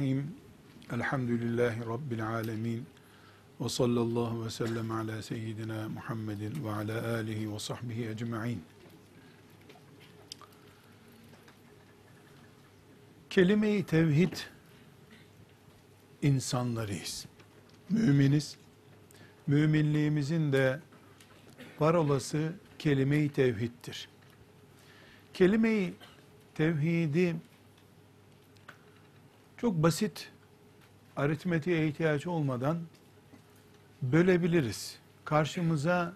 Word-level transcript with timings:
Bismillahirrahmanirrahim. 0.00 0.34
Elhamdülillahi 0.92 1.86
Rabbil 1.86 2.28
alemin. 2.28 2.86
Ve 3.60 3.68
sallallahu 3.68 4.44
ve 4.44 4.50
sellem 4.50 4.90
ala 4.90 5.22
seyyidina 5.22 5.88
Muhammedin 5.88 6.64
ve 6.64 6.70
ala 6.70 7.14
alihi 7.14 7.54
ve 7.54 7.58
sahbihi 7.58 8.08
ecma'in. 8.08 8.62
Kelime-i 13.30 13.86
tevhid 13.86 14.32
insanlarıyız. 16.22 17.26
Müminiz. 17.90 18.56
Müminliğimizin 19.46 20.52
de 20.52 20.80
var 21.80 21.94
olası 21.94 22.52
kelime-i 22.78 23.28
tevhiddir. 23.28 24.08
Kelime-i 25.34 25.94
tevhidi 26.54 27.36
çok 29.60 29.82
basit 29.82 30.30
aritmetiğe 31.16 31.88
ihtiyaç 31.88 32.26
olmadan 32.26 32.78
bölebiliriz. 34.02 34.98
Karşımıza 35.24 36.14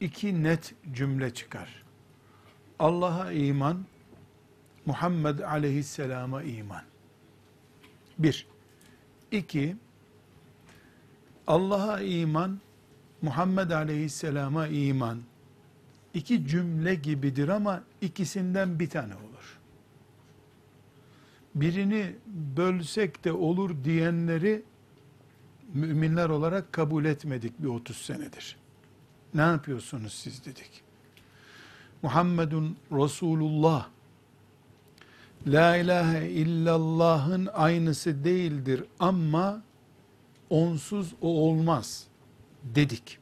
iki 0.00 0.42
net 0.42 0.74
cümle 0.92 1.34
çıkar. 1.34 1.82
Allah'a 2.78 3.32
iman, 3.32 3.84
Muhammed 4.86 5.38
aleyhisselama 5.38 6.42
iman. 6.42 6.82
Bir. 8.18 8.46
İki, 9.32 9.76
Allah'a 11.46 12.00
iman, 12.00 12.60
Muhammed 13.22 13.70
aleyhisselama 13.70 14.66
iman. 14.66 15.22
İki 16.14 16.46
cümle 16.46 16.94
gibidir 16.94 17.48
ama 17.48 17.82
ikisinden 18.00 18.78
bir 18.78 18.90
tane 18.90 19.14
olur. 19.14 19.59
Birini 21.54 22.16
bölsek 22.56 23.24
de 23.24 23.32
olur 23.32 23.84
diyenleri 23.84 24.62
müminler 25.74 26.28
olarak 26.28 26.72
kabul 26.72 27.04
etmedik 27.04 27.62
bir 27.62 27.68
30 27.68 27.96
senedir. 27.96 28.56
Ne 29.34 29.40
yapıyorsunuz 29.40 30.12
siz 30.12 30.44
dedik. 30.44 30.82
Muhammedun 32.02 32.76
Resulullah 32.92 33.88
La 35.46 35.76
ilahe 35.76 36.28
illallah'ın 36.30 37.46
aynısı 37.46 38.24
değildir 38.24 38.84
ama 38.98 39.62
onsuz 40.50 41.14
o 41.20 41.28
olmaz 41.28 42.06
dedik. 42.62 43.18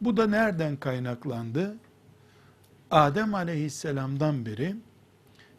Bu 0.00 0.16
da 0.16 0.26
nereden 0.26 0.76
kaynaklandı? 0.76 1.76
Adem 2.90 3.34
aleyhisselamdan 3.34 4.46
beri 4.46 4.76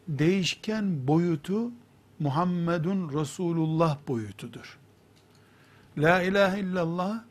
değişken 0.07 1.07
boyutu 1.07 1.72
Muhammedun 2.19 3.19
Resulullah 3.19 3.97
boyutudur. 4.07 4.79
La 5.97 6.22
ilahe 6.22 6.59
illallah 6.59 7.23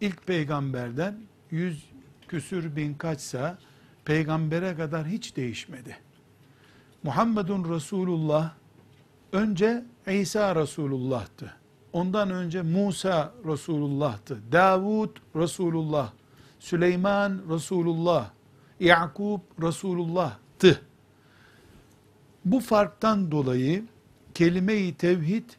ilk 0.00 0.26
peygamberden 0.26 1.18
yüz 1.50 1.84
küsür 2.28 2.76
bin 2.76 2.94
kaçsa 2.94 3.58
peygambere 4.04 4.76
kadar 4.76 5.06
hiç 5.06 5.36
değişmedi. 5.36 5.96
Muhammedun 7.02 7.74
Resulullah 7.74 8.52
önce 9.32 9.84
İsa 10.06 10.56
Resulullah'tı. 10.56 11.54
Ondan 11.92 12.30
önce 12.30 12.62
Musa 12.62 13.34
Resulullah'tı. 13.44 14.38
Davud 14.52 15.16
Resulullah. 15.36 16.12
Süleyman 16.58 17.42
Resulullah. 17.50 18.30
Yakub 18.80 19.40
Resulullah'tı. 19.62 20.87
Bu 22.44 22.60
farktan 22.60 23.30
dolayı 23.30 23.84
kelime-i 24.34 24.94
tevhid 24.94 25.50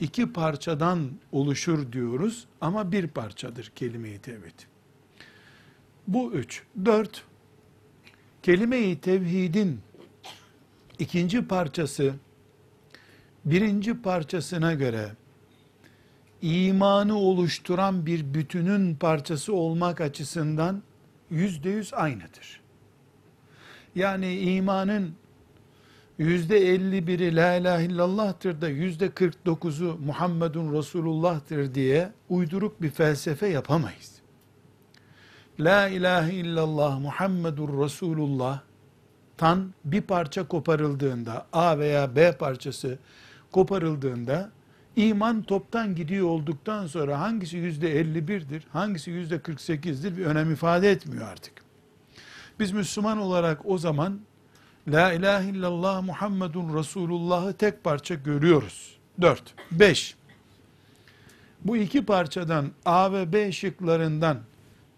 iki 0.00 0.32
parçadan 0.32 1.10
oluşur 1.32 1.92
diyoruz 1.92 2.46
ama 2.60 2.92
bir 2.92 3.06
parçadır 3.06 3.72
kelime-i 3.76 4.18
tevhid. 4.18 4.60
Bu 6.08 6.32
üç. 6.32 6.62
Dört, 6.84 7.24
kelime-i 8.42 9.00
tevhidin 9.00 9.80
ikinci 10.98 11.48
parçası 11.48 12.14
birinci 13.44 14.02
parçasına 14.02 14.74
göre 14.74 15.12
imanı 16.42 17.16
oluşturan 17.16 18.06
bir 18.06 18.34
bütünün 18.34 18.94
parçası 18.94 19.54
olmak 19.54 20.00
açısından 20.00 20.82
yüzde 21.30 21.70
yüz 21.70 21.94
aynıdır. 21.94 22.60
Yani 23.94 24.38
imanın 24.38 25.14
yüzde 26.22 26.58
elli 26.58 27.06
biri 27.06 27.36
la 27.36 27.54
ilahe 27.54 27.84
illallah'tır 27.84 28.60
da 28.60 28.68
yüzde 28.68 29.10
kırk 29.10 29.46
dokuzu 29.46 29.98
Muhammedun 30.06 30.72
Resulullah'tır 30.72 31.74
diye 31.74 32.12
uyduruk 32.28 32.82
bir 32.82 32.90
felsefe 32.90 33.48
yapamayız. 33.48 34.12
La 35.60 35.88
ilahe 35.88 36.34
illallah 36.34 37.00
Muhammedur 37.00 37.84
Resulullah 37.84 38.60
tan 39.36 39.74
bir 39.84 40.00
parça 40.00 40.48
koparıldığında 40.48 41.46
A 41.52 41.78
veya 41.78 42.16
B 42.16 42.32
parçası 42.32 42.98
koparıldığında 43.52 44.50
iman 44.96 45.42
toptan 45.42 45.94
gidiyor 45.94 46.26
olduktan 46.26 46.86
sonra 46.86 47.20
hangisi 47.20 47.56
yüzde 47.56 48.00
51'dir, 48.00 48.66
hangisi 48.72 49.10
yüzde 49.10 49.36
48'dir 49.36 50.16
bir 50.16 50.26
önem 50.26 50.52
ifade 50.52 50.90
etmiyor 50.90 51.28
artık. 51.28 51.52
Biz 52.58 52.72
Müslüman 52.72 53.18
olarak 53.18 53.60
o 53.64 53.78
zaman 53.78 54.20
La 54.88 55.12
ilahe 55.12 55.48
illallah 55.48 56.02
Muhammedun 56.02 56.78
Resulullah'ı 56.78 57.52
tek 57.52 57.84
parça 57.84 58.14
görüyoruz. 58.14 58.96
Dört. 59.20 59.54
Beş. 59.72 60.16
Bu 61.64 61.76
iki 61.76 62.04
parçadan 62.04 62.70
A 62.84 63.12
ve 63.12 63.32
B 63.32 63.52
şıklarından 63.52 64.38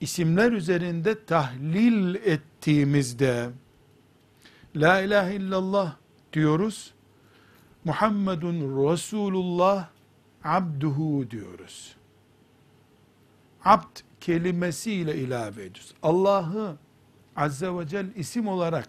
isimler 0.00 0.52
üzerinde 0.52 1.24
tahlil 1.24 2.14
ettiğimizde 2.14 3.50
La 4.76 5.00
ilahe 5.00 5.34
illallah 5.34 5.96
diyoruz. 6.32 6.94
Muhammedun 7.84 8.90
Resulullah 8.90 9.88
abduhu 10.44 11.30
diyoruz. 11.30 11.96
Abd 13.64 13.98
kelimesiyle 14.20 15.16
ilave 15.16 15.64
ediyoruz. 15.64 15.94
Allah'ı 16.02 16.76
Azze 17.36 17.78
ve 17.78 17.86
Celle 17.86 18.14
isim 18.16 18.48
olarak 18.48 18.88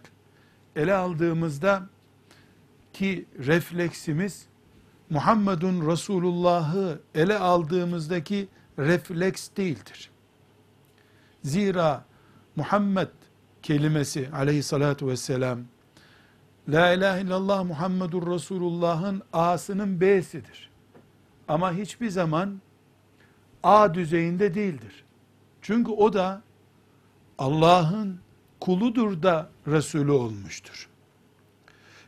ele 0.75 0.93
aldığımızda 0.93 1.83
ki 2.93 3.25
refleksimiz 3.39 4.45
Muhammedun 5.09 5.91
Resulullah'ı 5.91 6.99
ele 7.15 7.37
aldığımızdaki 7.37 8.47
refleks 8.79 9.49
değildir. 9.57 10.11
Zira 11.43 12.05
Muhammed 12.55 13.07
kelimesi 13.61 14.29
aleyhissalatu 14.33 15.07
vesselam 15.07 15.59
La 16.69 16.93
ilahe 16.93 17.21
illallah 17.21 17.63
Muhammedur 17.63 18.33
Resulullah'ın 18.33 19.21
A'sının 19.33 20.01
B'sidir. 20.01 20.69
Ama 21.47 21.73
hiçbir 21.73 22.09
zaman 22.09 22.61
A 23.63 23.93
düzeyinde 23.93 24.53
değildir. 24.53 25.03
Çünkü 25.61 25.91
o 25.91 26.13
da 26.13 26.41
Allah'ın 27.37 28.19
kuludur 28.65 29.23
da 29.23 29.49
Resulü 29.67 30.11
olmuştur. 30.11 30.89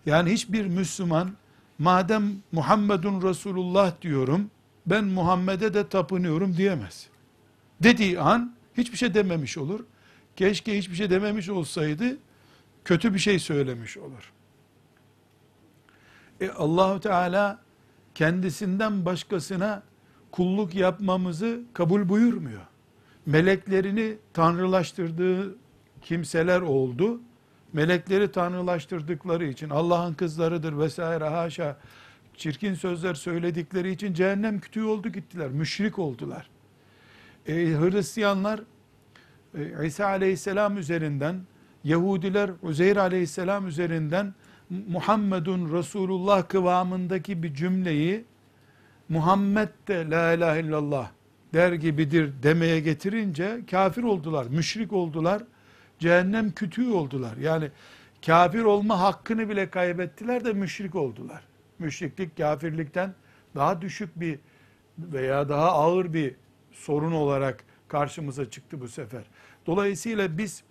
Yani 0.06 0.32
hiçbir 0.32 0.66
Müslüman 0.66 1.32
madem 1.80 2.24
Muhammedun 2.52 3.22
Resulullah 3.22 4.02
diyorum 4.02 4.52
ben 4.86 5.06
Muhammed'e 5.06 5.74
de 5.74 5.88
tapınıyorum 5.88 6.58
diyemez. 6.58 7.08
Dediği 7.84 8.20
an 8.20 8.56
hiçbir 8.78 8.98
şey 8.98 9.14
dememiş 9.14 9.58
olur. 9.58 9.80
Keşke 10.36 10.78
hiçbir 10.78 10.96
şey 10.96 11.10
dememiş 11.10 11.50
olsaydı 11.50 12.18
kötü 12.86 13.14
bir 13.14 13.20
şey 13.20 13.40
söylemiş 13.40 13.98
olur. 13.98 14.34
E 16.42 16.50
Allahu 16.50 17.00
Teala 17.00 17.60
kendisinden 18.16 19.06
başkasına 19.06 19.84
kulluk 20.32 20.76
yapmamızı 20.76 21.62
kabul 21.74 22.10
buyurmuyor. 22.10 22.62
Meleklerini 23.26 24.18
tanrılaştırdığı 24.34 25.67
kimseler 26.08 26.62
oldu. 26.62 27.22
Melekleri 27.74 28.32
tanrılaştırdıkları 28.32 29.46
için 29.46 29.70
Allah'ın 29.70 30.14
kızlarıdır 30.14 30.78
vesaire 30.78 31.28
haşa 31.28 31.78
çirkin 32.38 32.74
sözler 32.74 33.14
söyledikleri 33.14 33.92
için 33.92 34.14
cehennem 34.14 34.60
kütüğü 34.60 34.84
oldu 34.84 35.10
gittiler. 35.10 35.50
Müşrik 35.50 36.00
oldular. 36.00 36.50
E, 37.48 37.54
Hristiyanlar 37.54 38.60
e, 39.58 39.86
İsa 39.86 40.06
aleyhisselam 40.06 40.78
üzerinden 40.78 41.36
Yahudiler 41.84 42.52
Uzeyr 42.62 42.98
aleyhisselam 42.98 43.68
üzerinden 43.68 44.34
Muhammedun 44.70 45.74
Resulullah 45.74 46.48
kıvamındaki 46.48 47.44
bir 47.44 47.54
cümleyi 47.54 48.26
Muhammed 49.10 49.70
de 49.88 50.10
la 50.10 50.34
ilahe 50.34 50.60
illallah 50.60 51.12
der 51.54 51.74
gibidir 51.74 52.34
demeye 52.44 52.80
getirince 52.80 53.60
kafir 53.72 54.04
oldular, 54.04 54.46
müşrik 54.46 54.94
oldular, 54.94 55.44
cehennem 56.00 56.52
kütüğü 56.52 56.92
oldular. 56.92 57.38
Yani 57.38 57.72
kafir 58.26 58.62
olma 58.62 59.00
hakkını 59.00 59.50
bile 59.50 59.70
kaybettiler 59.70 60.46
de 60.46 60.54
müşrik 60.54 60.96
oldular. 60.96 61.44
müşriklik, 61.80 62.38
kafirlikten 62.38 63.14
daha 63.56 63.82
düşük 63.82 64.20
bir 64.20 64.40
veya 65.00 65.50
daha 65.50 65.72
ağır 65.72 66.14
bir 66.14 66.36
sorun 66.72 67.12
olarak 67.12 67.64
karşımıza 67.88 68.50
çıktı 68.50 68.82
bu 68.82 68.88
sefer. 68.88 69.24
Dolayısıyla 69.66 70.38
biz 70.38 70.64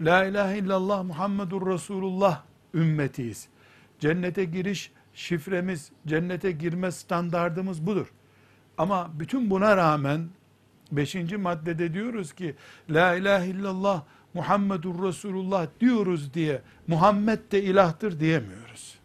La 0.00 0.24
ilahe 0.24 0.58
illallah 0.58 1.04
Muhammedur 1.04 1.72
Resulullah 1.72 2.42
ümmetiyiz. 2.74 3.48
Cennete 3.98 4.44
giriş 4.44 4.92
şifremiz, 5.14 5.92
cennete 6.06 6.52
girme 6.52 6.90
standardımız 6.90 7.86
budur. 7.86 8.12
Ama 8.78 9.10
bütün 9.14 9.50
buna 9.50 9.76
rağmen 9.76 10.28
beşinci 10.92 11.36
maddede 11.36 11.94
diyoruz 11.94 12.32
ki 12.32 12.54
La 12.90 13.14
ilahe 13.14 13.46
illallah 13.46 14.02
Muhammedur 14.34 15.08
Resulullah 15.08 15.66
diyoruz 15.80 16.34
diye 16.34 16.62
Muhammed 16.86 17.38
de 17.52 17.62
ilahtır 17.62 18.20
diyemiyoruz. 18.20 18.98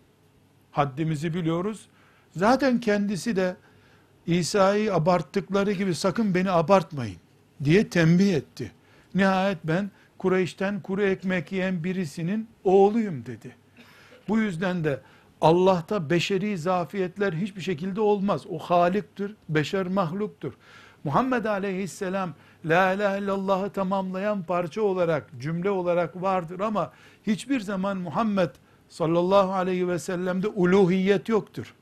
Haddimizi 0.72 1.34
biliyoruz. 1.34 1.86
Zaten 2.36 2.80
kendisi 2.80 3.36
de 3.36 3.56
İsa'yı 4.26 4.94
abarttıkları 4.94 5.72
gibi 5.72 5.96
sakın 5.96 6.36
beni 6.36 6.52
abartmayın 6.52 7.18
diye 7.64 7.90
tembih 7.90 8.34
etti. 8.34 8.72
Nihayet 9.16 9.58
ben 9.64 9.92
Kureyş'ten 10.18 10.81
kuru 10.81 11.04
ekmek 11.04 11.52
yiyen 11.52 11.84
birisinin 11.84 12.48
oğluyum 12.64 13.25
dedi. 13.25 13.56
Bu 14.28 14.40
yüzden 14.40 14.84
de 14.84 15.02
Allah'ta 15.42 16.10
beşeri 16.10 16.58
zafiyetler 16.58 17.34
hiçbir 17.34 17.62
şekilde 17.62 18.02
olmaz. 18.02 18.42
O 18.50 18.60
haliktir, 18.60 19.36
beşer 19.50 19.88
mahluktur. 19.88 20.54
Muhammed 21.04 21.46
aleyhisselam 21.46 22.34
la 22.66 22.94
ilahe 22.94 23.20
illallah'ı 23.20 23.70
tamamlayan 23.70 24.44
parça 24.44 24.82
olarak, 24.82 25.30
cümle 25.40 25.70
olarak 25.70 26.22
vardır 26.22 26.60
ama 26.60 26.92
hiçbir 27.28 27.60
zaman 27.60 27.98
Muhammed 27.98 28.50
sallallahu 28.90 29.54
aleyhi 29.54 29.88
ve 29.88 30.00
sellem'de 30.00 30.48
uluhiyet 30.48 31.30
yoktur. 31.30 31.74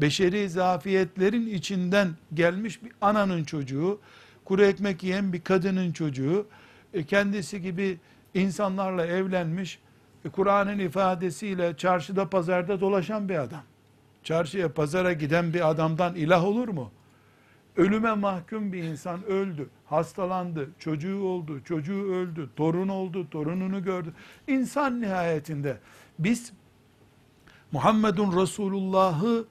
Beşeri 0.00 0.48
zafiyetlerin 0.48 1.46
içinden 1.46 2.08
gelmiş 2.34 2.82
bir 2.82 2.92
ananın 3.00 3.44
çocuğu, 3.44 4.00
kuru 4.44 4.64
ekmek 4.64 5.02
yiyen 5.02 5.32
bir 5.32 5.40
kadının 5.40 5.92
çocuğu, 5.92 6.46
e, 6.94 7.04
kendisi 7.04 7.62
gibi 7.62 7.98
insanlarla 8.34 9.06
evlenmiş, 9.06 9.78
e, 10.24 10.28
Kur'an'ın 10.28 10.78
ifadesiyle 10.78 11.76
çarşıda 11.76 12.30
pazarda 12.30 12.80
dolaşan 12.80 13.28
bir 13.28 13.38
adam. 13.38 13.62
Çarşıya 14.24 14.72
pazara 14.72 15.12
giden 15.12 15.54
bir 15.54 15.70
adamdan 15.70 16.14
ilah 16.14 16.44
olur 16.44 16.68
mu? 16.68 16.90
Ölüme 17.76 18.12
mahkum 18.12 18.72
bir 18.72 18.82
insan 18.82 19.24
öldü, 19.24 19.68
hastalandı, 19.92 20.70
çocuğu 20.78 21.22
oldu, 21.22 21.60
çocuğu 21.64 22.12
öldü, 22.14 22.50
torun 22.56 22.88
oldu, 22.88 23.30
torununu 23.30 23.84
gördü. 23.84 24.14
İnsan 24.48 25.00
nihayetinde 25.00 25.78
biz 26.18 26.52
Muhammedun 27.72 28.40
Resulullah'ı 28.40 29.44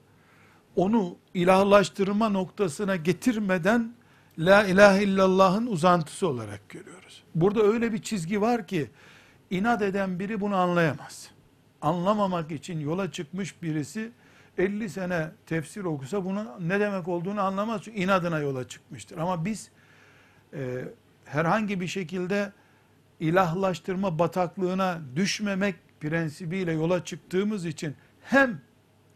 onu 0.76 1.16
ilahlaştırma 1.34 2.28
noktasına 2.28 2.96
getirmeden 2.96 3.94
La 4.38 4.64
ilahe 4.64 5.02
illallah'ın 5.02 5.66
uzantısı 5.66 6.28
olarak 6.28 6.68
görüyoruz. 6.68 7.22
Burada 7.34 7.62
öyle 7.62 7.92
bir 7.92 8.02
çizgi 8.02 8.40
var 8.40 8.66
ki 8.66 8.90
inat 9.50 9.82
eden 9.82 10.18
biri 10.18 10.40
bunu 10.40 10.56
anlayamaz. 10.56 11.30
Anlamamak 11.82 12.52
için 12.52 12.80
yola 12.80 13.12
çıkmış 13.12 13.62
birisi 13.62 14.12
50 14.58 14.90
sene 14.90 15.30
tefsir 15.46 15.84
okusa 15.84 16.24
bunun 16.24 16.48
ne 16.68 16.80
demek 16.80 17.08
olduğunu 17.08 17.40
anlamaz. 17.40 17.80
Çünkü 17.84 17.98
inadına 17.98 18.38
yola 18.38 18.68
çıkmıştır. 18.68 19.18
Ama 19.18 19.44
biz 19.44 19.70
e, 20.54 20.84
herhangi 21.24 21.80
bir 21.80 21.86
şekilde 21.86 22.52
ilahlaştırma 23.20 24.18
bataklığına 24.18 25.00
düşmemek 25.16 25.74
prensibiyle 26.00 26.72
yola 26.72 27.04
çıktığımız 27.04 27.66
için 27.66 27.94
hem 28.22 28.60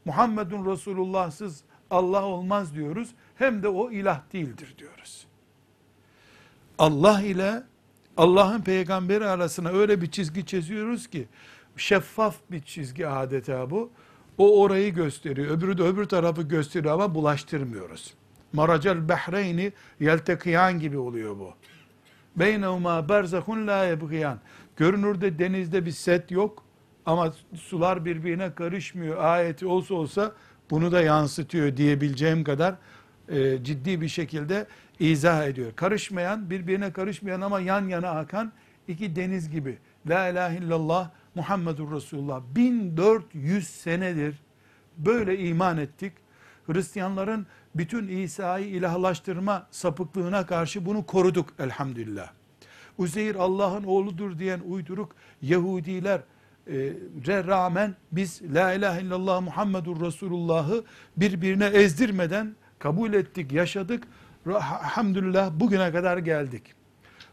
Muhammedun 0.04 0.72
Resulullah'sız 0.72 1.62
Allah 1.90 2.24
olmaz 2.24 2.74
diyoruz 2.74 3.08
hem 3.34 3.62
de 3.62 3.68
o 3.68 3.90
ilah 3.90 4.20
değildir 4.32 4.74
diyoruz. 4.78 5.26
Allah 6.78 7.22
ile 7.22 7.62
Allah'ın 8.16 8.60
peygamberi 8.60 9.26
arasına 9.26 9.68
öyle 9.68 10.02
bir 10.02 10.10
çizgi 10.10 10.46
çiziyoruz 10.46 11.06
ki 11.06 11.28
şeffaf 11.76 12.36
bir 12.50 12.62
çizgi 12.62 13.08
adeta 13.08 13.70
bu. 13.70 13.90
O 14.38 14.60
orayı 14.60 14.94
gösteriyor. 14.94 15.50
Öbürü 15.58 15.78
de 15.78 15.82
öbür 15.82 16.04
tarafı 16.04 16.42
gösteriyor 16.42 16.94
ama 16.94 17.14
bulaştırmıyoruz. 17.14 18.14
Maracel 18.56 19.08
behreyni 19.08 19.72
yeltekiyan 20.00 20.80
gibi 20.80 20.98
oluyor 20.98 21.38
bu. 21.38 21.54
Beynevma 22.36 23.08
berzahun 23.08 23.66
la 23.66 23.84
yebgiyan. 23.84 24.38
Görünürde 24.76 25.38
denizde 25.38 25.86
bir 25.86 25.90
set 25.90 26.30
yok 26.30 26.64
ama 27.06 27.32
sular 27.54 28.04
birbirine 28.04 28.54
karışmıyor. 28.54 29.16
Ayeti 29.16 29.66
olsa 29.66 29.94
olsa 29.94 30.32
bunu 30.70 30.92
da 30.92 31.00
yansıtıyor 31.00 31.76
diyebileceğim 31.76 32.44
kadar 32.44 32.74
e, 33.28 33.64
ciddi 33.64 34.00
bir 34.00 34.08
şekilde 34.08 34.66
izah 35.00 35.46
ediyor. 35.46 35.72
Karışmayan, 35.76 36.50
birbirine 36.50 36.92
karışmayan 36.92 37.40
ama 37.40 37.60
yan 37.60 37.88
yana 37.88 38.10
akan 38.10 38.52
iki 38.88 39.16
deniz 39.16 39.50
gibi. 39.50 39.78
La 40.06 40.28
ilahe 40.28 40.56
illallah 40.56 41.10
Muhammedur 41.34 41.92
Resulullah. 41.92 42.42
1400 42.56 43.68
senedir 43.68 44.34
böyle 44.98 45.38
iman 45.38 45.78
ettik. 45.78 46.12
Hristiyanların 46.66 47.46
bütün 47.78 48.08
İsa'yı 48.08 48.66
ilahlaştırma 48.66 49.66
sapıklığına 49.70 50.46
karşı 50.46 50.86
bunu 50.86 51.06
koruduk 51.06 51.48
elhamdülillah. 51.58 52.30
Uzeyr 52.98 53.34
Allah'ın 53.34 53.84
oğludur 53.84 54.38
diyen 54.38 54.60
uyduruk 54.60 55.14
Yahudiler 55.42 56.20
e, 56.66 56.92
rağmen 57.26 57.94
biz 58.12 58.42
La 58.54 58.72
ilahe 58.72 59.02
illallah 59.02 59.40
Muhammedur 59.40 60.00
Resulullah'ı 60.00 60.84
birbirine 61.16 61.66
ezdirmeden 61.66 62.56
kabul 62.78 63.12
ettik, 63.12 63.52
yaşadık. 63.52 64.04
Hamdülillah 64.82 65.50
bugüne 65.54 65.92
kadar 65.92 66.18
geldik. 66.18 66.62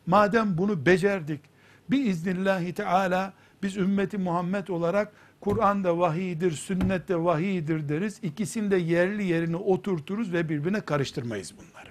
Madem 0.06 0.58
bunu 0.58 0.86
becerdik, 0.86 1.42
bir 1.90 2.06
iznillahi 2.06 2.74
teala 2.74 3.34
biz 3.64 3.78
ümmeti 3.78 4.18
Muhammed 4.18 4.68
olarak 4.68 5.14
Kur'an 5.44 5.84
da 5.84 6.00
vahiydir, 6.00 6.52
sünnet 6.52 7.08
de 7.08 7.24
vahiydir 7.24 7.90
deriz. 7.90 8.20
İkisini 8.24 8.72
de 8.72 8.78
yerli 8.78 9.24
yerine 9.24 9.56
oturturuz 9.56 10.34
ve 10.34 10.50
birbirine 10.50 10.82
karıştırmayız 10.82 11.54
bunları. 11.58 11.90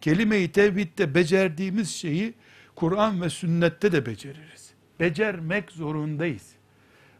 Kelime-i 0.00 0.52
tevhidde 0.52 1.14
becerdiğimiz 1.14 1.90
şeyi 1.90 2.34
Kur'an 2.74 3.22
ve 3.22 3.30
sünnette 3.30 3.92
de 3.92 4.06
beceririz. 4.06 4.72
Becermek 5.00 5.72
zorundayız. 5.72 6.52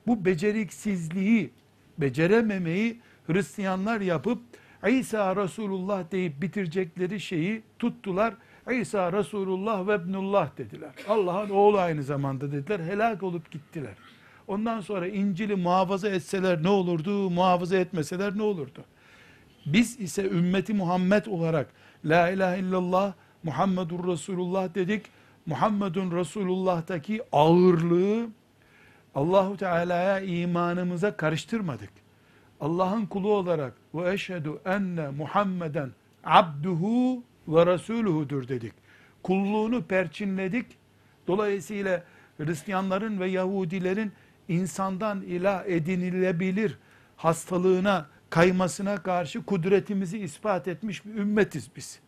Bu 0.06 0.25
beceriksizliği, 0.25 1.50
becerememeyi 1.99 3.00
Hristiyanlar 3.26 4.00
yapıp 4.00 4.42
İsa 4.88 5.37
Resulullah 5.37 6.11
deyip 6.11 6.42
bitirecekleri 6.42 7.20
şeyi 7.20 7.62
tuttular. 7.78 8.35
İsa 8.73 9.12
Resulullah 9.12 9.87
ve 9.87 9.92
Ebnullah 9.92 10.58
dediler. 10.58 10.90
Allah'ın 11.08 11.50
oğlu 11.50 11.78
aynı 11.78 12.02
zamanda 12.02 12.52
dediler. 12.52 12.80
Helak 12.80 13.23
olup 13.23 13.50
gittiler. 13.50 13.94
Ondan 14.48 14.80
sonra 14.80 15.08
İncil'i 15.08 15.54
muhafaza 15.56 16.08
etseler 16.08 16.62
ne 16.62 16.68
olurdu? 16.68 17.30
Muhafaza 17.30 17.76
etmeseler 17.76 18.38
ne 18.38 18.42
olurdu? 18.42 18.84
Biz 19.66 20.00
ise 20.00 20.24
ümmeti 20.28 20.74
Muhammed 20.74 21.26
olarak 21.26 21.68
La 22.04 22.30
ilahe 22.30 22.58
illallah 22.58 23.12
Muhammedur 23.42 24.08
Resulullah 24.08 24.74
dedik. 24.74 25.06
Muhammedun 25.46 26.10
Resulullah'taki 26.10 27.22
ağırlığı 27.32 28.28
Allahu 29.14 29.56
Teala'ya 29.56 30.20
imanımıza 30.20 31.16
karıştırmadık. 31.16 31.90
Allah'ın 32.60 33.06
kulu 33.06 33.32
olarak 33.32 33.72
ve 33.94 34.12
eşhedü 34.12 34.50
enne 34.64 35.08
Muhammeden 35.08 35.90
abduhu 36.24 37.22
ve 37.48 37.66
resuluhudur 37.66 38.48
dedik. 38.48 38.72
Kulluğunu 39.22 39.82
perçinledik. 39.82 40.66
Dolayısıyla 41.26 42.02
Hristiyanların 42.36 43.20
ve 43.20 43.28
Yahudilerin 43.28 44.12
insandan 44.48 45.22
ilah 45.22 45.66
edinilebilir 45.66 46.78
hastalığına, 47.16 48.06
kaymasına 48.30 49.02
karşı 49.02 49.44
kudretimizi 49.44 50.18
ispat 50.18 50.68
etmiş 50.68 51.04
bir 51.04 51.14
ümmetiz 51.14 51.70
biz. 51.76 52.00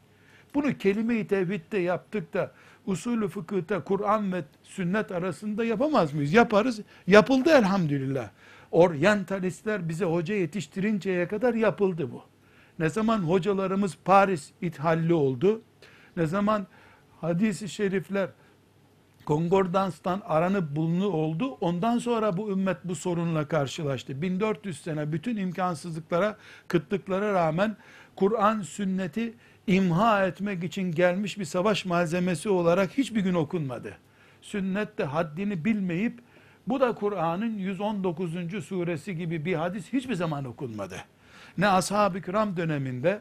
Bunu 0.55 0.79
kelime-i 0.79 1.27
tevhidde 1.27 1.79
yaptık 1.79 2.35
da 2.35 2.53
usulü 2.87 3.29
fıkıhta 3.29 3.85
Kur'an 3.85 4.33
ve 4.33 4.45
sünnet 4.63 5.13
arasında 5.13 5.65
yapamaz 5.65 6.13
mıyız? 6.13 6.33
Yaparız. 6.33 6.81
Yapıldı 7.07 7.51
elhamdülillah. 7.51 8.31
Oryantalistler 8.71 9.89
bize 9.89 10.05
hoca 10.05 10.35
yetiştirinceye 10.35 11.29
kadar 11.29 11.55
yapıldı 11.55 12.13
bu. 12.13 12.23
Ne 12.79 12.89
zaman 12.89 13.19
hocalarımız 13.19 13.99
Paris 14.05 14.51
ithalli 14.63 15.15
oldu, 15.15 15.63
ne 16.17 16.27
zaman 16.27 16.67
hadisi 17.21 17.69
şerifler 17.69 18.29
konkordanstan 19.29 20.23
aranıp 20.25 20.77
bulunu 20.77 21.07
oldu. 21.07 21.59
Ondan 21.61 21.99
sonra 21.99 22.37
bu 22.37 22.51
ümmet 22.51 22.77
bu 22.85 22.95
sorunla 22.95 23.49
karşılaştı. 23.49 24.23
1400 24.23 24.81
sene 24.81 25.13
bütün 25.13 25.37
imkansızlıklara, 25.37 26.37
kıtlıklara 26.69 27.33
rağmen 27.33 27.77
Kur'an 28.17 28.63
sünneti 28.63 29.35
imha 29.67 30.27
etmek 30.27 30.65
için 30.65 30.93
gelmiş 30.93 31.39
bir 31.39 31.45
savaş 31.45 31.85
malzemesi 31.85 32.49
olarak 32.49 32.99
hiçbir 32.99 33.21
gün 33.21 33.35
okunmadı. 33.35 33.97
Sünnet 34.43 34.99
de 34.99 35.05
haddini 35.05 35.65
bilmeyip 35.65 36.21
Bu 36.67 36.81
da 36.81 36.95
Kur'an'ın 36.95 37.59
119. 37.59 38.65
suresi 38.65 39.17
gibi 39.17 39.45
bir 39.45 39.55
hadis 39.55 39.93
hiçbir 39.93 40.15
zaman 40.15 40.45
okunmadı. 40.45 40.97
Ne 41.59 41.69
ashab-ı 41.69 42.23
kiram 42.23 42.57
döneminde, 42.57 43.21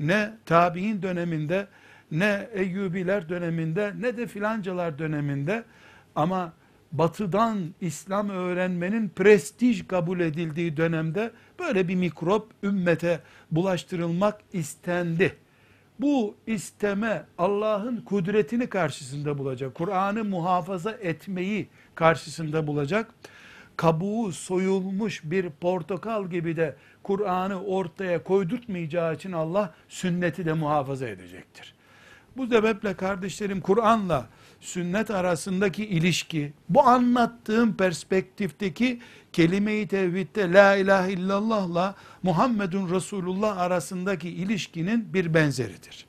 ne 0.00 0.34
tabi'in 0.46 1.02
döneminde, 1.02 1.66
ne 2.12 2.48
Eyyubiler 2.54 3.28
döneminde, 3.28 3.92
ne 4.00 4.16
de 4.16 4.26
filancalar 4.26 4.98
döneminde 4.98 5.64
ama 6.14 6.52
batıdan 6.92 7.74
İslam 7.80 8.28
öğrenmenin 8.28 9.08
prestij 9.08 9.86
kabul 9.86 10.20
edildiği 10.20 10.76
dönemde 10.76 11.30
böyle 11.58 11.88
bir 11.88 11.94
mikrop 11.94 12.50
ümmete 12.62 13.20
bulaştırılmak 13.50 14.40
istendi. 14.52 15.36
Bu 16.00 16.36
isteme 16.46 17.24
Allah'ın 17.38 17.96
kudretini 18.00 18.66
karşısında 18.66 19.38
bulacak. 19.38 19.74
Kur'an'ı 19.74 20.24
muhafaza 20.24 20.90
etmeyi 20.90 21.68
karşısında 21.94 22.66
bulacak. 22.66 23.14
Kabuğu 23.76 24.32
soyulmuş 24.32 25.20
bir 25.24 25.50
portakal 25.50 26.30
gibi 26.30 26.56
de 26.56 26.76
Kur'an'ı 27.02 27.64
ortaya 27.64 28.22
koydurtmayacağı 28.22 29.14
için 29.14 29.32
Allah 29.32 29.74
sünneti 29.88 30.46
de 30.46 30.52
muhafaza 30.52 31.08
edecektir. 31.08 31.74
Bu 32.36 32.46
sebeple 32.46 32.94
kardeşlerim 32.94 33.60
Kur'an'la 33.60 34.28
sünnet 34.60 35.10
arasındaki 35.10 35.86
ilişki, 35.86 36.52
bu 36.68 36.82
anlattığım 36.82 37.76
perspektifteki 37.76 39.00
kelime-i 39.32 39.88
tevhidde 39.88 40.52
la 40.52 40.76
ilahe 40.76 41.12
illallah'la 41.12 41.94
Muhammedun 42.22 42.90
Resulullah 42.90 43.58
arasındaki 43.58 44.28
ilişkinin 44.28 45.14
bir 45.14 45.34
benzeridir. 45.34 46.06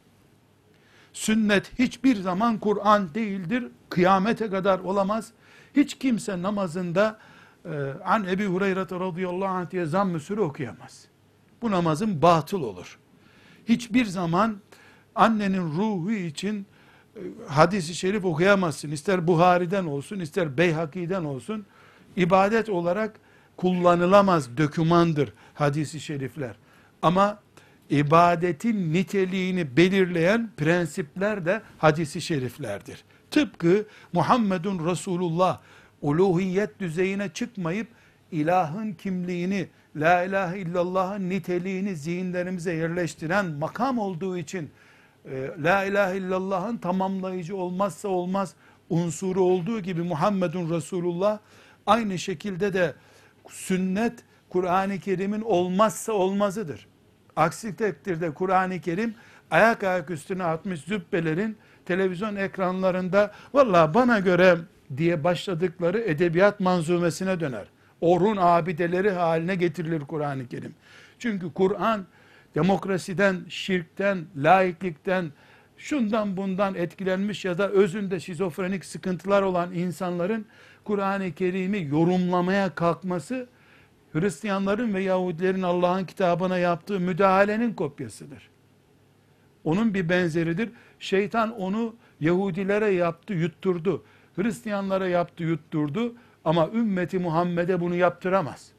Sünnet 1.14 1.80
hiçbir 1.80 2.16
zaman 2.16 2.60
Kur'an 2.60 3.14
değildir, 3.14 3.68
kıyamete 3.90 4.50
kadar 4.50 4.80
olamaz. 4.80 5.32
Hiç 5.76 6.00
kimse 6.00 6.42
namazında 6.42 7.20
e, 7.66 7.70
an 8.06 8.28
Ebi 8.28 8.46
Hureyre 8.46 8.82
radıyallahu 8.82 9.46
anh 9.46 9.72
diye 9.72 9.86
zamm-ı 9.86 10.42
okuyamaz. 10.42 11.06
Bu 11.62 11.72
namazın 11.72 12.22
batıl 12.22 12.62
olur. 12.62 13.00
Hiçbir 13.66 14.06
zaman 14.06 14.58
annenin 15.16 15.62
ruhu 15.62 16.12
için 16.12 16.66
e, 17.16 17.20
hadisi 17.48 17.96
şerif 17.96 18.26
okuyamazsın. 18.26 18.92
İster 18.92 19.28
Buhari'den 19.28 19.86
olsun, 19.86 20.20
ister 20.20 20.58
Beyhaki'den 20.58 21.24
olsun. 21.24 21.66
ibadet 22.16 22.70
olarak 22.70 23.20
kullanılamaz 23.58 24.58
dökümandır 24.58 25.34
hadisi 25.54 26.00
şerifler. 26.00 26.56
Ama 27.02 27.40
ibadetin 27.90 28.94
niteliğini 28.94 29.78
belirleyen 29.78 30.52
prensipler 30.58 31.46
de 31.46 31.62
hadisi 31.78 32.22
şeriflerdir. 32.22 33.04
Tıpkı 33.32 33.86
Muhammedun 34.14 34.88
Resulullah 34.90 35.60
uluhiyet 36.02 36.80
düzeyine 36.80 37.30
çıkmayıp 37.30 37.88
ilahın 38.32 38.94
kimliğini, 38.94 39.68
la 39.96 40.24
ilahe 40.24 40.60
illallah'ın 40.60 41.30
niteliğini 41.30 41.96
zihinlerimize 41.96 42.74
yerleştiren 42.74 43.46
makam 43.46 44.00
olduğu 44.00 44.38
için 44.38 44.70
e, 45.26 45.50
la 45.64 45.84
ilahe 45.84 46.18
illallah'ın 46.18 46.78
tamamlayıcı 46.78 47.56
olmazsa 47.56 48.08
olmaz 48.08 48.54
unsuru 48.90 49.42
olduğu 49.42 49.80
gibi 49.80 50.02
Muhammedun 50.02 50.70
Resulullah 50.70 51.40
aynı 51.86 52.20
şekilde 52.20 52.74
de 52.74 52.94
sünnet 53.50 54.24
Kur'an-ı 54.50 55.00
Kerim'in 55.00 55.42
olmazsa 55.42 56.14
olmazıdır. 56.14 56.88
Aksi 57.36 57.76
takdirde 57.76 58.34
Kur'an-ı 58.34 58.82
Kerim 58.82 59.16
ayak 59.52 59.84
ayak 59.84 60.10
üstüne 60.10 60.44
atmış 60.44 60.82
zübbelerin 60.82 61.58
televizyon 61.86 62.36
ekranlarında 62.36 63.32
valla 63.54 63.94
bana 63.94 64.20
göre 64.20 64.58
diye 64.98 65.24
başladıkları 65.24 66.00
edebiyat 66.00 66.60
manzumesine 66.60 67.40
döner. 67.40 67.66
Orhun 68.02 68.38
abideleri 68.38 69.12
haline 69.12 69.56
getirilir 69.56 70.02
Kur'an-ı 70.02 70.48
Kerim. 70.48 70.76
Çünkü 71.20 71.54
Kur'an 71.54 72.06
demokrasiden, 72.56 73.46
şirkten, 73.50 74.26
laiklikten, 74.36 75.32
şundan 75.78 76.38
bundan 76.38 76.76
etkilenmiş 76.76 77.46
ya 77.46 77.58
da 77.58 77.70
özünde 77.70 78.20
şizofrenik 78.20 78.86
sıkıntılar 78.86 79.42
olan 79.42 79.74
insanların 79.74 80.46
Kur'an-ı 80.84 81.32
Kerim'i 81.32 81.88
yorumlamaya 81.88 82.76
kalkması 82.76 83.48
Hristiyanların 84.14 84.94
ve 84.94 85.02
Yahudilerin 85.02 85.62
Allah'ın 85.62 86.06
kitabına 86.06 86.58
yaptığı 86.58 87.00
müdahalenin 87.00 87.74
kopyasıdır. 87.74 88.50
Onun 89.64 89.94
bir 89.94 90.10
benzeridir. 90.10 90.70
Şeytan 91.00 91.60
onu 91.60 91.96
Yahudilere 92.20 92.90
yaptı, 92.90 93.34
yutturdu. 93.34 94.04
Hristiyanlara 94.36 95.08
yaptı, 95.08 95.44
yutturdu. 95.44 96.16
Ama 96.46 96.70
ümmeti 96.74 97.20
Muhammed'e 97.20 97.82
bunu 97.82 97.96
yaptıramaz. 97.96 98.72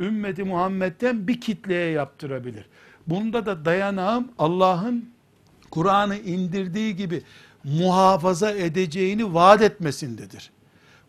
Ümmeti 0.00 0.44
Muhammed'den 0.44 1.28
bir 1.28 1.40
kitleye 1.40 1.90
yaptırabilir. 1.90 2.66
Bunda 3.06 3.46
da 3.46 3.64
dayanağım 3.64 4.28
Allah'ın 4.38 5.10
Kur'an'ı 5.70 6.16
indirdiği 6.16 6.96
gibi 6.96 7.22
muhafaza 7.64 8.50
edeceğini 8.50 9.34
vaat 9.34 9.62
etmesindedir. 9.62 10.50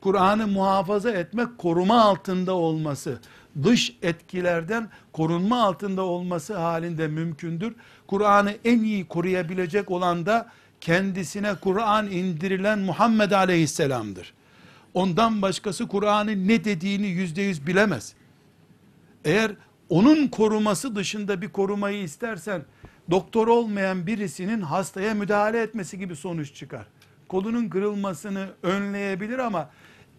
Kur'an'ı 0.02 0.48
muhafaza 0.48 1.12
etmek 1.12 1.58
koruma 1.58 2.02
altında 2.02 2.54
olması, 2.54 3.20
dış 3.64 3.96
etkilerden 4.02 4.90
korunma 5.14 5.64
altında 5.64 6.02
olması 6.02 6.58
halinde 6.58 7.08
mümkündür. 7.08 7.76
Kur'an'ı 8.08 8.54
en 8.66 8.80
iyi 8.80 9.08
koruyabilecek 9.08 9.92
olan 9.92 10.26
da 10.26 10.50
kendisine 10.82 11.56
Kur'an 11.56 12.12
indirilen 12.12 12.80
Muhammed 12.80 13.32
Aleyhisselam'dır. 13.32 14.34
Ondan 14.94 15.42
başkası 15.42 15.88
Kur'an'ın 15.88 16.48
ne 16.48 16.64
dediğini 16.64 17.08
yüzde 17.08 17.42
yüz 17.42 17.68
bilemez. 17.68 18.14
Eğer 19.26 19.52
onun 19.90 20.28
koruması 20.28 20.96
dışında 20.96 21.42
bir 21.42 21.50
korumayı 21.50 22.04
istersen, 22.04 22.66
doktor 23.12 23.48
olmayan 23.48 24.08
birisinin 24.08 24.62
hastaya 24.62 25.14
müdahale 25.14 25.62
etmesi 25.62 26.00
gibi 26.00 26.16
sonuç 26.16 26.54
çıkar. 26.54 26.86
Kolunun 27.28 27.70
kırılmasını 27.70 28.50
önleyebilir 28.64 29.40
ama 29.40 29.70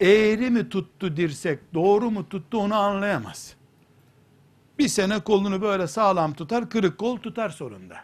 eğri 0.00 0.50
mi 0.50 0.68
tuttu 0.68 1.16
dirsek, 1.16 1.58
doğru 1.74 2.10
mu 2.10 2.28
tuttu 2.28 2.58
onu 2.58 2.74
anlayamaz. 2.74 3.54
Bir 4.78 4.88
sene 4.88 5.20
kolunu 5.20 5.62
böyle 5.62 5.86
sağlam 5.86 6.34
tutar, 6.34 6.70
kırık 6.70 6.98
kol 6.98 7.16
tutar 7.16 7.48
sorunda. 7.48 7.96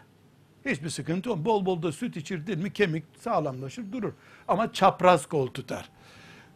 Hiçbir 0.65 0.89
sıkıntı 0.89 1.29
yok. 1.29 1.37
Bol 1.37 1.65
bol 1.65 1.83
da 1.83 1.91
süt 1.91 2.17
içirdin 2.17 2.59
mi 2.59 2.73
kemik 2.73 3.03
sağlamlaşır 3.19 3.91
durur. 3.91 4.13
Ama 4.47 4.73
çapraz 4.73 5.25
kol 5.25 5.47
tutar. 5.47 5.89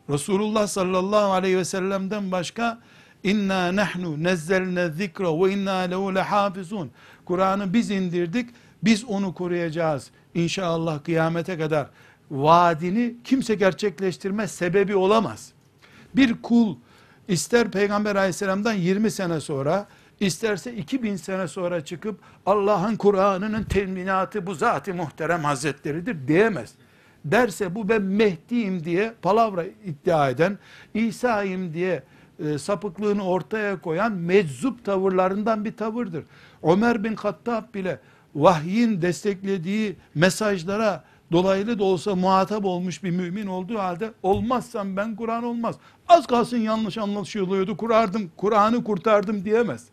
Resulullah 0.10 0.68
sallallahu 0.68 1.32
aleyhi 1.32 1.58
ve 1.58 1.66
sellem'den 1.66 2.32
başka 2.32 2.80
inna 3.26 3.76
nahnu 3.76 4.24
nezzelne 4.24 4.90
zikra 4.90 5.44
ve 5.44 5.54
inna 5.54 5.78
lehu 5.78 6.16
lehafizun. 6.16 6.92
Kur'an'ı 7.26 7.74
biz 7.74 7.92
indirdik, 7.92 8.50
biz 8.84 9.06
onu 9.06 9.34
koruyacağız. 9.34 10.12
İnşallah 10.34 11.04
kıyamete 11.04 11.58
kadar 11.58 11.88
vaadini 12.32 13.16
kimse 13.24 13.56
gerçekleştirmez, 13.56 14.52
sebebi 14.52 14.96
olamaz. 14.96 15.52
Bir 16.16 16.42
kul 16.42 16.76
ister 17.28 17.72
Peygamber 17.72 18.16
aleyhisselamdan 18.16 18.74
20 18.74 19.12
sene 19.12 19.40
sonra, 19.40 19.88
isterse 20.20 20.74
2000 20.74 21.16
sene 21.16 21.48
sonra 21.48 21.86
çıkıp 21.86 22.20
Allah'ın 22.46 22.96
Kur'an'ının 22.96 23.64
teminatı 23.64 24.48
bu 24.48 24.56
zat-ı 24.56 24.94
muhterem 24.94 25.44
hazretleridir 25.44 26.28
diyemez. 26.28 26.72
Derse 27.26 27.76
bu 27.76 27.90
ben 27.90 28.02
Mehdi'yim 28.02 28.84
diye 28.84 29.14
palavra 29.22 29.64
iddia 29.64 30.30
eden, 30.30 30.58
İsa'yım 30.94 31.74
diye 31.74 32.04
e, 32.40 32.58
sapıklığını 32.58 33.28
ortaya 33.28 33.82
koyan 33.82 34.12
meczup 34.12 34.86
tavırlarından 34.86 35.66
bir 35.66 35.78
tavırdır. 35.78 36.24
Ömer 36.64 37.04
bin 37.04 37.16
Hattab 37.16 37.74
bile 37.74 38.00
vahyin 38.36 39.02
desteklediği 39.02 39.96
mesajlara 40.16 41.04
dolaylı 41.32 41.80
da 41.80 41.84
olsa 41.84 42.16
muhatap 42.16 42.66
olmuş 42.66 43.04
bir 43.04 43.12
mümin 43.12 43.48
olduğu 43.48 43.80
halde 43.80 44.12
olmazsam 44.24 44.98
ben 44.98 45.16
Kur'an 45.16 45.44
olmaz. 45.44 45.76
Az 46.08 46.28
kalsın 46.28 46.58
yanlış 46.58 46.98
anlaşılıyordu. 46.98 47.78
Kurardım, 47.78 48.32
Kur'an'ı 48.38 48.84
kurtardım 48.84 49.46
diyemez. 49.46 49.86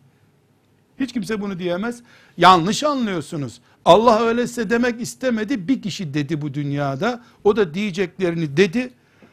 Hiç 1.00 1.12
kimse 1.12 1.40
bunu 1.40 1.58
diyemez. 1.58 2.02
Yanlış 2.36 2.84
anlıyorsunuz. 2.84 3.60
Allah 3.84 4.20
öyleyse 4.22 4.70
demek 4.70 5.00
istemedi. 5.00 5.68
Bir 5.68 5.82
kişi 5.82 6.14
dedi 6.14 6.42
bu 6.42 6.54
dünyada. 6.54 7.22
O 7.44 7.56
da 7.56 7.74
diyeceklerini 7.74 8.56
dedi. 8.56 8.92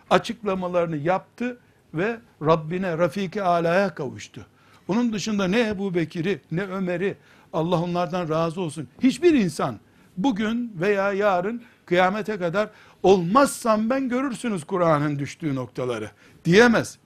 Açıklamalarını 0.10 0.98
yaptı 0.98 1.60
ve 1.94 2.20
Rabbine 2.42 2.98
Rafiki 2.98 3.44
Ala'ya 3.44 3.96
kavuştu. 3.96 4.46
Onun 4.88 5.14
dışında 5.14 5.48
ne 5.48 5.68
Ebu 5.68 5.96
Bekir'i 5.96 6.42
ne 6.52 6.64
Ömer'i 6.64 7.18
Allah 7.54 7.82
onlardan 7.82 8.30
razı 8.30 8.62
olsun. 8.62 8.88
Hiçbir 9.04 9.34
insan 9.34 9.80
bugün 10.18 10.74
veya 10.80 11.14
yarın 11.14 11.62
kıyamete 11.86 12.38
kadar 12.38 12.70
olmazsam 13.04 13.90
ben 13.90 14.10
görürsünüz 14.10 14.64
Kur'an'ın 14.64 15.20
düştüğü 15.20 15.56
noktaları 15.56 16.12
diyemez. 16.46 16.98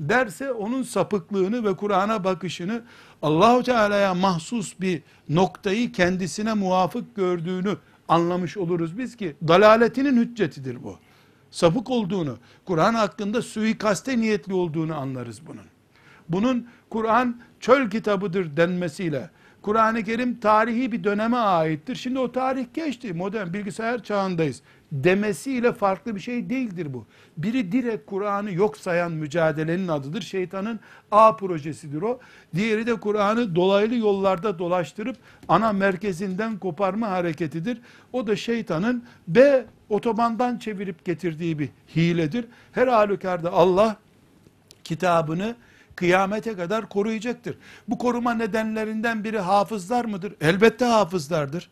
Derse 0.00 0.52
onun 0.52 0.82
sapıklığını 0.82 1.64
ve 1.64 1.76
Kur'an'a 1.76 2.24
bakışını 2.24 2.82
Allahu 3.22 3.62
Teala'ya 3.62 4.14
mahsus 4.14 4.80
bir 4.80 5.02
noktayı 5.28 5.92
kendisine 5.92 6.54
muvafık 6.54 7.16
gördüğünü 7.16 7.76
anlamış 8.08 8.56
oluruz 8.56 8.98
biz 8.98 9.16
ki 9.16 9.36
dalaletinin 9.48 10.16
hüccetidir 10.16 10.84
bu. 10.84 10.98
Sapık 11.52 11.90
olduğunu, 11.90 12.38
Kur'an 12.64 12.94
hakkında 12.94 13.42
suikaste 13.42 14.20
niyetli 14.20 14.54
olduğunu 14.54 14.96
anlarız 14.96 15.46
bunun. 15.46 15.66
Bunun 16.28 16.68
Kur'an 16.90 17.40
çöl 17.60 17.90
kitabıdır 17.90 18.56
denmesiyle, 18.56 19.30
Kur'an-ı 19.62 20.04
Kerim 20.04 20.40
tarihi 20.40 20.92
bir 20.92 21.04
döneme 21.04 21.36
aittir. 21.36 21.94
Şimdi 21.94 22.18
o 22.18 22.32
tarih 22.32 22.66
geçti. 22.74 23.12
Modern 23.12 23.52
bilgisayar 23.52 24.02
çağındayız. 24.02 24.62
Demesiyle 24.92 25.72
farklı 25.72 26.14
bir 26.14 26.20
şey 26.20 26.50
değildir 26.50 26.94
bu. 26.94 27.06
Biri 27.36 27.72
direkt 27.72 28.06
Kur'an'ı 28.06 28.52
yok 28.52 28.76
sayan 28.76 29.12
mücadelenin 29.12 29.88
adıdır. 29.88 30.22
Şeytanın 30.22 30.80
A 31.10 31.36
projesidir 31.36 32.02
o. 32.02 32.20
Diğeri 32.54 32.86
de 32.86 32.94
Kur'an'ı 33.00 33.54
dolaylı 33.54 33.94
yollarda 33.94 34.58
dolaştırıp 34.58 35.16
ana 35.48 35.72
merkezinden 35.72 36.58
koparma 36.58 37.10
hareketidir. 37.10 37.80
O 38.12 38.26
da 38.26 38.36
şeytanın 38.36 39.04
B 39.28 39.64
otobandan 39.88 40.58
çevirip 40.58 41.04
getirdiği 41.04 41.58
bir 41.58 41.68
hiledir. 41.96 42.44
Her 42.72 42.88
halükarda 42.88 43.52
Allah 43.52 43.96
kitabını 44.84 45.56
kıyamete 45.96 46.56
kadar 46.56 46.88
koruyacaktır. 46.88 47.58
Bu 47.88 47.98
koruma 47.98 48.34
nedenlerinden 48.34 49.24
biri 49.24 49.38
hafızlar 49.38 50.04
mıdır? 50.04 50.34
Elbette 50.40 50.84
hafızlardır. 50.84 51.70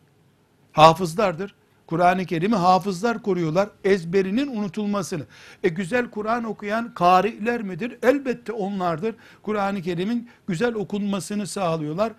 Hafızlardır. 0.71 1.55
Kur'an-ı 1.87 2.25
Kerim'i 2.25 2.55
hafızlar 2.55 3.23
koruyorlar. 3.23 3.69
Ezberinin 3.83 4.57
unutulmasını. 4.57 5.23
E 5.63 5.69
güzel 5.69 6.09
Kur'an 6.09 6.43
okuyan 6.43 6.93
kariler 6.93 7.61
midir? 7.61 7.97
Elbette 8.03 8.51
onlardır. 8.51 9.15
Kur'an-ı 9.43 9.81
Kerim'in 9.81 10.29
güzel 10.47 10.73
okunmasını 10.73 11.47
sağlıyorlar 11.47 12.13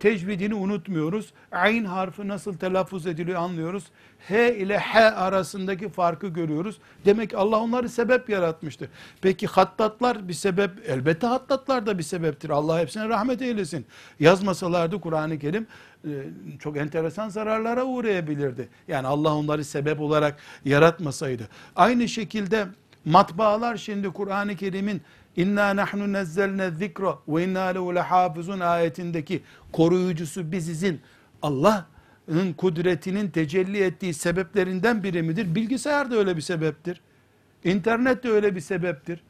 tecvidini 0.00 0.54
unutmuyoruz. 0.54 1.32
Ayn 1.52 1.84
harfi 1.84 2.28
nasıl 2.28 2.56
telaffuz 2.56 3.06
ediliyor 3.06 3.40
anlıyoruz. 3.40 3.84
H 4.28 4.56
ile 4.56 4.78
H 4.78 4.98
arasındaki 5.00 5.88
farkı 5.88 6.28
görüyoruz. 6.28 6.78
Demek 7.04 7.30
ki 7.30 7.36
Allah 7.36 7.60
onları 7.60 7.88
sebep 7.88 8.28
yaratmıştır. 8.28 8.88
Peki 9.22 9.46
hattatlar 9.46 10.28
bir 10.28 10.32
sebep, 10.32 10.70
elbette 10.86 11.26
hattatlar 11.26 11.86
da 11.86 11.98
bir 11.98 12.02
sebeptir. 12.02 12.50
Allah 12.50 12.80
hepsine 12.80 13.08
rahmet 13.08 13.42
eylesin. 13.42 13.86
Yazmasalardı 14.20 15.00
Kur'an-ı 15.00 15.38
Kerim 15.38 15.66
e, 16.04 16.10
çok 16.58 16.76
enteresan 16.76 17.28
zararlara 17.28 17.84
uğrayabilirdi. 17.84 18.68
Yani 18.88 19.06
Allah 19.06 19.34
onları 19.34 19.64
sebep 19.64 20.00
olarak 20.00 20.36
yaratmasaydı. 20.64 21.48
Aynı 21.76 22.08
şekilde 22.08 22.66
matbaalar 23.04 23.76
şimdi 23.76 24.08
Kur'an-ı 24.08 24.56
Kerim'in 24.56 25.02
İnna 25.36 25.76
nahnu 25.76 26.12
nezzelne 26.12 26.70
zikra 26.70 27.18
ve 27.28 27.44
inna 27.44 27.64
lehu 27.64 27.94
lehafizun 27.94 28.60
ayetindeki 28.60 29.42
koruyucusu 29.72 30.52
bizizin 30.52 31.00
Allah'ın 31.42 32.52
kudretinin 32.56 33.30
tecelli 33.30 33.82
ettiği 33.82 34.14
sebeplerinden 34.14 35.02
biri 35.02 35.22
midir? 35.22 35.54
Bilgisayar 35.54 36.10
da 36.10 36.16
öyle 36.16 36.36
bir 36.36 36.42
sebeptir. 36.42 37.00
İnternet 37.64 38.24
de 38.24 38.30
öyle 38.30 38.54
bir 38.54 38.60
sebeptir. 38.60 39.20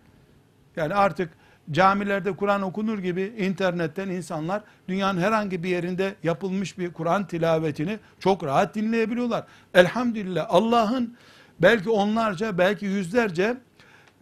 Yani 0.76 0.94
artık 0.94 1.30
camilerde 1.70 2.36
Kur'an 2.36 2.62
okunur 2.62 2.98
gibi 2.98 3.32
internetten 3.38 4.08
insanlar 4.08 4.62
dünyanın 4.88 5.20
herhangi 5.20 5.62
bir 5.62 5.68
yerinde 5.68 6.14
yapılmış 6.22 6.78
bir 6.78 6.92
Kur'an 6.92 7.26
tilavetini 7.26 7.98
çok 8.20 8.44
rahat 8.44 8.74
dinleyebiliyorlar. 8.74 9.44
Elhamdülillah 9.74 10.46
Allah'ın 10.48 11.16
belki 11.62 11.90
onlarca 11.90 12.58
belki 12.58 12.86
yüzlerce 12.86 13.56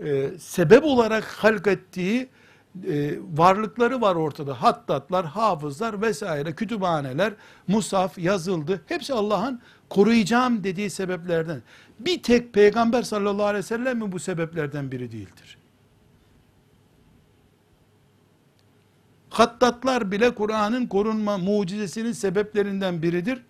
e, 0.05 0.31
sebep 0.39 0.85
olarak 0.85 1.25
halk 1.25 1.67
ettiği 1.67 2.29
e, 2.89 3.19
varlıkları 3.33 4.01
var 4.01 4.15
ortada. 4.15 4.63
Hattatlar, 4.63 5.27
hafızlar 5.27 6.03
vesaire, 6.03 6.55
kütüphaneler, 6.55 7.33
musaf 7.69 8.19
yazıldı. 8.19 8.83
Hepsi 8.87 9.15
Allah'ın 9.15 9.61
koruyacağım 9.91 10.65
dediği 10.65 10.91
sebeplerden. 10.91 11.63
Bir 12.01 12.23
tek 12.23 12.53
peygamber 12.53 13.03
sallallahu 13.03 13.47
aleyhi 13.47 13.65
ve 13.65 13.69
sellem 13.69 13.99
mi 13.99 14.13
bu 14.13 14.19
sebeplerden 14.19 14.93
biri 14.93 15.13
değildir? 15.13 15.59
Hattatlar 19.31 20.11
bile 20.11 20.35
Kur'an'ın 20.35 20.87
korunma 20.87 21.39
mucizesinin 21.39 22.13
sebeplerinden 22.13 23.03
biridir. 23.03 23.43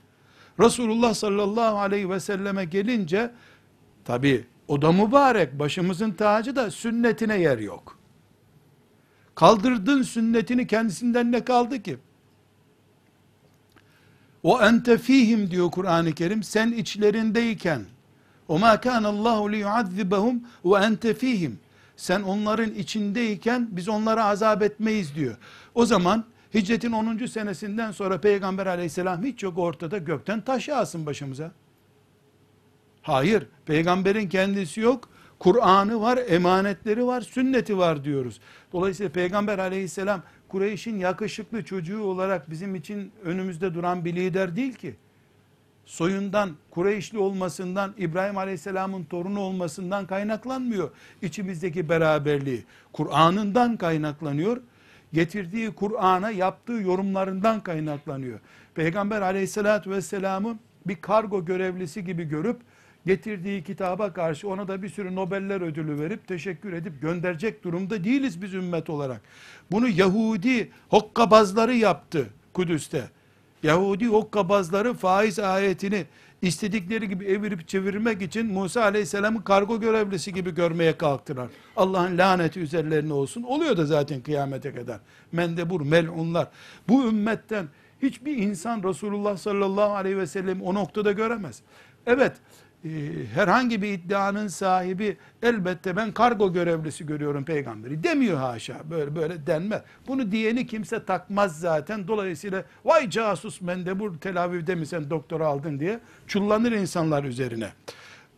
Resulullah 0.61 1.15
sallallahu 1.15 1.79
aleyhi 1.79 2.11
ve 2.11 2.21
selleme 2.21 2.65
gelince 2.65 3.31
tabi 4.05 4.47
o 4.69 4.83
da 4.83 4.93
mübarek. 4.93 5.59
Başımızın 5.59 6.11
tacı 6.11 6.57
da 6.57 6.71
sünnetine 6.71 7.41
yer 7.41 7.59
yok. 7.59 7.99
Kaldırdın 9.35 10.03
sünnetini 10.03 10.67
kendisinden 10.67 11.33
ne 11.33 11.45
kaldı 11.45 11.83
ki? 11.83 11.99
O 14.43 14.63
ente 14.63 14.99
fihim 14.99 15.51
diyor 15.51 15.71
Kur'an-ı 15.71 16.13
Kerim. 16.13 16.43
Sen 16.43 16.73
içlerindeyken 16.73 17.85
o 18.49 18.59
ma 18.59 18.81
kana 18.81 19.09
Allahu 19.09 19.53
li 19.53 19.57
yuazzibahum 19.57 20.43
ve 20.65 20.79
ente 20.79 21.15
fihim. 21.15 21.59
Sen 21.97 22.23
onların 22.23 22.75
içindeyken 22.75 23.69
biz 23.71 23.89
onlara 23.89 24.25
azap 24.25 24.63
etmeyiz 24.63 25.15
diyor. 25.15 25.37
O 25.75 25.87
zaman 25.87 26.25
hicretin 26.55 26.93
10. 26.93 27.27
senesinden 27.27 27.93
sonra 27.93 28.21
Peygamber 28.21 28.67
aleyhisselam 28.67 29.25
hiç 29.25 29.43
yok 29.43 29.59
ortada 29.59 29.99
gökten 29.99 30.41
taş 30.41 30.69
yağsın 30.69 31.07
başımıza. 31.07 31.51
Hayır, 33.09 33.47
peygamberin 33.67 34.29
kendisi 34.29 34.81
yok. 34.81 35.09
Kur'an'ı 35.39 36.01
var, 36.01 36.19
emanetleri 36.29 37.07
var, 37.07 37.21
sünneti 37.21 37.79
var 37.79 38.05
diyoruz. 38.05 38.41
Dolayısıyla 38.73 39.13
peygamber 39.13 39.59
aleyhisselam 39.59 40.23
Kureyş'in 40.49 40.99
yakışıklı 40.99 41.65
çocuğu 41.65 42.03
olarak 42.03 42.51
bizim 42.51 42.75
için 42.75 43.13
önümüzde 43.25 43.75
duran 43.75 44.05
bir 44.05 44.17
lider 44.17 44.57
değil 44.57 44.75
ki. 44.75 44.95
Soyundan, 45.85 46.51
Kureyşli 46.71 47.19
olmasından, 47.19 47.95
İbrahim 47.99 48.39
aleyhisselamın 48.39 49.05
torunu 49.05 49.41
olmasından 49.41 50.07
kaynaklanmıyor. 50.07 50.91
İçimizdeki 51.23 51.89
beraberliği. 51.89 52.65
Kur'an'ından 52.93 53.77
kaynaklanıyor. 53.77 54.61
Getirdiği 55.13 55.71
Kur'an'a 55.71 56.31
yaptığı 56.31 56.73
yorumlarından 56.73 57.61
kaynaklanıyor. 57.61 58.41
Peygamber 58.75 59.23
aleyhissalatü 59.23 59.91
vesselamı 59.91 60.59
bir 60.87 60.97
kargo 60.97 61.45
görevlisi 61.45 62.05
gibi 62.05 62.25
görüp 62.25 62.61
getirdiği 63.09 63.65
kitaba 63.65 64.13
karşı 64.13 64.49
ona 64.49 64.69
da 64.69 64.83
bir 64.83 64.89
sürü 64.89 65.15
Nobeller 65.15 65.61
ödülü 65.61 66.01
verip 66.01 66.29
teşekkür 66.29 66.73
edip 66.73 67.03
gönderecek 67.03 67.65
durumda 67.65 68.05
değiliz 68.05 68.43
biz 68.43 68.55
ümmet 68.55 68.91
olarak. 68.91 69.21
Bunu 69.71 69.89
Yahudi 69.89 70.71
hokkabazları 70.89 71.75
yaptı 71.75 72.27
Kudüs'te. 72.53 73.11
Yahudi 73.63 74.07
hokkabazları 74.07 74.95
faiz 74.95 75.39
ayetini 75.39 76.07
istedikleri 76.43 77.09
gibi 77.09 77.25
evirip 77.25 77.69
çevirmek 77.69 78.23
için 78.23 78.47
Musa 78.47 78.83
Aleyhisselam'ı 78.83 79.45
kargo 79.45 79.81
görevlisi 79.81 80.35
gibi 80.35 80.55
görmeye 80.55 80.99
kalktılar. 80.99 81.49
Allah'ın 81.77 82.19
laneti 82.19 82.61
üzerlerine 82.61 83.13
olsun. 83.13 83.43
Oluyor 83.43 83.77
da 83.77 83.87
zaten 83.87 84.21
kıyamete 84.21 84.75
kadar. 84.75 85.01
Mendebur, 85.33 85.81
melunlar. 85.81 86.49
Bu 86.89 87.09
ümmetten 87.09 87.67
hiçbir 88.03 88.37
insan 88.37 88.83
Resulullah 88.83 89.37
sallallahu 89.37 89.93
aleyhi 89.95 90.19
ve 90.19 90.27
sellem 90.27 90.63
o 90.63 90.75
noktada 90.75 91.13
göremez. 91.13 91.63
Evet, 92.07 92.33
ee, 92.85 92.89
herhangi 93.35 93.83
bir 93.83 93.93
iddianın 93.93 94.49
sahibi 94.49 95.17
elbette 95.43 95.97
ben 95.97 96.13
kargo 96.13 96.53
görevlisi 96.53 97.07
görüyorum 97.07 97.45
peygamberi 97.45 98.03
demiyor 98.03 98.39
haşa 98.39 98.91
böyle 98.91 99.17
böyle 99.17 99.47
denme. 99.47 99.83
Bunu 100.09 100.33
diyeni 100.33 100.67
kimse 100.67 101.05
takmaz 101.05 101.61
zaten. 101.61 102.09
Dolayısıyla 102.09 102.65
vay 102.85 103.11
casus 103.11 103.61
mendebur 103.61 104.19
Tel 104.19 104.45
Aviv'de 104.45 104.75
mi 104.75 104.87
sen 104.87 105.11
doktora 105.11 105.47
aldın 105.47 105.81
diye 105.81 106.01
çullanır 106.27 106.73
insanlar 106.73 107.25
üzerine. 107.25 107.69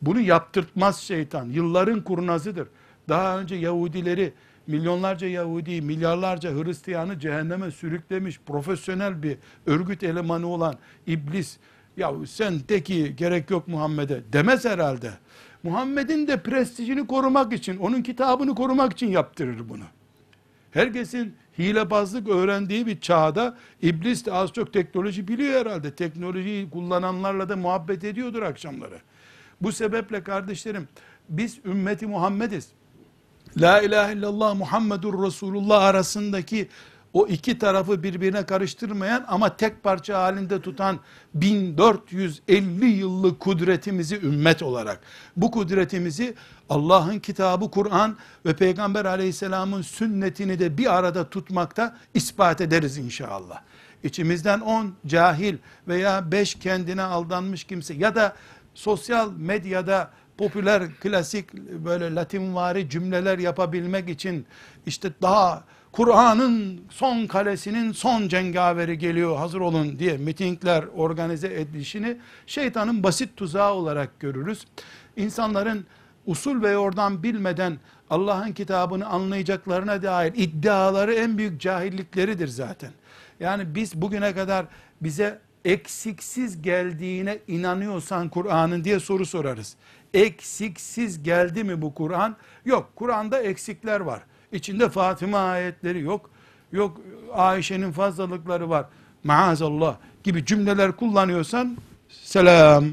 Bunu 0.02 0.20
yaptırtmaz 0.20 1.00
şeytan. 1.00 1.44
Yılların 1.48 2.04
kurnazıdır. 2.04 2.68
Daha 3.08 3.38
önce 3.38 3.54
Yahudileri 3.54 4.32
milyonlarca 4.66 5.26
Yahudi, 5.26 5.82
milyarlarca 5.82 6.50
Hristiyanı 6.50 7.18
cehenneme 7.18 7.70
sürüklemiş 7.70 8.40
profesyonel 8.46 9.22
bir 9.22 9.36
örgüt 9.66 10.02
elemanı 10.02 10.46
olan 10.46 10.74
iblis 11.06 11.58
ya 12.00 12.12
sen 12.26 12.68
de 12.68 12.82
ki 12.82 13.16
gerek 13.16 13.50
yok 13.50 13.68
Muhammed'e 13.68 14.22
demez 14.32 14.64
herhalde. 14.64 15.10
Muhammed'in 15.62 16.26
de 16.26 16.42
prestijini 16.42 17.06
korumak 17.06 17.52
için, 17.52 17.76
onun 17.76 18.02
kitabını 18.02 18.54
korumak 18.54 18.92
için 18.92 19.06
yaptırır 19.06 19.68
bunu. 19.68 19.84
Herkesin 20.70 21.34
hilebazlık 21.58 22.28
öğrendiği 22.28 22.86
bir 22.86 23.00
çağda 23.00 23.56
iblis 23.82 24.26
de 24.26 24.32
az 24.32 24.52
çok 24.52 24.72
teknoloji 24.72 25.28
biliyor 25.28 25.60
herhalde. 25.60 25.94
Teknolojiyi 25.94 26.70
kullananlarla 26.70 27.48
da 27.48 27.56
muhabbet 27.56 28.04
ediyordur 28.04 28.42
akşamları. 28.42 28.98
Bu 29.60 29.72
sebeple 29.72 30.22
kardeşlerim 30.22 30.88
biz 31.28 31.58
ümmeti 31.64 32.06
Muhammediz. 32.06 32.68
La 33.56 33.80
ilahe 33.80 34.12
illallah 34.12 34.54
Muhammedur 34.54 35.26
Resulullah 35.26 35.82
arasındaki 35.82 36.68
o 37.12 37.26
iki 37.26 37.58
tarafı 37.58 38.02
birbirine 38.02 38.46
karıştırmayan 38.46 39.24
ama 39.28 39.56
tek 39.56 39.82
parça 39.82 40.22
halinde 40.22 40.62
tutan 40.62 41.00
1450 41.34 42.86
yıllık 42.86 43.40
kudretimizi 43.40 44.16
ümmet 44.16 44.62
olarak 44.62 45.00
bu 45.36 45.50
kudretimizi 45.50 46.34
Allah'ın 46.68 47.18
kitabı 47.18 47.70
Kur'an 47.70 48.16
ve 48.46 48.56
Peygamber 48.56 49.04
aleyhisselamın 49.04 49.82
sünnetini 49.82 50.58
de 50.58 50.78
bir 50.78 50.94
arada 50.98 51.30
tutmakta 51.30 51.96
ispat 52.14 52.60
ederiz 52.60 52.98
inşallah. 52.98 53.62
İçimizden 54.04 54.60
10 54.60 54.94
cahil 55.06 55.56
veya 55.88 56.32
5 56.32 56.54
kendine 56.54 57.02
aldanmış 57.02 57.64
kimse 57.64 57.94
ya 57.94 58.14
da 58.14 58.36
sosyal 58.74 59.32
medyada 59.32 60.10
popüler, 60.38 60.94
klasik 61.00 61.54
böyle 61.54 62.14
latinvari 62.14 62.90
cümleler 62.90 63.38
yapabilmek 63.38 64.08
için 64.08 64.46
işte 64.86 65.10
daha 65.22 65.64
Kur'an'ın 65.92 66.80
son 66.90 67.26
kalesinin 67.26 67.92
son 67.92 68.28
cengaveri 68.28 68.98
geliyor 68.98 69.36
hazır 69.36 69.60
olun 69.60 69.98
diye 69.98 70.16
mitingler 70.16 70.84
organize 70.96 71.60
edilişini 71.60 72.16
şeytanın 72.46 73.02
basit 73.02 73.36
tuzağı 73.36 73.72
olarak 73.72 74.20
görürüz. 74.20 74.66
İnsanların 75.16 75.86
usul 76.26 76.62
ve 76.62 76.78
oradan 76.78 77.22
bilmeden 77.22 77.78
Allah'ın 78.10 78.52
kitabını 78.52 79.06
anlayacaklarına 79.06 80.02
dair 80.02 80.32
iddiaları 80.36 81.14
en 81.14 81.38
büyük 81.38 81.60
cahillikleridir 81.60 82.48
zaten. 82.48 82.90
Yani 83.40 83.74
biz 83.74 83.94
bugüne 84.02 84.34
kadar 84.34 84.66
bize 85.00 85.38
eksiksiz 85.64 86.62
geldiğine 86.62 87.38
inanıyorsan 87.48 88.28
Kur'an'ın 88.28 88.84
diye 88.84 89.00
soru 89.00 89.26
sorarız. 89.26 89.76
Eksiksiz 90.14 91.22
geldi 91.22 91.64
mi 91.64 91.82
bu 91.82 91.94
Kur'an? 91.94 92.36
Yok. 92.64 92.92
Kur'an'da 92.96 93.40
eksikler 93.42 94.00
var. 94.00 94.22
İçinde 94.52 94.88
Fatıma 94.88 95.38
ayetleri 95.38 96.00
yok. 96.00 96.30
Yok 96.72 97.00
Ayşe'nin 97.32 97.92
fazlalıkları 97.92 98.70
var. 98.70 98.86
Maazallah 99.24 99.96
gibi 100.24 100.44
cümleler 100.44 100.92
kullanıyorsan 100.92 101.76
selam. 102.08 102.84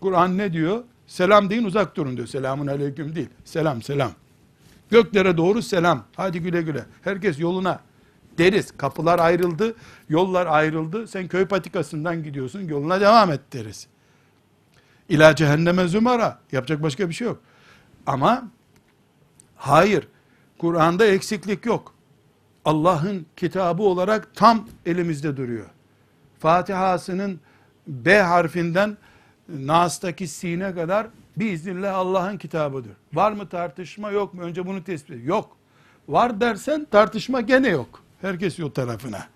Kur'an 0.00 0.38
ne 0.38 0.52
diyor? 0.52 0.84
Selam 1.06 1.50
deyin 1.50 1.64
uzak 1.64 1.96
durun 1.96 2.16
diyor. 2.16 2.28
Selamun 2.28 2.66
aleyküm 2.66 3.14
değil. 3.14 3.28
Selam 3.44 3.82
selam. 3.82 4.12
Göklere 4.90 5.36
doğru 5.36 5.62
selam. 5.62 6.04
Hadi 6.16 6.40
güle 6.40 6.62
güle. 6.62 6.84
Herkes 7.02 7.38
yoluna 7.38 7.80
deriz. 8.38 8.76
Kapılar 8.76 9.18
ayrıldı, 9.18 9.74
yollar 10.08 10.46
ayrıldı. 10.46 11.08
Sen 11.08 11.28
köy 11.28 11.46
patikasından 11.46 12.22
gidiyorsun, 12.22 12.60
yoluna 12.60 13.00
devam 13.00 13.32
et 13.32 13.40
deriz. 13.52 13.86
İla 15.08 15.36
cehenneme 15.36 15.88
zümara. 15.88 16.38
Yapacak 16.52 16.82
başka 16.82 17.08
bir 17.08 17.14
şey 17.14 17.26
yok. 17.26 17.40
Ama 18.06 18.50
hayır. 19.56 20.08
Kur'an'da 20.62 21.06
eksiklik 21.06 21.66
yok. 21.66 21.94
Allah'ın 22.64 23.26
kitabı 23.36 23.82
olarak 23.82 24.34
tam 24.34 24.68
elimizde 24.86 25.36
duruyor. 25.36 25.66
Fatiha'sının 26.38 27.40
B 27.86 28.20
harfinden 28.20 28.96
Nas'taki 29.48 30.28
sine 30.28 30.74
kadar 30.74 31.06
biiznillah 31.36 31.94
Allah'ın 31.94 32.38
kitabıdır. 32.38 32.92
Var 33.12 33.32
mı 33.32 33.48
tartışma 33.48 34.10
yok 34.10 34.34
mu? 34.34 34.42
Önce 34.42 34.66
bunu 34.66 34.84
tespit. 34.84 35.26
Yok. 35.26 35.56
Var 36.08 36.40
dersen 36.40 36.86
tartışma 36.90 37.40
gene 37.40 37.68
yok. 37.68 38.02
Herkes 38.20 38.60
o 38.60 38.72
tarafına. 38.72 39.26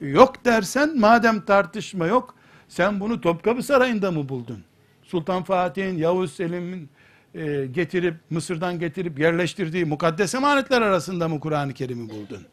Yok 0.00 0.44
dersen 0.44 1.00
madem 1.00 1.40
tartışma 1.44 2.06
yok 2.06 2.34
sen 2.68 3.00
bunu 3.00 3.20
Topkapı 3.20 3.62
Sarayı'nda 3.62 4.10
mı 4.10 4.28
buldun? 4.28 4.64
Sultan 5.02 5.42
Fatih'in, 5.42 5.98
Yavuz 5.98 6.32
Selim'in 6.32 6.90
e, 7.34 7.66
getirip 7.66 8.14
Mısır'dan 8.30 8.78
getirip 8.78 9.18
yerleştirdiği 9.18 9.84
mukaddes 9.84 10.34
emanetler 10.34 10.82
arasında 10.82 11.28
mı 11.28 11.40
Kur'an-ı 11.40 11.74
Kerim'i 11.74 12.10
buldun? 12.10 12.46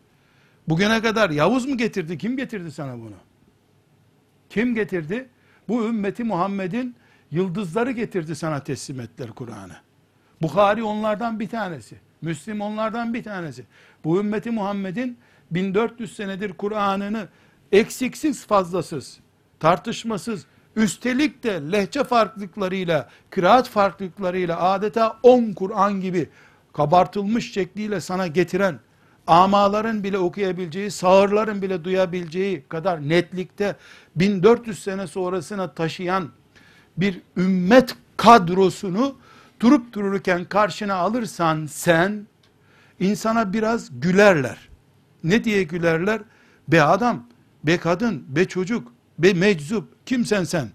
Bugüne 0.68 1.02
kadar 1.02 1.30
Yavuz 1.30 1.66
mu 1.66 1.78
getirdi? 1.78 2.18
Kim 2.18 2.38
getirdi 2.38 2.72
sana 2.72 3.00
bunu? 3.00 3.16
Kim 4.50 4.76
getirdi? 4.76 5.30
Bu 5.68 5.86
ümmeti 5.86 6.24
Muhammed'in 6.24 6.96
yıldızları 7.32 7.92
getirdi 7.92 8.36
sana 8.36 8.63
teslim 8.63 9.00
ettiler 9.00 9.30
Kur'an'ı. 9.30 9.76
Bukhari 10.42 10.84
onlardan 10.84 11.40
bir 11.40 11.50
tanesi. 11.50 11.96
Müslim 12.22 12.62
onlardan 12.62 13.13
bir 13.13 13.24
tanesi. 13.24 13.66
Bu 14.04 14.20
ümmeti 14.20 14.52
Muhammed'in 14.52 15.18
1400 15.52 16.16
senedir 16.16 16.54
Kur'an'ını 16.54 17.28
eksiksiz 17.72 18.46
fazlasız, 18.46 19.20
tartışmasız, 19.60 20.46
üstelik 20.78 21.44
de 21.44 21.62
lehçe 21.72 22.04
farklılıklarıyla, 22.04 23.10
kıraat 23.30 23.70
farklılıklarıyla 23.70 24.62
adeta 24.62 25.20
10 25.24 25.54
Kur'an 25.54 26.02
gibi 26.02 26.30
kabartılmış 26.74 27.54
şekliyle 27.54 28.02
sana 28.02 28.28
getiren, 28.28 28.80
amaların 29.28 30.04
bile 30.04 30.18
okuyabileceği, 30.18 30.92
sağırların 30.92 31.62
bile 31.62 31.84
duyabileceği 31.84 32.63
kadar 32.70 33.10
netlikte 33.10 33.76
1400 34.16 34.84
sene 34.84 35.08
sonrasına 35.08 35.74
taşıyan 35.74 36.30
bir 36.98 37.22
ümmet 37.38 37.96
kadrosunu 38.18 39.16
durup 39.60 39.94
dururken 39.94 40.46
karşına 40.46 40.96
alırsan 40.96 41.66
sen 41.66 42.28
insana 43.00 43.54
biraz 43.54 44.00
gülerler. 44.00 44.70
Ne 45.24 45.44
diye 45.44 45.63
gülerler? 45.63 46.22
Be 46.68 46.82
adam, 46.82 47.24
be 47.63 47.78
kadın, 47.78 48.26
be 48.28 48.46
çocuk, 48.46 48.92
be 49.20 49.34
meczup, 49.34 49.96
kimsen 50.08 50.43
sen? 50.43 50.70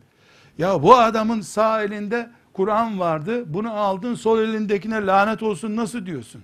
Ya 0.59 0.83
bu 0.83 0.97
adamın 0.97 1.40
sağ 1.40 1.83
elinde 1.83 2.31
Kur'an 2.53 3.01
vardı, 3.01 3.55
bunu 3.55 3.73
aldın 3.73 4.14
sol 4.14 4.38
elindekine 4.38 5.07
lanet 5.07 5.42
olsun 5.42 5.77
nasıl 5.77 6.07
diyorsun? 6.07 6.42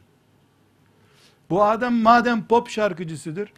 Bu 1.50 1.64
adam 1.64 1.94
madem 1.94 2.44
pop 2.44 2.68
şarkıcısıdır, 2.68 3.52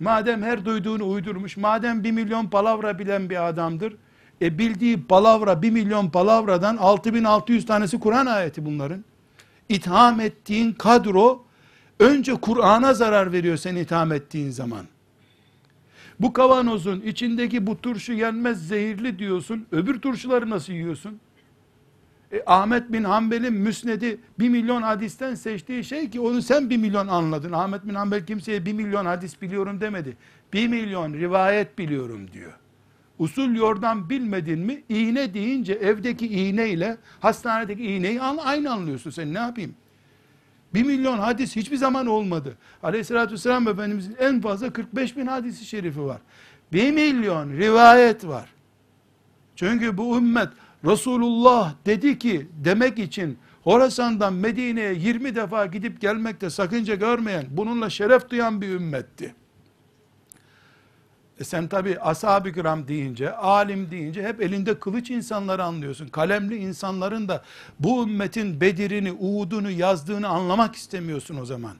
madem 0.00 0.42
her 0.42 0.64
duyduğunu 0.64 1.08
uydurmuş, 1.08 1.56
madem 1.56 2.04
bir 2.04 2.12
milyon 2.12 2.46
palavra 2.46 2.98
bilen 2.98 3.30
bir 3.30 3.48
adamdır, 3.48 3.96
e 4.42 4.58
bildiği 4.58 5.06
palavra, 5.06 5.62
bir 5.62 5.70
milyon 5.70 6.10
palavradan 6.10 6.76
6600 6.76 7.66
tanesi 7.66 8.00
Kur'an 8.00 8.26
ayeti 8.26 8.66
bunların. 8.66 9.04
İtham 9.68 10.20
ettiğin 10.20 10.72
kadro, 10.72 11.44
önce 12.00 12.34
Kur'an'a 12.34 12.94
zarar 12.94 13.32
veriyor 13.32 13.56
sen 13.56 13.76
itham 13.76 14.12
ettiğin 14.12 14.50
zaman. 14.50 14.86
Bu 16.20 16.32
kavanozun 16.32 17.00
içindeki 17.00 17.66
bu 17.66 17.80
turşu 17.80 18.12
yenmez 18.12 18.68
zehirli 18.68 19.18
diyorsun. 19.18 19.66
Öbür 19.72 20.00
turşuları 20.00 20.50
nasıl 20.50 20.72
yiyorsun? 20.72 21.20
E, 22.32 22.42
Ahmet 22.46 22.92
bin 22.92 23.04
Hanbel'in 23.04 23.52
müsnedi 23.52 24.20
bir 24.38 24.48
milyon 24.48 24.82
hadisten 24.82 25.34
seçtiği 25.34 25.84
şey 25.84 26.10
ki 26.10 26.20
onu 26.20 26.42
sen 26.42 26.70
bir 26.70 26.76
milyon 26.76 27.08
anladın. 27.08 27.52
Ahmet 27.52 27.86
bin 27.86 27.94
Hanbel 27.94 28.26
kimseye 28.26 28.66
bir 28.66 28.72
milyon 28.72 29.06
hadis 29.06 29.42
biliyorum 29.42 29.80
demedi. 29.80 30.16
Bir 30.52 30.68
milyon 30.68 31.14
rivayet 31.14 31.78
biliyorum 31.78 32.32
diyor. 32.32 32.52
Usul 33.18 33.54
yordan 33.54 34.10
bilmedin 34.10 34.58
mi 34.58 34.82
iğne 34.88 35.34
deyince 35.34 35.72
evdeki 35.72 36.28
iğne 36.28 36.70
ile 36.70 36.96
hastanedeki 37.20 37.84
iğneyi 37.84 38.22
aynı 38.22 38.72
anlıyorsun 38.72 39.10
sen 39.10 39.34
ne 39.34 39.38
yapayım? 39.38 39.74
Bir 40.74 40.82
milyon 40.82 41.18
hadis 41.18 41.56
hiçbir 41.56 41.76
zaman 41.76 42.06
olmadı. 42.06 42.56
Aleyhissalatü 42.82 43.32
vesselam 43.32 43.68
Efendimizin 43.68 44.16
en 44.18 44.40
fazla 44.40 44.72
45 44.72 45.16
bin 45.16 45.26
hadisi 45.26 45.64
şerifi 45.64 46.02
var. 46.02 46.20
Bir 46.72 46.92
milyon 46.92 47.52
rivayet 47.52 48.26
var. 48.26 48.48
Çünkü 49.56 49.96
bu 49.96 50.18
ümmet 50.18 50.48
Resulullah 50.84 51.74
dedi 51.86 52.18
ki 52.18 52.48
demek 52.64 52.98
için 52.98 53.38
Horasan'dan 53.62 54.32
Medine'ye 54.32 54.94
20 54.94 55.34
defa 55.34 55.66
gidip 55.66 56.00
gelmekte 56.00 56.50
sakınca 56.50 56.94
görmeyen, 56.94 57.46
bununla 57.50 57.90
şeref 57.90 58.30
duyan 58.30 58.60
bir 58.60 58.68
ümmetti. 58.68 59.34
E 61.40 61.44
sen 61.44 61.68
tabi 61.68 61.98
ashab-ı 61.98 62.52
kiram 62.52 62.88
deyince, 62.88 63.32
alim 63.32 63.90
deyince 63.90 64.22
hep 64.22 64.42
elinde 64.42 64.78
kılıç 64.78 65.10
insanları 65.10 65.64
anlıyorsun. 65.64 66.08
Kalemli 66.08 66.56
insanların 66.56 67.28
da 67.28 67.42
bu 67.80 68.02
ümmetin 68.02 68.60
Bedir'ini, 68.60 69.12
Uhud'unu 69.12 69.70
yazdığını 69.70 70.28
anlamak 70.28 70.74
istemiyorsun 70.74 71.36
o 71.36 71.44
zaman. 71.44 71.76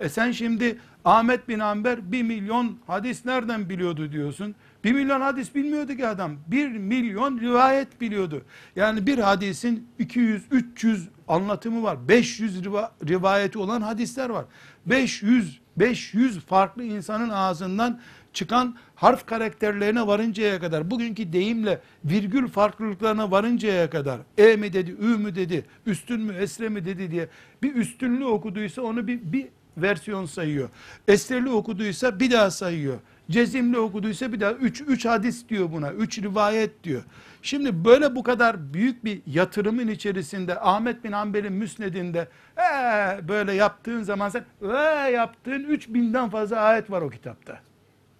E 0.00 0.08
sen 0.08 0.32
şimdi 0.32 0.78
Ahmet 1.04 1.48
bin 1.48 1.58
Amber 1.58 2.12
bir 2.12 2.22
milyon 2.22 2.78
hadis 2.86 3.24
nereden 3.24 3.68
biliyordu 3.68 4.12
diyorsun. 4.12 4.54
Bir 4.84 4.92
milyon 4.92 5.20
hadis 5.20 5.54
bilmiyordu 5.54 5.96
ki 5.96 6.06
adam. 6.06 6.32
Bir 6.46 6.68
milyon 6.68 7.40
rivayet 7.40 8.00
biliyordu. 8.00 8.42
Yani 8.76 9.06
bir 9.06 9.18
hadisin 9.18 9.88
200, 9.98 10.42
300 10.50 11.08
anlatımı 11.28 11.82
var. 11.82 12.08
500 12.08 12.64
rivayeti 13.08 13.58
olan 13.58 13.80
hadisler 13.80 14.30
var. 14.30 14.44
500, 14.86 15.60
500 15.76 16.40
farklı 16.40 16.84
insanın 16.84 17.30
ağzından 17.30 18.00
çıkan 18.36 18.76
harf 18.94 19.26
karakterlerine 19.26 20.06
varıncaya 20.06 20.60
kadar, 20.60 20.90
bugünkü 20.90 21.32
deyimle 21.32 21.80
virgül 22.04 22.48
farklılıklarına 22.48 23.30
varıncaya 23.30 23.90
kadar, 23.90 24.20
e 24.38 24.56
mi 24.56 24.72
dedi, 24.72 24.96
ü 25.00 25.18
mü 25.18 25.34
dedi, 25.34 25.66
üstün 25.86 26.20
mü, 26.20 26.34
esre 26.34 26.68
mi 26.68 26.84
dedi 26.84 27.10
diye 27.10 27.28
bir 27.62 27.74
üstünlüğü 27.74 28.24
okuduysa 28.24 28.82
onu 28.82 29.06
bir, 29.06 29.20
bir 29.22 29.46
versiyon 29.76 30.26
sayıyor. 30.26 30.68
Esreli 31.08 31.50
okuduysa 31.50 32.20
bir 32.20 32.30
daha 32.30 32.50
sayıyor. 32.50 32.98
Cezimli 33.30 33.78
okuduysa 33.78 34.32
bir 34.32 34.40
daha 34.40 34.52
üç, 34.52 34.80
üç 34.80 35.04
hadis 35.04 35.48
diyor 35.48 35.72
buna. 35.72 35.92
Üç 35.92 36.18
rivayet 36.18 36.84
diyor. 36.84 37.02
Şimdi 37.42 37.84
böyle 37.84 38.16
bu 38.16 38.22
kadar 38.22 38.74
büyük 38.74 39.04
bir 39.04 39.20
yatırımın 39.26 39.88
içerisinde 39.88 40.60
Ahmet 40.60 41.04
bin 41.04 41.12
Hanbel'in 41.12 41.52
müsnedinde 41.52 42.28
ee, 42.58 43.28
böyle 43.28 43.52
yaptığın 43.52 44.02
zaman 44.02 44.28
sen 44.28 44.44
ee, 44.62 45.10
yaptığın 45.10 45.64
üç 45.64 45.88
binden 45.88 46.30
fazla 46.30 46.60
ayet 46.60 46.90
var 46.90 47.02
o 47.02 47.10
kitapta 47.10 47.60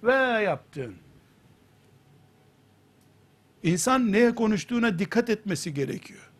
ve 0.02 0.42
yaptın. 0.42 0.94
İnsan 3.62 4.12
neye 4.12 4.34
konuştuğuna 4.34 4.98
dikkat 4.98 5.30
etmesi 5.30 5.74
gerekiyor. 5.74 6.30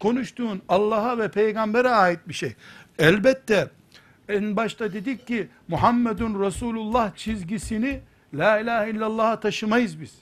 Konuştuğun 0.00 0.62
Allah'a 0.68 1.18
ve 1.18 1.30
peygambere 1.30 1.88
ait 1.88 2.20
bir 2.28 2.34
şey. 2.34 2.54
Elbette 2.98 3.70
en 4.28 4.56
başta 4.56 4.92
dedik 4.92 5.26
ki 5.26 5.48
Muhammedun 5.68 6.44
Resulullah 6.46 7.16
çizgisini 7.16 8.00
La 8.34 8.58
ilahe 8.58 8.90
illallah'a 8.90 9.40
taşımayız 9.40 10.00
biz. 10.00 10.14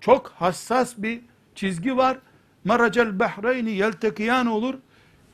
Çok 0.00 0.28
hassas 0.28 0.94
bir 0.98 1.20
çizgi 1.54 1.96
var. 1.96 2.18
Maracel 2.64 3.20
behreyni 3.20 3.70
yeltekiyan 3.70 4.46
olur. 4.46 4.74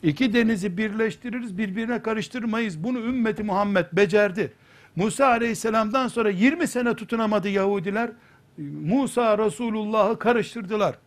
İki 0.02 0.34
denizi 0.34 0.76
birleştiririz, 0.76 1.58
birbirine 1.58 2.02
karıştırmayız. 2.02 2.84
Bunu 2.84 2.98
ümmeti 2.98 3.42
Muhammed 3.42 3.86
becerdi. 3.92 4.52
Musa 4.96 5.26
aleyhisselamdan 5.26 6.08
sonra 6.08 6.30
20 6.30 6.68
sene 6.68 6.94
tutunamadı 6.94 7.48
Yahudiler. 7.48 8.10
Musa 8.58 9.38
Resulullah'ı 9.38 10.18
karıştırdılar. 10.18 10.98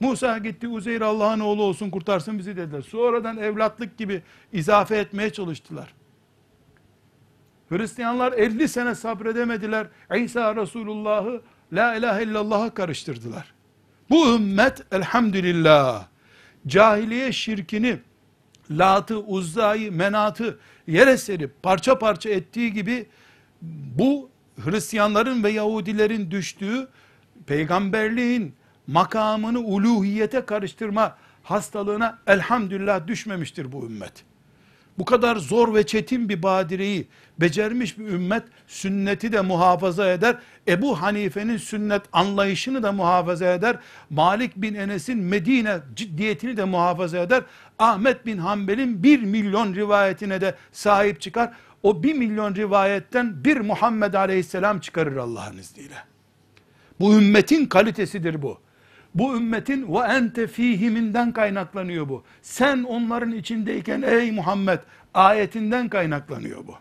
Musa 0.00 0.38
gitti 0.38 0.68
Uzeyr 0.68 1.00
Allah'ın 1.00 1.40
oğlu 1.40 1.62
olsun 1.62 1.90
kurtarsın 1.90 2.38
bizi 2.38 2.56
dediler. 2.56 2.80
Sonradan 2.82 3.36
evlatlık 3.36 3.98
gibi 3.98 4.22
izafe 4.52 4.96
etmeye 4.96 5.32
çalıştılar. 5.32 5.94
Hristiyanlar 7.68 8.32
50 8.32 8.68
sene 8.68 8.94
sabredemediler. 8.94 9.86
İsa 10.16 10.56
Resulullah'ı 10.56 11.42
la 11.72 11.94
ilahe 11.94 12.22
illallah'a 12.22 12.74
karıştırdılar. 12.74 13.54
Bu 14.10 14.34
ümmet 14.34 14.82
elhamdülillah 14.92 16.06
cahiliye 16.66 17.32
şirkini 17.32 17.98
Lat'ı, 18.70 19.18
Uzza'yı, 19.18 19.92
Menat'ı 19.92 20.58
yere 20.86 21.16
serip 21.16 21.62
parça 21.62 21.98
parça 21.98 22.30
ettiği 22.30 22.72
gibi 22.72 23.06
bu 23.98 24.30
Hristiyanların 24.64 25.44
ve 25.44 25.50
Yahudilerin 25.50 26.30
düştüğü 26.30 26.88
peygamberliğin 27.46 28.54
makamını 28.86 29.60
uluhiyete 29.60 30.44
karıştırma 30.44 31.16
hastalığına 31.42 32.18
elhamdülillah 32.26 33.06
düşmemiştir 33.06 33.72
bu 33.72 33.86
ümmet. 33.86 34.24
Bu 34.98 35.04
kadar 35.04 35.36
zor 35.36 35.74
ve 35.74 35.86
çetin 35.86 36.28
bir 36.28 36.42
badireyi 36.42 37.08
becermiş 37.40 37.98
bir 37.98 38.04
ümmet 38.04 38.42
sünneti 38.66 39.32
de 39.32 39.40
muhafaza 39.40 40.12
eder. 40.12 40.36
Ebu 40.68 41.02
Hanife'nin 41.02 41.56
sünnet 41.56 42.02
anlayışını 42.12 42.82
da 42.82 42.92
muhafaza 42.92 43.52
eder. 43.52 43.76
Malik 44.10 44.56
bin 44.56 44.74
Enes'in 44.74 45.18
Medine 45.18 45.78
ciddiyetini 45.96 46.56
de 46.56 46.64
muhafaza 46.64 47.18
eder. 47.18 47.42
Ahmet 47.78 48.26
bin 48.26 48.38
Hanbel'in 48.38 49.02
bir 49.02 49.22
milyon 49.22 49.74
rivayetine 49.74 50.40
de 50.40 50.54
sahip 50.72 51.20
çıkar. 51.20 51.52
O 51.82 52.02
bir 52.02 52.14
milyon 52.14 52.54
rivayetten 52.54 53.44
bir 53.44 53.56
Muhammed 53.56 54.14
Aleyhisselam 54.14 54.80
çıkarır 54.80 55.16
Allah'ın 55.16 55.58
izniyle. 55.58 55.96
Bu 57.00 57.14
ümmetin 57.14 57.66
kalitesidir 57.66 58.42
bu. 58.42 58.61
Bu 59.14 59.36
ümmetin 59.36 59.94
ve 59.94 59.98
ente 59.98 60.46
fihiminden 60.46 61.32
kaynaklanıyor 61.32 62.08
bu. 62.08 62.24
Sen 62.42 62.82
onların 62.82 63.32
içindeyken 63.32 64.02
ey 64.02 64.32
Muhammed 64.32 64.78
ayetinden 65.14 65.88
kaynaklanıyor 65.88 66.66
bu. 66.66 66.74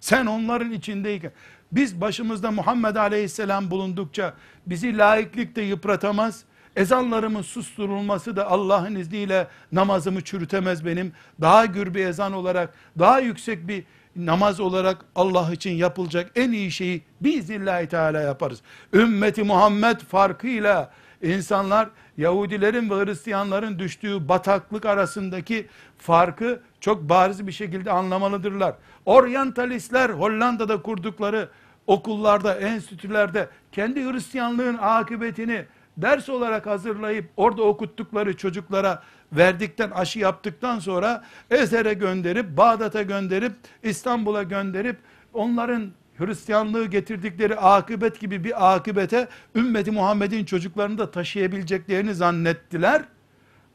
Sen 0.00 0.26
onların 0.26 0.72
içindeyken 0.72 1.32
biz 1.72 2.00
başımızda 2.00 2.50
Muhammed 2.50 2.96
Aleyhisselam 2.96 3.70
bulundukça 3.70 4.34
bizi 4.66 4.98
laiklikte 4.98 5.62
yıpratamaz. 5.62 6.44
Ezanlarımın 6.76 7.42
susturulması 7.42 8.36
da 8.36 8.50
Allah'ın 8.50 8.94
izniyle 8.94 9.46
namazımı 9.72 10.20
çürütemez 10.24 10.86
benim. 10.86 11.12
Daha 11.40 11.66
gür 11.66 11.94
bir 11.94 12.06
ezan 12.06 12.32
olarak, 12.32 12.74
daha 12.98 13.20
yüksek 13.20 13.68
bir 13.68 13.84
namaz 14.16 14.60
olarak 14.60 15.04
Allah 15.14 15.52
için 15.52 15.70
yapılacak 15.70 16.30
en 16.36 16.52
iyi 16.52 16.70
şeyi 16.70 17.02
biiznillahü 17.20 17.88
teala 17.88 18.20
yaparız. 18.20 18.60
Ümmeti 18.94 19.42
Muhammed 19.42 20.00
farkıyla 20.00 20.90
insanlar 21.22 21.88
Yahudilerin 22.16 22.90
ve 22.90 23.04
Hristiyanların 23.04 23.78
düştüğü 23.78 24.28
bataklık 24.28 24.86
arasındaki 24.86 25.66
farkı 25.98 26.60
çok 26.80 27.08
bariz 27.08 27.46
bir 27.46 27.52
şekilde 27.52 27.92
anlamalıdırlar. 27.92 28.74
Oryantalistler 29.06 30.10
Hollanda'da 30.10 30.82
kurdukları 30.82 31.48
okullarda, 31.86 32.54
enstitülerde 32.54 33.48
kendi 33.72 34.12
Hristiyanlığın 34.12 34.78
akıbetini 34.80 35.64
ders 35.96 36.28
olarak 36.28 36.66
hazırlayıp 36.66 37.30
orada 37.36 37.62
okuttukları 37.62 38.36
çocuklara 38.36 39.02
verdikten 39.32 39.90
aşı 39.90 40.18
yaptıktan 40.18 40.78
sonra 40.78 41.24
Ezer'e 41.50 41.94
gönderip 41.94 42.56
Bağdat'a 42.56 43.02
gönderip 43.02 43.52
İstanbul'a 43.82 44.42
gönderip 44.42 44.96
onların 45.32 45.90
Hristiyanlığı 46.20 46.86
getirdikleri 46.86 47.56
akıbet 47.56 48.20
gibi 48.20 48.44
bir 48.44 48.74
akıbete 48.74 49.28
ümmeti 49.54 49.90
Muhammed'in 49.90 50.44
çocuklarını 50.44 50.98
da 50.98 51.10
taşıyabileceklerini 51.10 52.14
zannettiler. 52.14 53.02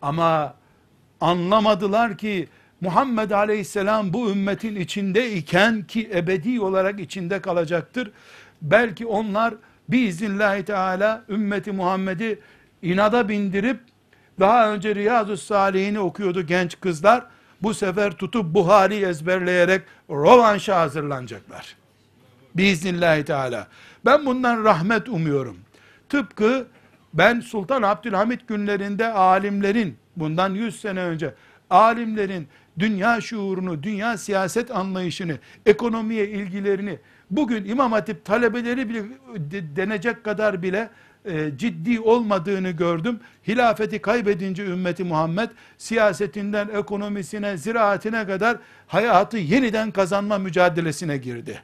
Ama 0.01 0.53
anlamadılar 1.21 2.17
ki 2.17 2.47
Muhammed 2.81 3.31
Aleyhisselam 3.31 4.13
bu 4.13 4.29
ümmetin 4.29 4.75
içinde 4.75 5.31
iken 5.34 5.84
ki 5.84 6.12
ebedi 6.13 6.62
olarak 6.62 6.99
içinde 6.99 7.41
kalacaktır. 7.41 8.12
Belki 8.62 9.05
onlar 9.05 9.53
biiznillahü 9.89 10.65
teala 10.65 11.23
ümmeti 11.29 11.71
Muhammed'i 11.71 12.39
inada 12.81 13.29
bindirip 13.29 13.79
daha 14.39 14.73
önce 14.73 14.95
Riyazu 14.95 15.38
Salihini 15.38 15.99
okuyordu 15.99 16.41
genç 16.41 16.79
kızlar. 16.79 17.25
Bu 17.62 17.73
sefer 17.73 18.12
tutup 18.12 18.53
Buhari 18.53 18.95
ezberleyerek 18.95 19.81
rovanşa 20.10 20.79
hazırlanacaklar. 20.79 21.85
Biiznillahü 22.56 23.26
teala. 23.26 23.68
Ben 24.06 24.26
bundan 24.26 24.63
rahmet 24.63 25.10
umuyorum. 25.10 25.58
Tıpkı 26.10 26.68
ben 27.13 27.39
Sultan 27.39 27.82
Abdülhamit 27.82 28.48
günlerinde 28.48 29.08
alimlerin 29.08 29.98
bundan 30.15 30.54
100 30.54 30.82
sene 30.82 31.00
önce 31.00 31.34
alimlerin 31.70 32.48
dünya 32.80 33.22
şuurunu, 33.22 33.84
dünya 33.84 34.18
siyaset 34.18 34.72
anlayışını, 34.72 35.38
ekonomiye 35.65 36.30
ilgilerini 36.30 37.00
bugün 37.32 37.65
İmam 37.65 37.91
Hatip 37.91 38.26
talebeleri 38.26 38.89
bile 38.89 39.04
denecek 39.76 40.24
kadar 40.24 40.62
bile 40.62 40.89
e, 41.26 41.58
ciddi 41.58 42.00
olmadığını 42.00 42.70
gördüm. 42.70 43.20
Hilafeti 43.48 44.02
kaybedince 44.02 44.65
ümmeti 44.65 45.04
Muhammed 45.04 45.50
siyasetinden 45.78 46.68
ekonomisine, 46.68 47.58
ziraatine 47.58 48.28
kadar 48.28 48.58
hayatı 48.88 49.38
yeniden 49.38 49.91
kazanma 49.91 50.38
mücadelesine 50.38 51.18
girdi. 51.18 51.62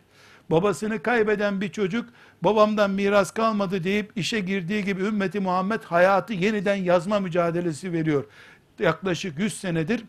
Babasını 0.51 1.03
kaybeden 1.03 1.61
bir 1.61 1.69
çocuk 1.69 2.09
babamdan 2.41 2.91
miras 2.91 3.31
kalmadı 3.31 3.83
deyip 3.83 4.11
işe 4.15 4.39
girdiği 4.39 4.85
gibi 4.85 5.01
ümmeti 5.01 5.39
Muhammed 5.39 5.83
hayatı 5.83 6.33
yeniden 6.33 6.75
yazma 6.75 7.19
mücadelesi 7.19 7.93
veriyor. 7.93 8.25
Yaklaşık 8.79 9.39
100 9.39 9.59
senedir 9.59 10.03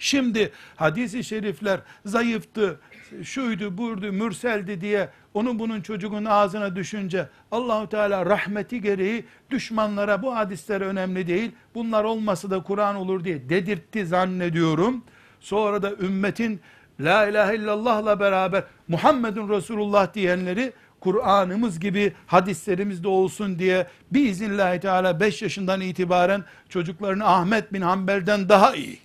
Şimdi 0.00 0.52
hadisi 0.76 1.24
şerifler 1.24 1.80
zayıftı, 2.04 2.80
şuydu, 3.22 3.78
burdu, 3.78 4.12
mürseldi 4.12 4.80
diye 4.80 5.08
onun 5.34 5.58
bunun 5.58 5.80
çocuğun 5.80 6.24
ağzına 6.24 6.76
düşünce 6.76 7.28
Allahu 7.50 7.88
Teala 7.88 8.26
rahmeti 8.26 8.80
gereği 8.80 9.24
düşmanlara 9.50 10.22
bu 10.22 10.36
hadisler 10.36 10.80
önemli 10.80 11.26
değil. 11.26 11.52
Bunlar 11.74 12.04
olmasa 12.04 12.50
da 12.50 12.62
Kur'an 12.62 12.96
olur 12.96 13.24
diye 13.24 13.48
dedirtti 13.48 14.06
zannediyorum. 14.06 15.04
Sonra 15.40 15.82
da 15.82 15.92
ümmetin 15.92 16.60
La 17.00 17.26
ilahe 17.26 17.56
illallah'la 17.56 18.20
beraber 18.20 18.64
Muhammedun 18.88 19.48
Resulullah 19.48 20.14
diyenleri 20.14 20.72
Kur'an'ımız 21.00 21.80
gibi 21.80 22.12
hadislerimiz 22.26 23.04
de 23.04 23.08
olsun 23.08 23.58
diye 23.58 23.86
biiznillahü 24.10 24.80
teala 24.80 25.20
5 25.20 25.42
yaşından 25.42 25.80
itibaren 25.80 26.44
çocuklarını 26.68 27.26
Ahmet 27.26 27.72
bin 27.72 27.80
Hanbel'den 27.80 28.48
daha 28.48 28.74
iyi 28.74 28.98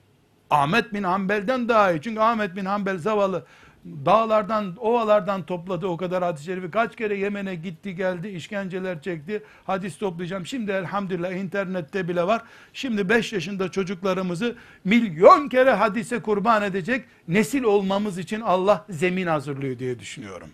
Ahmet 0.50 0.94
bin 0.94 1.04
Hanbel'den 1.04 1.70
daha 1.70 1.92
iyi. 1.92 2.02
Çünkü 2.02 2.20
Ahmet 2.20 2.56
bin 2.56 2.66
Hanbel 2.66 2.98
zavallı 2.98 3.46
dağlardan, 3.86 4.76
ovalardan 4.80 5.46
topladı 5.46 5.88
o 5.88 5.98
kadar 5.98 6.24
hadis-i 6.24 6.46
şerifi. 6.46 6.72
Kaç 6.72 6.96
kere 6.96 7.18
Yemen'e 7.18 7.56
gitti 7.56 7.96
geldi, 7.96 8.28
işkenceler 8.28 9.02
çekti. 9.02 9.44
Hadis 9.66 9.98
toplayacağım. 9.98 10.46
Şimdi 10.46 10.72
elhamdülillah 10.72 11.32
internette 11.32 12.08
bile 12.08 12.28
var. 12.28 12.42
Şimdi 12.74 13.10
5 13.10 13.34
yaşında 13.34 13.72
çocuklarımızı 13.72 14.56
milyon 14.84 15.50
kere 15.50 15.72
hadise 15.72 16.22
kurban 16.22 16.64
edecek 16.64 17.06
nesil 17.28 17.64
olmamız 17.64 18.18
için 18.18 18.42
Allah 18.42 18.86
zemin 18.90 19.28
hazırlıyor 19.28 19.80
diye 19.80 20.00
düşünüyorum. 20.00 20.50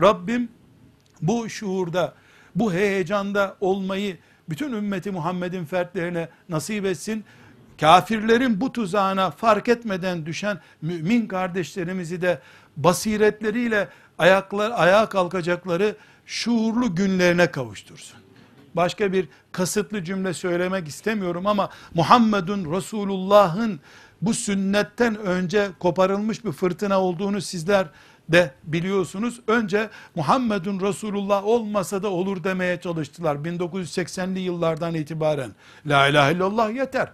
Rabbim 0.00 0.48
bu 1.22 1.48
şuurda, 1.48 2.14
bu 2.54 2.72
heyecanda 2.72 3.56
olmayı 3.60 4.16
bütün 4.48 4.72
ümmeti 4.72 5.10
Muhammed'in 5.10 5.64
fertlerine 5.64 6.28
nasip 6.48 6.84
etsin 6.84 7.24
kafirlerin 7.80 8.60
bu 8.60 8.72
tuzağına 8.72 9.30
fark 9.30 9.68
etmeden 9.68 10.26
düşen 10.26 10.60
mümin 10.82 11.26
kardeşlerimizi 11.26 12.22
de 12.22 12.38
basiretleriyle 12.76 13.88
ayaklar 14.18 14.72
ayağa 14.74 15.08
kalkacakları 15.08 15.96
şuurlu 16.26 16.94
günlerine 16.94 17.50
kavuştursun. 17.50 18.18
Başka 18.74 19.12
bir 19.12 19.28
kasıtlı 19.52 20.04
cümle 20.04 20.34
söylemek 20.34 20.88
istemiyorum 20.88 21.46
ama 21.46 21.70
Muhammedun 21.94 22.76
Resulullah'ın 22.76 23.80
bu 24.22 24.34
sünnetten 24.34 25.16
önce 25.16 25.68
koparılmış 25.78 26.44
bir 26.44 26.52
fırtına 26.52 27.00
olduğunu 27.00 27.40
sizler 27.40 27.86
de 28.28 28.50
biliyorsunuz. 28.64 29.40
Önce 29.46 29.90
Muhammedun 30.14 30.80
Resulullah 30.80 31.44
olmasa 31.44 32.02
da 32.02 32.08
olur 32.08 32.44
demeye 32.44 32.80
çalıştılar 32.80 33.36
1980'li 33.36 34.40
yıllardan 34.40 34.94
itibaren. 34.94 35.50
La 35.86 36.08
ilahe 36.08 36.32
illallah 36.32 36.74
yeter. 36.74 37.08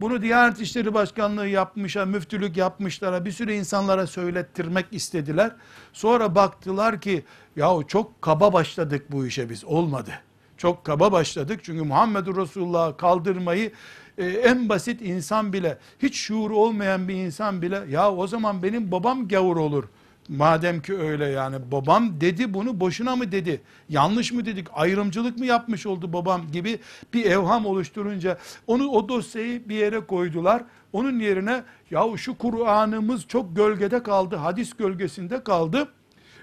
Bunu 0.00 0.22
Diyanet 0.22 0.60
İşleri 0.60 0.94
Başkanlığı 0.94 1.48
yapmışa, 1.48 2.06
müftülük 2.06 2.56
yapmışlara, 2.56 3.24
bir 3.24 3.32
sürü 3.32 3.52
insanlara 3.52 4.06
söylettirmek 4.06 4.86
istediler. 4.90 5.52
Sonra 5.92 6.34
baktılar 6.34 7.00
ki, 7.00 7.24
yahu 7.56 7.86
çok 7.86 8.22
kaba 8.22 8.52
başladık 8.52 9.06
bu 9.12 9.26
işe 9.26 9.50
biz, 9.50 9.64
olmadı. 9.64 10.10
Çok 10.56 10.84
kaba 10.84 11.12
başladık 11.12 11.60
çünkü 11.62 11.82
Muhammedur 11.82 12.36
Resulullah'ı 12.36 12.96
kaldırmayı 12.96 13.72
e, 14.18 14.26
en 14.26 14.68
basit 14.68 15.02
insan 15.02 15.52
bile, 15.52 15.78
hiç 16.02 16.16
şuuru 16.16 16.56
olmayan 16.56 17.08
bir 17.08 17.14
insan 17.14 17.62
bile, 17.62 17.82
ya 17.90 18.12
o 18.12 18.26
zaman 18.26 18.62
benim 18.62 18.92
babam 18.92 19.28
gavur 19.28 19.56
olur. 19.56 19.84
Madem 20.28 20.82
ki 20.82 20.98
öyle 20.98 21.26
yani 21.26 21.56
babam 21.72 22.20
dedi 22.20 22.54
bunu 22.54 22.80
boşuna 22.80 23.16
mı 23.16 23.32
dedi? 23.32 23.62
Yanlış 23.88 24.32
mı 24.32 24.44
dedik? 24.44 24.66
Ayrımcılık 24.72 25.38
mı 25.38 25.46
yapmış 25.46 25.86
oldu 25.86 26.12
babam 26.12 26.50
gibi 26.52 26.78
bir 27.14 27.24
evham 27.24 27.66
oluşturunca 27.66 28.38
onu 28.66 28.88
o 28.88 29.08
dosyayı 29.08 29.68
bir 29.68 29.74
yere 29.74 30.00
koydular. 30.00 30.64
Onun 30.92 31.18
yerine 31.18 31.62
ya 31.90 32.16
şu 32.16 32.38
Kur'an'ımız 32.38 33.26
çok 33.26 33.56
gölgede 33.56 34.02
kaldı, 34.02 34.36
hadis 34.36 34.72
gölgesinde 34.72 35.44
kaldı. 35.44 35.88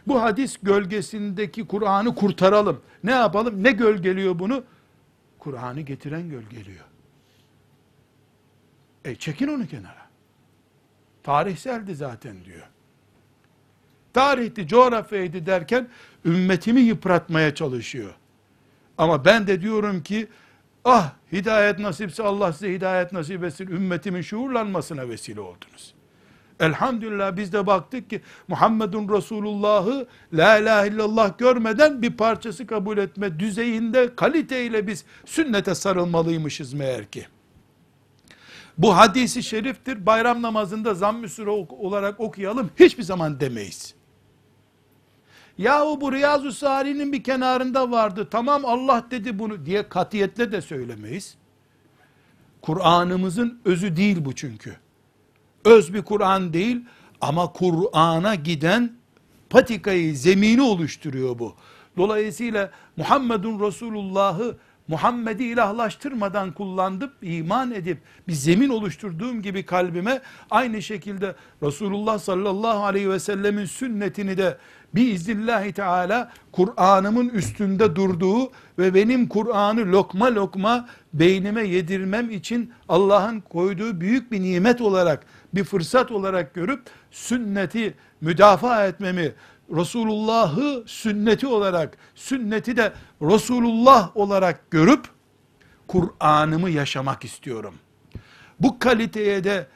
Bu 0.07 0.21
hadis 0.21 0.57
gölgesindeki 0.63 1.67
Kur'an'ı 1.67 2.15
kurtaralım. 2.15 2.81
Ne 3.03 3.11
yapalım? 3.11 3.63
Ne 3.63 3.71
gölgeliyor 3.71 4.39
bunu? 4.39 4.63
Kur'an'ı 5.39 5.81
getiren 5.81 6.29
gölgeliyor. 6.29 6.85
E 9.05 9.15
çekin 9.15 9.47
onu 9.47 9.67
kenara. 9.67 10.09
Tarihseldi 11.23 11.95
zaten 11.95 12.45
diyor. 12.45 12.67
Tarihti, 14.13 14.67
coğrafyaydı 14.67 15.45
derken 15.45 15.87
ümmetimi 16.25 16.81
yıpratmaya 16.81 17.55
çalışıyor. 17.55 18.13
Ama 18.97 19.25
ben 19.25 19.47
de 19.47 19.61
diyorum 19.61 20.03
ki 20.03 20.27
ah 20.85 21.13
hidayet 21.31 21.79
nasipse 21.79 22.23
Allah 22.23 22.53
size 22.53 22.73
hidayet 22.73 23.11
nasip 23.11 23.43
etsin 23.43 23.67
ümmetimin 23.67 24.21
şuurlanmasına 24.21 25.09
vesile 25.09 25.41
oldunuz. 25.41 25.93
Elhamdülillah 26.59 27.37
biz 27.37 27.53
de 27.53 27.67
baktık 27.67 28.09
ki 28.09 28.21
Muhammedun 28.47 29.09
Resulullah'ı 29.09 30.07
la 30.33 30.57
ilahe 30.57 30.87
illallah 30.87 31.37
görmeden 31.37 32.01
bir 32.01 32.17
parçası 32.17 32.67
kabul 32.67 32.97
etme 32.97 33.39
düzeyinde 33.39 34.15
kaliteyle 34.15 34.87
biz 34.87 35.05
sünnete 35.25 35.75
sarılmalıymışız 35.75 36.73
meğer 36.73 37.05
ki. 37.05 37.27
Bu 38.77 38.97
hadisi 38.97 39.43
şeriftir. 39.43 40.05
Bayram 40.05 40.41
namazında 40.41 40.93
zamm-ı 40.93 41.51
olarak 41.69 42.19
okuyalım. 42.19 42.71
Hiçbir 42.79 43.03
zaman 43.03 43.39
demeyiz. 43.39 43.98
Yahu 45.59 46.01
bu 46.01 46.11
Riyazu 46.11 46.51
Sali'nin 46.51 47.13
bir 47.13 47.23
kenarında 47.23 47.91
vardı. 47.91 48.27
Tamam 48.31 48.65
Allah 48.65 49.05
dedi 49.11 49.39
bunu 49.39 49.65
diye 49.65 49.89
katiyetle 49.89 50.51
de 50.51 50.61
söylemeyiz. 50.61 51.35
Kur'an'ımızın 52.61 53.61
özü 53.65 53.95
değil 53.95 54.25
bu 54.25 54.35
çünkü. 54.35 54.75
Öz 55.65 55.93
bir 55.93 56.01
Kur'an 56.01 56.53
değil 56.53 56.85
ama 57.21 57.53
Kur'an'a 57.53 58.35
giden 58.35 58.93
patikayı, 59.49 60.15
zemini 60.15 60.61
oluşturuyor 60.61 61.39
bu. 61.39 61.55
Dolayısıyla 61.97 62.71
Muhammedun 62.97 63.67
Resulullah'ı 63.67 64.57
Muhammed'i 64.87 65.43
ilahlaştırmadan 65.43 66.51
kullandım, 66.51 67.11
iman 67.21 67.71
edip 67.71 67.97
bir 68.27 68.33
zemin 68.33 68.69
oluşturduğum 68.69 69.41
gibi 69.41 69.65
kalbime 69.65 70.21
aynı 70.49 70.81
şekilde 70.81 71.35
Resulullah 71.63 72.19
sallallahu 72.19 72.83
aleyhi 72.83 73.09
ve 73.09 73.19
sellemin 73.19 73.65
sünnetini 73.65 74.37
de 74.37 74.57
biiznillahü 74.95 75.73
teala 75.73 76.32
Kur'an'ımın 76.52 77.30
üstünde 77.30 77.95
durduğu 77.95 78.52
ve 78.80 78.93
benim 78.93 79.28
Kur'an'ı 79.28 79.91
lokma 79.91 80.36
lokma 80.36 80.89
beynime 81.13 81.67
yedirmem 81.67 82.30
için 82.32 82.73
Allah'ın 82.89 83.39
koyduğu 83.39 84.02
büyük 84.02 84.32
bir 84.32 84.41
nimet 84.41 84.82
olarak, 84.82 85.25
bir 85.54 85.63
fırsat 85.63 86.12
olarak 86.12 86.54
görüp 86.54 86.82
sünneti 87.12 87.93
müdafaa 88.21 88.88
etmemi, 88.88 89.34
Resulullah'ı 89.75 90.84
sünneti 90.86 91.47
olarak, 91.47 91.97
sünneti 92.15 92.78
de 92.78 92.93
Resulullah 93.21 94.17
olarak 94.17 94.71
görüp 94.71 95.06
Kur'an'ımı 95.88 96.69
yaşamak 96.69 97.25
istiyorum. 97.25 97.75
Bu 98.60 98.80
kaliteye 98.80 99.43
de 99.43 99.67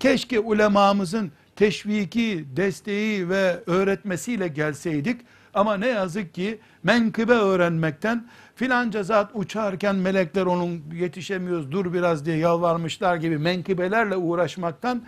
keşke 0.00 0.40
ulemamızın 0.40 1.32
teşviki, 1.56 2.44
desteği 2.56 3.28
ve 3.28 3.62
öğretmesiyle 3.66 4.48
gelseydik 4.48 5.20
ama 5.54 5.76
ne 5.76 5.88
yazık 5.88 6.34
ki 6.34 6.58
menkıbe 6.82 7.32
öğrenmekten 7.32 8.28
filanca 8.54 9.02
zat 9.02 9.30
uçarken 9.34 9.96
melekler 9.96 10.46
onun 10.46 10.82
yetişemiyoruz 10.94 11.72
dur 11.72 11.92
biraz 11.92 12.26
diye 12.26 12.36
yalvarmışlar 12.36 13.16
gibi 13.16 13.38
menkıbelerle 13.38 14.16
uğraşmaktan 14.16 15.02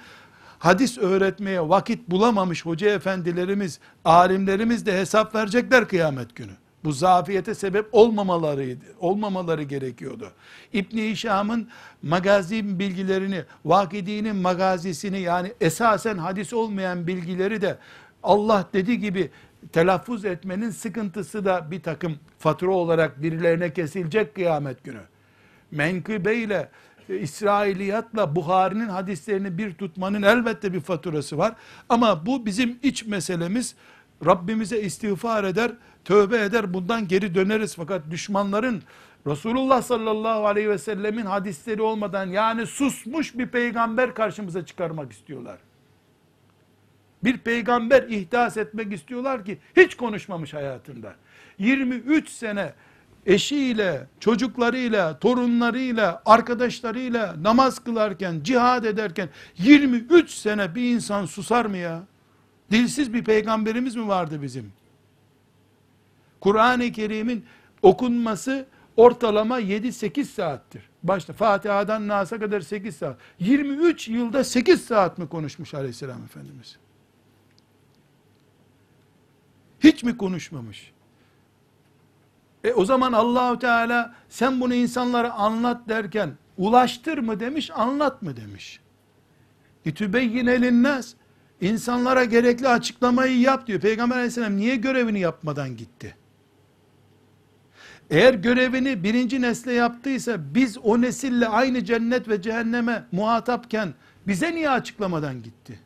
hadis 0.59 0.99
öğretmeye 0.99 1.69
vakit 1.69 2.11
bulamamış 2.11 2.67
hoca 2.67 2.91
efendilerimiz, 2.91 3.81
alimlerimiz 4.05 4.87
de 4.87 4.99
hesap 5.01 5.35
verecekler 5.35 5.89
kıyamet 5.89 6.37
günü. 6.37 6.53
Bu 6.87 6.93
zafiyete 6.93 7.55
sebep 7.55 7.87
olmamaları 7.93 8.77
olmamaları 9.01 9.63
gerekiyordu. 9.63 10.33
İbn 10.73 10.97
Hişam'ın 10.99 11.69
magazi 12.03 12.79
bilgilerini, 12.79 13.45
Vakidi'nin 13.65 14.37
magazisini 14.37 15.21
yani 15.21 15.53
esasen 15.61 16.19
hadis 16.19 16.53
olmayan 16.53 17.07
bilgileri 17.07 17.61
de 17.61 17.79
Allah 18.23 18.69
dedi 18.73 19.01
gibi 19.01 19.31
telaffuz 19.73 20.25
etmenin 20.25 20.71
sıkıntısı 20.71 21.45
da 21.45 21.71
bir 21.71 21.83
takım 21.83 22.17
fatura 22.39 22.73
olarak 22.73 23.23
birilerine 23.23 23.73
kesilecek 23.73 24.35
kıyamet 24.35 24.85
günü. 24.85 25.03
Menkıbe 25.71 26.37
ile 26.37 26.69
İsrailiyatla 27.09 28.37
Buhari'nin 28.37 28.89
hadislerini 28.89 29.59
bir 29.59 29.75
tutmanın 29.75 30.23
elbette 30.23 30.73
bir 30.73 30.81
faturası 30.81 31.39
var. 31.39 31.55
Ama 31.89 32.27
bu 32.27 32.47
bizim 32.47 32.79
iç 32.83 33.07
meselemiz. 33.07 33.75
Rabbimize 34.25 34.81
istiğfar 34.81 35.45
eder, 35.45 35.73
tövbe 36.05 36.41
eder, 36.41 36.75
bundan 36.75 37.09
geri 37.09 37.35
döneriz. 37.35 37.77
Fakat 37.77 38.11
düşmanların 38.11 38.83
Resulullah 39.27 39.83
sallallahu 39.83 40.47
aleyhi 40.47 40.71
ve 40.71 40.79
sellemin 40.79 41.27
hadisleri 41.27 41.83
olmadan 41.83 42.27
yani 42.27 42.67
susmuş 42.67 43.39
bir 43.39 43.47
peygamber 43.47 44.15
karşımıza 44.15 44.67
çıkarmak 44.67 45.13
istiyorlar. 45.13 45.59
Bir 47.25 47.39
peygamber 47.39 48.03
ihdas 48.03 48.57
etmek 48.57 48.93
istiyorlar 48.93 49.45
ki 49.45 49.59
hiç 49.77 49.97
konuşmamış 49.97 50.55
hayatında. 50.55 51.15
23 51.59 52.29
sene 52.29 52.73
eşiyle, 53.27 54.07
çocuklarıyla, 54.21 55.19
torunlarıyla, 55.19 56.23
arkadaşlarıyla 56.27 57.37
namaz 57.43 57.79
kılarken, 57.79 58.41
cihad 58.43 58.85
ederken 58.85 59.29
23 59.59 60.31
sene 60.31 60.75
bir 60.75 60.95
insan 60.95 61.27
susar 61.27 61.65
mı 61.65 61.77
ya? 61.77 62.03
Dilsiz 62.71 63.13
bir 63.13 63.25
peygamberimiz 63.25 63.97
mi 63.97 64.09
vardı 64.09 64.43
bizim? 64.43 64.73
Kur'an-ı 66.41 66.93
Kerim'in 66.93 67.45
okunması 67.83 68.67
ortalama 68.97 69.61
7-8 69.61 70.25
saattir. 70.25 70.83
Başta 71.03 71.33
Fatiha'dan 71.33 72.09
Nas'a 72.09 72.39
kadar 72.39 72.61
8 72.61 72.97
saat. 72.97 73.17
23 73.39 74.09
yılda 74.09 74.45
8 74.45 74.85
saat 74.85 75.19
mi 75.19 75.29
konuşmuş 75.29 75.75
aleyhisselam 75.75 76.25
Efendimiz? 76.25 76.77
Hiç 79.81 80.05
mi 80.05 80.17
konuşmamış? 80.17 80.93
E 82.65 82.73
o 82.73 82.85
zaman 82.85 83.13
Allahu 83.13 83.59
Teala 83.59 84.15
sen 84.29 84.61
bunu 84.61 84.75
insanlara 84.75 85.33
anlat 85.33 85.89
derken 85.89 86.31
ulaştır 86.59 87.19
mı 87.19 87.41
demiş, 87.41 87.71
anlat 87.75 88.23
mı 88.23 88.37
demiş. 88.37 88.81
İtübeyyin 89.85 90.47
linnas 90.47 91.15
insanlara 91.61 92.25
gerekli 92.25 92.69
açıklamayı 92.69 93.41
yap 93.41 93.67
diyor. 93.67 93.81
Peygamber 93.81 94.17
aleyhisselam 94.17 94.57
niye 94.57 94.77
görevini 94.77 95.21
yapmadan 95.21 95.77
gitti? 95.77 96.17
Eğer 98.11 98.35
görevini 98.35 99.03
birinci 99.05 99.43
nesle 99.43 99.73
yaptıysa 99.73 100.55
biz 100.55 100.79
o 100.79 101.01
nesille 101.01 101.49
aynı 101.49 101.85
cennet 101.85 102.29
ve 102.29 102.43
cehenneme 102.43 103.05
muhatapken 103.13 103.95
bize 104.27 104.55
niye 104.55 104.71
açıklamadan 104.71 105.43
gitti? 105.43 105.81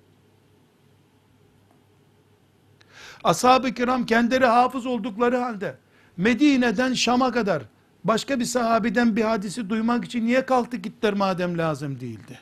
Ashab-ı 3.25 3.75
kiram 3.75 4.07
kendileri 4.07 4.47
hafız 4.47 4.87
oldukları 4.87 5.37
halde 5.37 5.77
Medine'den 6.17 6.95
Şam'a 6.95 7.33
kadar 7.33 7.63
başka 8.05 8.41
bir 8.41 8.45
sahabeden 8.45 9.17
bir 9.17 9.23
hadisi 9.23 9.71
duymak 9.71 10.05
için 10.05 10.27
niye 10.27 10.47
kalktı 10.47 10.77
gittiler 10.77 11.15
madem 11.15 11.59
lazım 11.59 12.01
değildi? 12.01 12.39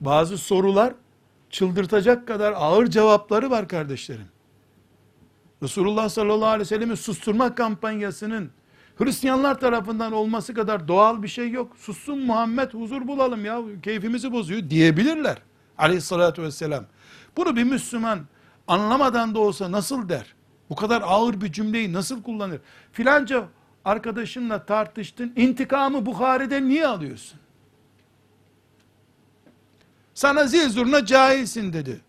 Bazı 0.00 0.38
sorular 0.38 0.94
çıldırtacak 1.50 2.28
kadar 2.28 2.52
ağır 2.52 2.86
cevapları 2.86 3.50
var 3.50 3.68
kardeşlerim. 3.68 4.28
Resulullah 5.62 6.08
sallallahu 6.08 6.48
aleyhi 6.48 6.60
ve 6.60 6.64
sellem'in 6.64 6.94
susturma 6.94 7.54
kampanyasının 7.54 8.50
Hristiyanlar 9.04 9.60
tarafından 9.60 10.12
olması 10.12 10.54
kadar 10.54 10.88
doğal 10.88 11.22
bir 11.22 11.28
şey 11.28 11.50
yok. 11.50 11.76
Sussun 11.76 12.18
Muhammed 12.18 12.74
huzur 12.74 13.08
bulalım 13.08 13.44
ya 13.44 13.60
keyfimizi 13.82 14.32
bozuyor 14.32 14.70
diyebilirler. 14.70 15.36
Aleyhissalatü 15.78 16.42
vesselam. 16.42 16.84
Bunu 17.36 17.56
bir 17.56 17.64
Müslüman 17.64 18.20
anlamadan 18.68 19.34
da 19.34 19.40
olsa 19.40 19.72
nasıl 19.72 20.08
der? 20.08 20.34
Bu 20.70 20.74
kadar 20.74 21.02
ağır 21.06 21.40
bir 21.40 21.52
cümleyi 21.52 21.92
nasıl 21.92 22.22
kullanır? 22.22 22.60
Filanca 22.92 23.44
arkadaşınla 23.84 24.66
tartıştın, 24.66 25.32
intikamı 25.36 26.06
Bukhari'den 26.06 26.68
niye 26.68 26.86
alıyorsun? 26.86 27.40
Sana 30.20 30.46
zil 30.46 30.68
zurna 30.68 31.06
cahilsin 31.06 31.72
dedi. 31.72 32.00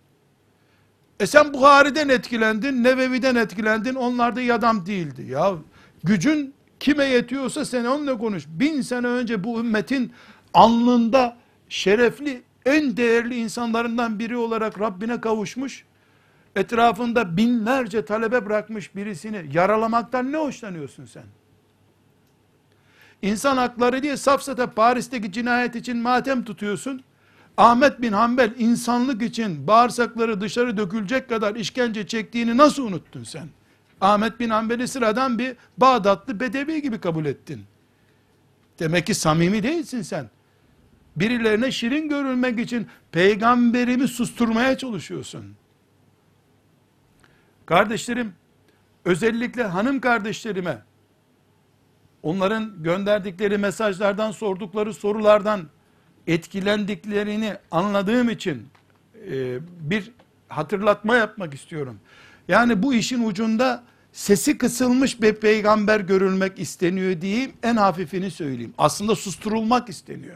E 1.19 1.27
sen 1.27 1.53
Buhari'den 1.53 2.09
etkilendin, 2.09 2.83
Nevevi'den 2.83 3.35
etkilendin, 3.35 3.95
onlar 3.95 4.35
da 4.35 4.41
iyi 4.41 4.53
adam 4.53 4.85
değildi. 4.85 5.25
Ya 5.29 5.53
gücün 6.03 6.53
kime 6.79 7.05
yetiyorsa 7.05 7.65
sen 7.65 7.85
onunla 7.85 8.17
konuş. 8.17 8.43
Bin 8.47 8.81
sene 8.81 9.07
önce 9.07 9.43
bu 9.43 9.59
ümmetin 9.59 10.13
alnında 10.53 11.37
şerefli, 11.69 12.43
en 12.65 12.97
değerli 12.97 13.35
insanlarından 13.35 14.19
biri 14.19 14.37
olarak 14.37 14.79
Rabbine 14.79 15.21
kavuşmuş, 15.21 15.85
etrafında 16.55 17.37
binlerce 17.37 18.05
talebe 18.05 18.45
bırakmış 18.45 18.95
birisini 18.95 19.45
yaralamaktan 19.53 20.31
ne 20.31 20.37
hoşlanıyorsun 20.37 21.05
sen? 21.05 21.25
İnsan 23.21 23.57
hakları 23.57 24.03
diye 24.03 24.17
safsata 24.17 24.71
Paris'teki 24.71 25.31
cinayet 25.31 25.75
için 25.75 25.97
matem 25.97 26.43
tutuyorsun. 26.43 27.03
Ahmet 27.57 28.01
bin 28.01 28.11
Hanbel 28.11 28.53
insanlık 28.57 29.21
için 29.21 29.67
bağırsakları 29.67 30.41
dışarı 30.41 30.77
dökülecek 30.77 31.29
kadar 31.29 31.55
işkence 31.55 32.07
çektiğini 32.07 32.57
nasıl 32.57 32.87
unuttun 32.87 33.23
sen? 33.23 33.47
Ahmet 34.01 34.39
bin 34.39 34.49
Hanbel'i 34.49 34.87
sıradan 34.87 35.39
bir 35.39 35.55
Bağdatlı 35.77 36.39
bedevi 36.39 36.81
gibi 36.81 36.99
kabul 36.99 37.25
ettin. 37.25 37.63
Demek 38.79 39.07
ki 39.07 39.15
samimi 39.15 39.63
değilsin 39.63 40.01
sen. 40.01 40.29
Birilerine 41.15 41.71
şirin 41.71 42.09
görülmek 42.09 42.59
için 42.59 42.87
peygamberimi 43.11 44.07
susturmaya 44.07 44.77
çalışıyorsun. 44.77 45.45
Kardeşlerim, 47.65 48.33
özellikle 49.05 49.63
hanım 49.63 49.99
kardeşlerime, 49.99 50.81
onların 52.23 52.83
gönderdikleri 52.83 53.57
mesajlardan, 53.57 54.31
sordukları 54.31 54.93
sorulardan 54.93 55.61
etkilendiklerini 56.27 57.57
anladığım 57.71 58.29
için 58.29 58.67
e, 59.31 59.59
bir 59.79 60.11
hatırlatma 60.47 61.15
yapmak 61.15 61.53
istiyorum. 61.53 61.99
Yani 62.47 62.83
bu 62.83 62.93
işin 62.93 63.23
ucunda 63.23 63.83
sesi 64.13 64.57
kısılmış 64.57 65.21
bir 65.21 65.33
peygamber 65.33 65.99
görülmek 65.99 66.59
isteniyor 66.59 67.21
diyeyim, 67.21 67.51
en 67.63 67.75
hafifini 67.75 68.31
söyleyeyim. 68.31 68.73
Aslında 68.77 69.15
susturulmak 69.15 69.89
isteniyor. 69.89 70.35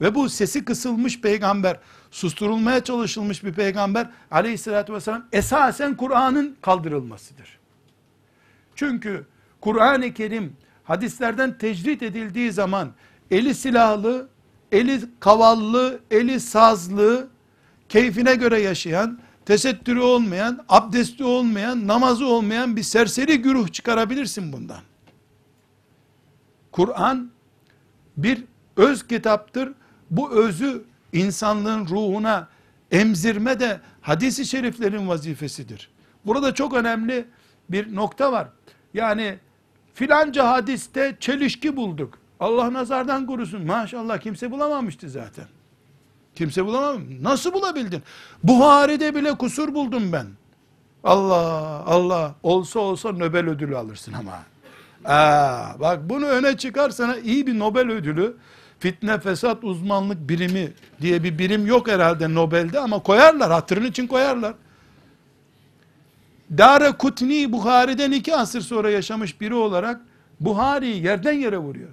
Ve 0.00 0.14
bu 0.14 0.28
sesi 0.28 0.64
kısılmış 0.64 1.20
peygamber, 1.20 1.76
susturulmaya 2.10 2.84
çalışılmış 2.84 3.44
bir 3.44 3.52
peygamber 3.52 4.10
aleyhissalatü 4.30 4.92
vesselam 4.94 5.26
esasen 5.32 5.96
Kur'an'ın 5.96 6.56
kaldırılmasıdır. 6.62 7.58
Çünkü 8.74 9.26
Kur'an-ı 9.60 10.14
Kerim 10.14 10.56
hadislerden 10.84 11.58
tecrit 11.58 12.02
edildiği 12.02 12.52
zaman 12.52 12.90
eli 13.30 13.54
silahlı, 13.54 14.28
eli 14.72 15.00
kavallı, 15.20 16.00
eli 16.10 16.40
sazlı, 16.40 17.28
keyfine 17.88 18.34
göre 18.34 18.60
yaşayan, 18.60 19.18
tesettürü 19.46 20.00
olmayan, 20.00 20.64
abdesti 20.68 21.24
olmayan, 21.24 21.86
namazı 21.86 22.26
olmayan 22.26 22.76
bir 22.76 22.82
serseri 22.82 23.42
güruh 23.42 23.72
çıkarabilirsin 23.72 24.52
bundan. 24.52 24.80
Kur'an 26.72 27.30
bir 28.16 28.44
öz 28.76 29.06
kitaptır. 29.06 29.72
Bu 30.10 30.30
özü 30.30 30.84
insanlığın 31.12 31.86
ruhuna 31.86 32.48
emzirme 32.90 33.60
de 33.60 33.80
hadisi 34.00 34.46
şeriflerin 34.46 35.08
vazifesidir. 35.08 35.90
Burada 36.26 36.54
çok 36.54 36.74
önemli 36.74 37.26
bir 37.70 37.94
nokta 37.94 38.32
var. 38.32 38.48
Yani 38.94 39.38
filanca 39.94 40.48
hadiste 40.48 41.16
çelişki 41.20 41.76
bulduk. 41.76 42.18
Allah 42.40 42.72
nazardan 42.72 43.26
korusun. 43.26 43.66
Maşallah 43.66 44.18
kimse 44.18 44.50
bulamamıştı 44.50 45.10
zaten. 45.10 45.44
Kimse 46.34 46.66
bulamamış. 46.66 47.04
Nasıl 47.20 47.52
bulabildin? 47.52 48.02
Buhari'de 48.44 49.14
bile 49.14 49.34
kusur 49.34 49.74
buldum 49.74 50.12
ben. 50.12 50.26
Allah 51.04 51.84
Allah 51.86 52.34
olsa 52.42 52.80
olsa 52.80 53.12
Nobel 53.12 53.48
ödülü 53.48 53.76
alırsın 53.76 54.12
ama. 54.12 54.42
Aa, 55.04 55.80
bak 55.80 56.00
bunu 56.10 56.26
öne 56.26 56.56
çıkar 56.56 56.90
sana 56.90 57.16
iyi 57.16 57.46
bir 57.46 57.58
Nobel 57.58 57.90
ödülü. 57.90 58.36
Fitne 58.78 59.20
fesat 59.20 59.64
uzmanlık 59.64 60.28
birimi 60.28 60.72
diye 61.00 61.22
bir 61.22 61.38
birim 61.38 61.66
yok 61.66 61.88
herhalde 61.88 62.34
Nobel'de 62.34 62.80
ama 62.80 62.98
koyarlar 62.98 63.52
hatırın 63.52 63.84
için 63.84 64.06
koyarlar. 64.06 64.54
Dara 66.58 66.96
Kutni 66.96 67.52
Buhari'den 67.52 68.12
iki 68.12 68.36
asır 68.36 68.60
sonra 68.60 68.90
yaşamış 68.90 69.40
biri 69.40 69.54
olarak 69.54 70.00
Buhari'yi 70.40 71.04
yerden 71.04 71.32
yere 71.32 71.58
vuruyor. 71.58 71.90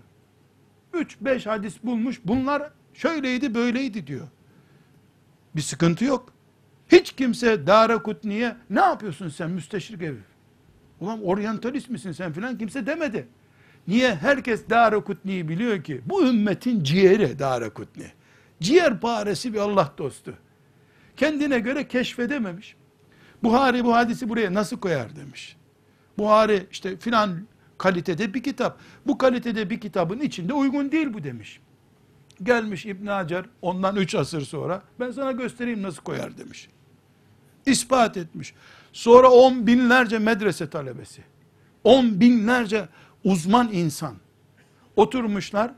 3-5 1.02 1.50
hadis 1.50 1.84
bulmuş. 1.84 2.22
Bunlar 2.26 2.72
şöyleydi 2.94 3.54
böyleydi 3.54 4.08
diyor. 4.08 4.28
Bir 5.56 5.62
sıkıntı 5.62 6.06
yok. 6.06 6.34
Hiç 6.92 7.12
kimse 7.12 7.68
Dara 7.68 8.02
Kutni'ye 8.04 8.56
ne 8.70 8.80
yapıyorsun 8.80 9.30
sen 9.30 9.50
müsteşrik 9.50 10.02
evi? 10.02 10.20
Ulan 11.00 11.24
oryantalist 11.24 11.90
misin 11.90 12.12
sen 12.12 12.34
filan 12.34 12.58
kimse 12.58 12.86
demedi. 12.86 13.28
Niye? 13.88 14.16
Herkes 14.16 14.70
Dara 14.70 15.04
Kutni'yi 15.04 15.50
biliyor 15.50 15.84
ki 15.84 16.02
bu 16.06 16.28
ümmetin 16.28 16.84
ciğeri 16.84 17.40
Dara 17.40 17.70
Kutni. 17.70 18.12
Ciğer 18.62 19.00
paresi 19.00 19.54
bir 19.54 19.60
Allah 19.60 19.94
dostu. 19.98 20.34
Kendine 21.18 21.60
göre 21.60 21.88
keşfedememiş. 21.88 22.76
Buhari 23.44 23.86
bu 23.86 23.96
hadisi 23.96 24.30
buraya 24.30 24.54
nasıl 24.54 24.80
koyar 24.80 25.16
demiş. 25.16 25.58
Buhari 26.18 26.68
işte 26.72 26.98
filan 26.98 27.48
kalitede 27.78 28.34
bir 28.34 28.44
kitap. 28.44 28.80
Bu 29.08 29.18
kalitede 29.18 29.70
bir 29.70 29.80
kitabın 29.80 30.20
içinde 30.20 30.54
uygun 30.54 30.92
değil 30.92 31.14
bu 31.14 31.24
demiş. 31.24 31.60
Gelmiş 32.44 32.86
İbn 32.86 33.08
Hacer 33.08 33.46
ondan 33.62 33.96
üç 33.96 34.16
asır 34.16 34.42
sonra 34.42 34.82
ben 35.00 35.12
sana 35.12 35.32
göstereyim 35.32 35.84
nasıl 35.84 36.02
koyar 36.02 36.38
demiş. 36.38 36.70
İspat 37.66 38.18
etmiş. 38.18 38.54
Sonra 38.94 39.30
on 39.30 39.68
binlerce 39.68 40.20
medrese 40.20 40.70
talebesi. 40.70 41.22
On 41.84 42.20
binlerce 42.20 42.88
uzman 43.24 43.70
insan. 43.74 44.16
Oturmuşlar. 44.96 45.72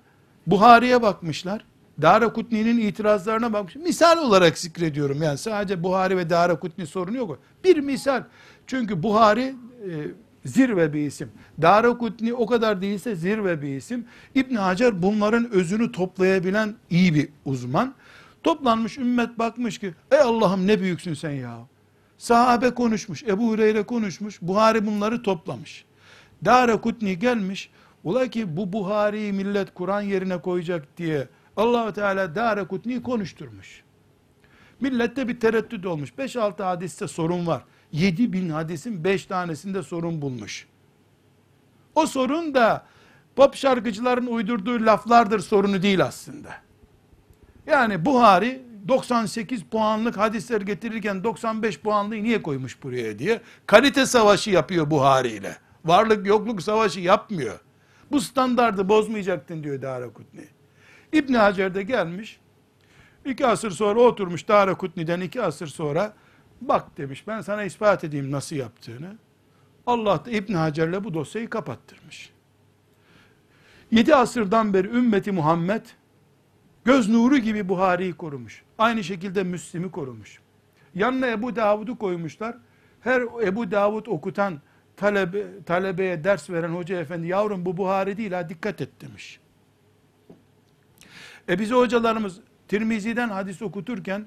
Buhari'ye 0.47 1.01
bakmışlar. 1.01 1.65
Dara 2.01 2.33
Kutni'nin 2.33 2.77
itirazlarına 2.77 3.53
bakmış. 3.53 3.75
Misal 3.75 4.17
olarak 4.17 4.57
zikrediyorum 4.57 5.21
yani 5.23 5.37
sadece 5.37 5.83
Buhari 5.83 6.17
ve 6.17 6.29
Dara 6.29 6.59
Kutni 6.59 6.87
sorunu 6.87 7.17
yok. 7.17 7.39
Bir 7.63 7.77
misal. 7.77 8.23
Çünkü 8.67 9.03
Buhari 9.03 9.55
e, 9.89 9.89
zirve 10.45 10.93
bir 10.93 10.99
isim. 10.99 11.31
Dara 11.61 11.97
Kutni 11.97 12.33
o 12.33 12.45
kadar 12.45 12.81
değilse 12.81 13.15
zirve 13.15 13.61
bir 13.61 13.75
isim. 13.75 14.05
İbn 14.35 14.55
Hacer 14.55 15.01
bunların 15.01 15.51
özünü 15.51 15.91
toplayabilen 15.91 16.75
iyi 16.89 17.15
bir 17.15 17.29
uzman. 17.45 17.93
Toplanmış 18.43 18.97
ümmet 18.97 19.39
bakmış 19.39 19.77
ki 19.77 19.93
ey 20.11 20.19
Allah'ım 20.19 20.67
ne 20.67 20.81
büyüksün 20.81 21.13
sen 21.13 21.31
ya. 21.31 21.57
Sahabe 22.17 22.69
konuşmuş, 22.69 23.23
Ebu 23.23 23.49
Hureyre 23.49 23.83
konuşmuş, 23.83 24.41
Buhari 24.41 24.85
bunları 24.85 25.23
toplamış. 25.23 25.85
Dara 26.45 26.81
Kutni 26.81 27.19
gelmiş, 27.19 27.69
ola 28.03 28.27
ki 28.27 28.57
bu 28.57 28.73
Buhari'yi 28.73 29.33
millet 29.33 29.73
Kur'an 29.73 30.01
yerine 30.01 30.41
koyacak 30.41 30.97
diye 30.97 31.27
allah 31.57 31.93
Teala 31.93 32.35
Dara 32.35 32.67
Kutni'yi 32.67 33.03
konuşturmuş. 33.03 33.83
Millette 34.81 35.27
bir 35.27 35.39
tereddüt 35.39 35.85
olmuş. 35.85 36.09
5-6 36.17 36.63
hadiste 36.63 37.07
sorun 37.07 37.47
var. 37.47 37.63
7 37.91 38.33
bin 38.33 38.49
hadisin 38.49 39.03
5 39.03 39.25
tanesinde 39.25 39.83
sorun 39.83 40.21
bulmuş. 40.21 40.67
O 41.95 42.05
sorun 42.05 42.53
da 42.53 42.85
pop 43.35 43.55
şarkıcıların 43.55 44.27
uydurduğu 44.27 44.85
laflardır 44.85 45.39
sorunu 45.39 45.81
değil 45.81 46.03
aslında. 46.03 46.49
Yani 47.67 48.05
Buhari 48.05 48.61
98 48.87 49.63
puanlık 49.63 50.17
hadisler 50.17 50.61
getirirken 50.61 51.23
95 51.23 51.79
puanlıyı 51.79 52.23
niye 52.23 52.41
koymuş 52.41 52.83
buraya 52.83 53.19
diye 53.19 53.41
kalite 53.65 54.05
savaşı 54.05 54.49
yapıyor 54.49 54.91
Buhari 54.91 55.27
ile. 55.27 55.57
Varlık 55.85 56.27
yokluk 56.27 56.61
savaşı 56.61 56.99
yapmıyor. 56.99 57.59
Bu 58.11 58.21
standardı 58.21 58.89
bozmayacaktın 58.89 59.63
diyor 59.63 59.81
Darakutni. 59.81 60.47
İbn 61.13 61.33
Hacer 61.33 61.75
de 61.75 61.83
gelmiş. 61.83 62.39
iki 63.25 63.47
asır 63.47 63.71
sonra 63.71 63.99
oturmuş 63.99 64.47
Darakutni'den 64.47 65.21
iki 65.21 65.41
asır 65.41 65.67
sonra 65.67 66.13
bak 66.61 66.97
demiş 66.97 67.27
ben 67.27 67.41
sana 67.41 67.63
ispat 67.63 68.03
edeyim 68.03 68.31
nasıl 68.31 68.55
yaptığını. 68.55 69.17
Allah 69.85 70.25
da 70.25 70.31
İbn 70.31 70.53
Hacer'le 70.53 71.03
bu 71.03 71.13
dosyayı 71.13 71.49
kapattırmış. 71.49 72.33
Yedi 73.91 74.15
asırdan 74.15 74.73
beri 74.73 74.87
ümmeti 74.87 75.31
Muhammed 75.31 75.85
göz 76.85 77.09
nuru 77.09 77.37
gibi 77.37 77.69
Buhari'yi 77.69 78.13
korumuş. 78.13 78.63
Aynı 78.77 79.03
şekilde 79.03 79.43
Müslim'i 79.43 79.91
korumuş. 79.91 80.39
Yanına 80.95 81.27
Ebu 81.27 81.55
Davud'u 81.55 81.97
koymuşlar. 81.97 82.57
Her 83.01 83.21
Ebu 83.21 83.71
Davud 83.71 84.05
okutan 84.05 84.61
talebe, 84.97 85.63
talebeye 85.65 86.23
ders 86.23 86.49
veren 86.49 86.69
hoca 86.69 86.99
efendi 86.99 87.27
yavrum 87.27 87.65
bu 87.65 87.77
Buhari 87.77 88.17
değil 88.17 88.31
ha 88.31 88.49
dikkat 88.49 88.81
et 88.81 89.01
demiş. 89.01 89.39
E 91.49 91.59
bize 91.59 91.75
hocalarımız 91.75 92.39
Tirmizi'den 92.67 93.29
hadis 93.29 93.61
okuturken 93.61 94.25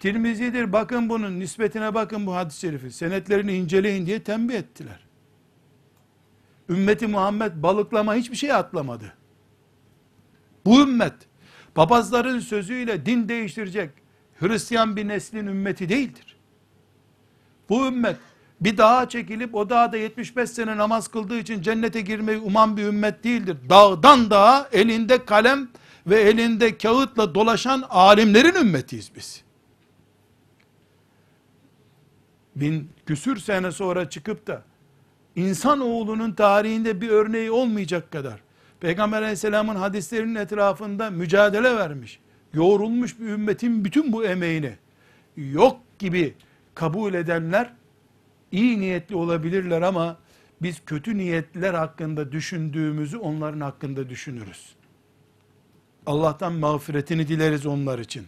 Tirmizi'dir 0.00 0.72
bakın 0.72 1.08
bunun 1.08 1.40
nispetine 1.40 1.94
bakın 1.94 2.26
bu 2.26 2.34
hadis-i 2.34 2.60
şerifi. 2.60 2.90
Senetlerini 2.90 3.52
inceleyin 3.52 4.06
diye 4.06 4.22
tembih 4.22 4.54
ettiler. 4.54 5.00
Ümmeti 6.68 7.06
Muhammed 7.06 7.52
balıklama 7.56 8.14
hiçbir 8.14 8.36
şey 8.36 8.52
atlamadı. 8.52 9.12
Bu 10.64 10.80
ümmet 10.80 11.14
papazların 11.74 12.38
sözüyle 12.38 13.06
din 13.06 13.28
değiştirecek 13.28 13.90
Hristiyan 14.40 14.96
bir 14.96 15.08
neslin 15.08 15.46
ümmeti 15.46 15.88
değildir. 15.88 16.36
Bu 17.68 17.86
ümmet 17.86 18.16
bir 18.60 18.78
dağa 18.78 19.08
çekilip 19.08 19.54
o 19.54 19.70
dağda 19.70 19.96
75 19.96 20.50
sene 20.50 20.76
namaz 20.76 21.08
kıldığı 21.08 21.38
için 21.38 21.62
cennete 21.62 22.00
girmeyi 22.00 22.38
uman 22.38 22.76
bir 22.76 22.84
ümmet 22.84 23.24
değildir. 23.24 23.56
Dağdan 23.68 24.30
dağa 24.30 24.68
elinde 24.72 25.24
kalem 25.24 25.68
ve 26.06 26.20
elinde 26.20 26.78
kağıtla 26.78 27.34
dolaşan 27.34 27.84
alimlerin 27.90 28.54
ümmetiyiz 28.54 29.10
biz. 29.16 29.43
Bin 32.56 32.90
küsür 33.06 33.36
sene 33.36 33.72
sonra 33.72 34.10
çıkıp 34.10 34.46
da 34.46 34.62
insan 35.36 35.80
oğlunun 35.80 36.32
tarihinde 36.32 37.00
bir 37.00 37.08
örneği 37.08 37.50
olmayacak 37.50 38.10
kadar 38.12 38.40
Peygamber 38.80 39.22
aleyhisselamın 39.22 39.76
hadislerinin 39.76 40.34
etrafında 40.34 41.10
mücadele 41.10 41.76
vermiş, 41.76 42.20
yoğrulmuş 42.54 43.20
bir 43.20 43.26
ümmetin 43.26 43.84
bütün 43.84 44.12
bu 44.12 44.24
emeğini 44.24 44.72
yok 45.36 45.80
gibi 45.98 46.34
kabul 46.74 47.14
edenler 47.14 47.72
iyi 48.52 48.80
niyetli 48.80 49.16
olabilirler 49.16 49.82
ama 49.82 50.16
biz 50.62 50.82
kötü 50.86 51.18
niyetler 51.18 51.74
hakkında 51.74 52.32
düşündüğümüzü 52.32 53.16
onların 53.16 53.60
hakkında 53.60 54.08
düşünürüz. 54.08 54.74
Allah'tan 56.06 56.52
mağfiretini 56.52 57.28
dileriz 57.28 57.66
onlar 57.66 57.98
için. 57.98 58.26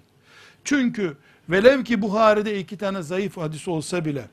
Çünkü 0.64 1.16
velev 1.50 1.84
ki 1.84 2.02
Buhari'de 2.02 2.60
iki 2.60 2.76
tane 2.76 3.02
zayıf 3.02 3.36
hadis 3.36 3.68
olsa 3.68 4.04
bile 4.04 4.28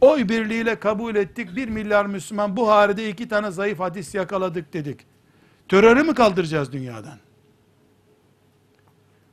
oy 0.00 0.28
birliğiyle 0.28 0.78
kabul 0.78 1.14
ettik. 1.14 1.56
Bir 1.56 1.68
milyar 1.68 2.06
Müslüman 2.06 2.56
Buhari'de 2.56 3.10
iki 3.10 3.28
tane 3.28 3.50
zayıf 3.50 3.78
hadis 3.80 4.14
yakaladık 4.14 4.72
dedik. 4.72 5.00
Terörü 5.68 6.02
mü 6.02 6.14
kaldıracağız 6.14 6.72
dünyadan? 6.72 7.18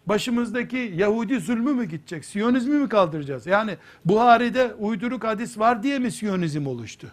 Başımızdaki 0.06 0.94
Yahudi 0.96 1.40
zulmü 1.40 1.74
mü 1.74 1.86
gidecek? 1.86 2.26
Siyonizmi 2.26 2.76
mi 2.80 2.90
kaldıracağız? 2.90 3.48
Yani 3.48 3.78
Buhari'de 4.06 4.74
uyduruk 4.74 5.24
hadis 5.24 5.60
var 5.60 5.84
diye 5.84 6.00
mi 6.00 6.12
Siyonizm 6.12 6.68
oluştu? 6.68 7.12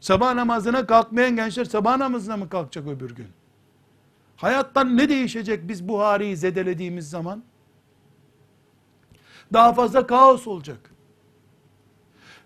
Sabah 0.00 0.34
namazına 0.34 0.86
kalkmayan 0.86 1.36
gençler 1.36 1.64
sabah 1.64 1.96
namazına 1.96 2.36
mı 2.36 2.48
kalkacak 2.48 2.86
öbür 2.86 3.14
gün? 3.14 3.28
Hayattan 4.36 4.96
ne 4.96 5.08
değişecek 5.08 5.68
biz 5.68 5.88
Buhari'yi 5.88 6.36
zedelediğimiz 6.36 7.10
zaman? 7.10 7.42
Daha 9.52 9.72
fazla 9.72 10.06
kaos 10.06 10.46
olacak. 10.46 10.90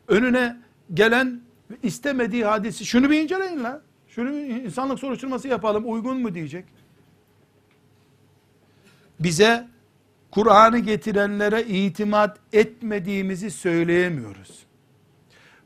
Önüne 0.09 0.57
gelen 0.95 1.41
istemediği 1.83 2.45
hadisi 2.45 2.87
şunu 2.87 3.11
bir 3.11 3.23
inceleyin 3.23 3.65
la. 3.65 3.83
Şunu 4.09 4.31
bir 4.31 4.65
insanlık 4.65 4.99
soruşturması 4.99 5.49
yapalım 5.49 5.93
uygun 5.93 6.21
mu 6.21 6.35
diyecek. 6.35 6.65
Bize 9.21 9.69
Kur'an'ı 10.31 10.79
getirenlere 10.79 11.63
itimat 11.63 12.39
etmediğimizi 12.53 13.51
söyleyemiyoruz. 13.51 14.67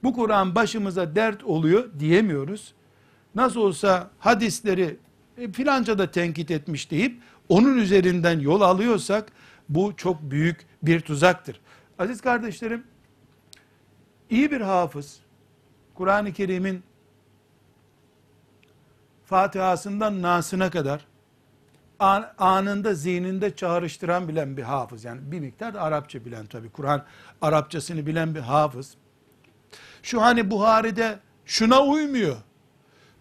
Bu 0.02 0.12
Kur'an 0.12 0.54
başımıza 0.54 1.16
dert 1.16 1.44
oluyor 1.44 1.90
diyemiyoruz. 1.98 2.74
Nasıl 3.34 3.60
olsa 3.60 4.10
hadisleri 4.18 4.96
e, 5.38 5.52
filanca 5.52 5.98
da 5.98 6.10
tenkit 6.10 6.50
etmiş 6.50 6.90
deyip 6.90 7.20
onun 7.48 7.78
üzerinden 7.78 8.40
yol 8.40 8.60
alıyorsak 8.60 9.32
bu 9.68 9.96
çok 9.96 10.22
büyük 10.22 10.66
bir 10.82 11.00
tuzaktır. 11.00 11.60
Aziz 11.98 12.20
kardeşlerim 12.20 12.84
iyi 14.30 14.50
bir 14.50 14.60
hafız 14.60 15.20
Kur'an-ı 15.94 16.32
Kerim'in 16.32 16.82
Fatiha'sından 19.24 20.22
Nas'ına 20.22 20.70
kadar 20.70 21.06
anında 22.38 22.94
zihninde 22.94 23.56
çağrıştıran 23.56 24.28
bilen 24.28 24.56
bir 24.56 24.62
hafız. 24.62 25.04
Yani 25.04 25.20
bir 25.32 25.40
miktar 25.40 25.74
da 25.74 25.80
Arapça 25.80 26.24
bilen 26.24 26.46
tabi. 26.46 26.70
Kur'an 26.70 27.04
Arapçasını 27.42 28.06
bilen 28.06 28.34
bir 28.34 28.40
hafız. 28.40 28.94
Şu 30.02 30.22
hani 30.22 30.50
Buhari'de 30.50 31.18
şuna 31.44 31.82
uymuyor. 31.82 32.36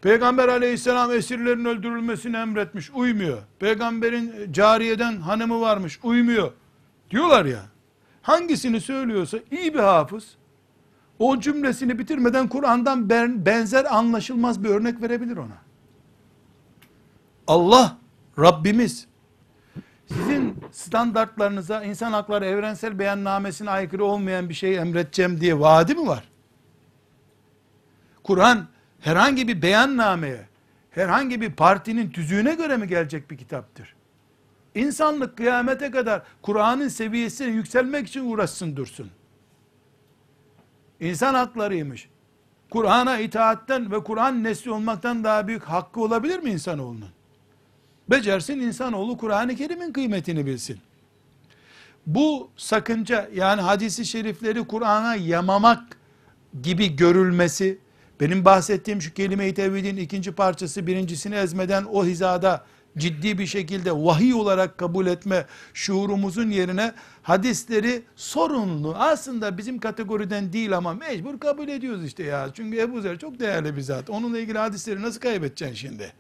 Peygamber 0.04 0.47
aleyhisselam 0.47 1.12
esirlerin 1.12 1.66
öldürülmesini 1.66 2.38
emretmiş. 2.38 2.91
Uymuyor. 2.91 3.38
Peygamberin 3.60 4.54
cariyeden 4.54 5.18
hanımı 5.18 5.62
varmış. 5.62 5.99
Uymuyor. 6.04 6.51
Diyorlar 7.12 7.45
ya. 7.45 7.60
Hangisini 8.22 8.82
söylüyorsa 8.82 9.38
iyi 9.51 9.74
bir 9.74 9.80
hafız. 9.80 10.36
O 11.20 11.39
cümlesini 11.39 11.99
bitirmeden 11.99 12.47
Kur'an'dan 12.47 13.10
benzer 13.45 13.86
anlaşılmaz 13.95 14.64
bir 14.64 14.70
örnek 14.70 15.01
verebilir 15.01 15.38
ona. 15.38 15.58
Allah 17.47 17.97
Rabbimiz 18.39 19.08
sizin 20.08 20.56
standartlarınıza 20.72 21.84
insan 21.84 22.14
hakları 22.14 22.45
evrensel 22.45 22.99
beyannamesine 22.99 23.70
aykırı 23.70 24.06
olmayan 24.06 24.49
bir 24.49 24.54
şey 24.54 24.78
emredeceğim 24.78 25.41
diye 25.41 25.60
vaadi 25.60 25.95
mi 25.95 26.08
var? 26.08 26.24
Kur'an 28.24 28.72
herhangi 29.04 29.47
bir 29.47 29.62
beyannameye, 29.62 30.47
herhangi 30.91 31.41
bir 31.41 31.51
partinin 31.51 32.10
tüzüğüne 32.10 32.56
göre 32.56 32.78
mi 32.78 32.88
gelecek 32.88 33.32
bir 33.32 33.38
kitaptır? 33.38 33.95
İnsanlık 34.76 35.38
kıyamete 35.38 35.91
kadar 35.91 36.24
Kur'an'ın 36.41 36.88
seviyesine 36.88 37.47
yükselmek 37.47 38.08
için 38.08 38.32
uğraşsın 38.32 38.76
dursun. 38.76 39.12
İnsan 40.99 41.34
haklarıymış. 41.34 42.10
Kur'an'a 42.70 43.20
itaatten 43.20 43.91
ve 43.91 44.04
Kur'an 44.04 44.43
nesli 44.43 44.72
olmaktan 44.72 45.24
daha 45.24 45.47
büyük 45.47 45.64
hakkı 45.64 46.01
olabilir 46.01 46.39
mi 46.39 46.49
insanoğlunun? 46.49 47.10
Becersin 48.10 48.60
insanoğlu 48.60 49.18
Kur'an-ı 49.18 49.56
Kerim'in 49.56 49.93
kıymetini 49.93 50.45
bilsin. 50.45 50.80
Bu 52.08 52.49
sakınca 52.56 53.30
yani 53.34 53.62
hadisi 53.62 54.06
şerifleri 54.06 54.68
Kur'an'a 54.68 55.16
yamamak 55.16 55.97
gibi 56.62 56.95
görülmesi, 56.95 57.80
benim 58.20 58.45
bahsettiğim 58.45 59.01
şu 59.01 59.14
kelime-i 59.14 59.53
tevhidin 59.53 59.97
ikinci 59.97 60.32
parçası 60.32 60.88
birincisini 60.88 61.36
ezmeden 61.36 61.84
o 61.84 62.05
hizada 62.05 62.66
ciddi 62.97 63.38
bir 63.38 63.45
şekilde 63.45 63.91
vahiy 63.91 64.34
olarak 64.34 64.78
kabul 64.78 65.07
etme 65.07 65.45
şuurumuzun 65.74 66.49
yerine 66.49 66.93
hadisleri 67.22 68.03
sorunlu 68.16 68.95
aslında 68.95 69.57
bizim 69.57 69.80
kategoriden 69.80 70.53
değil 70.53 70.78
ama 70.78 70.93
mecbur 70.93 71.39
kabul 71.39 71.68
ediyoruz 71.68 72.05
işte 72.05 72.24
ya. 72.24 72.49
Çünkü 72.53 72.80
Ebu 72.80 73.01
Zer 73.01 73.20
çok 73.20 73.39
değerli 73.39 73.76
bir 73.76 73.82
zat. 73.82 74.09
Onunla 74.09 74.39
ilgili 74.39 74.57
hadisleri 74.57 75.01
nasıl 75.01 75.20
kaybedeceksin 75.20 75.76
şimdi? 75.76 76.14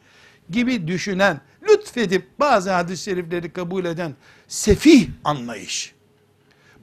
gibi 0.49 0.87
düşünen, 0.87 1.41
lütfedip 1.69 2.39
bazı 2.39 2.71
hadis-i 2.71 3.03
şerifleri 3.03 3.53
kabul 3.53 3.85
eden 3.85 4.15
sefih 4.47 5.07
anlayış. 5.23 5.93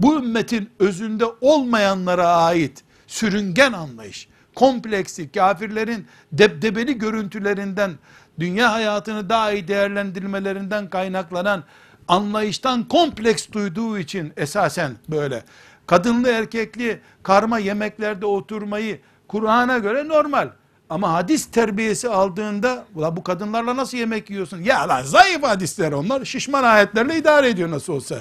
Bu 0.01 0.19
ümmetin 0.19 0.71
özünde 0.79 1.25
olmayanlara 1.41 2.29
ait 2.29 2.85
sürüngen 3.07 3.73
anlayış, 3.73 4.29
kompleksi, 4.55 5.33
kafirlerin 5.33 6.07
debdebeli 6.33 6.99
görüntülerinden, 6.99 7.93
dünya 8.39 8.73
hayatını 8.73 9.29
daha 9.29 9.53
iyi 9.53 9.69
değerlendirmelerinden 9.69 10.91
kaynaklanan 10.91 11.65
anlayıştan 12.09 12.89
kompleks 12.89 13.49
duyduğu 13.53 13.99
için 13.99 14.33
esasen 14.37 14.93
böyle. 15.09 15.45
Kadınlı 15.87 16.29
erkekli 16.29 17.01
karma 17.23 17.59
yemeklerde 17.59 18.27
oturmayı 18.27 19.01
Kur'an'a 19.29 19.79
göre 19.79 20.09
normal. 20.09 20.49
Ama 20.91 21.13
hadis 21.13 21.47
terbiyesi 21.47 22.09
aldığında 22.09 22.85
bu 22.95 23.23
kadınlarla 23.23 23.77
nasıl 23.77 23.99
yemek 23.99 24.31
yiyorsun? 24.31 24.63
Ya 24.63 24.89
lan 24.89 25.03
zayıf 25.03 25.43
hadisler 25.43 25.93
onlar. 25.93 26.25
Şişman 26.25 26.65
ayetlerle 26.65 27.17
idare 27.17 27.49
ediyor 27.49 27.71
nasıl 27.71 27.93
olsa. 27.93 28.19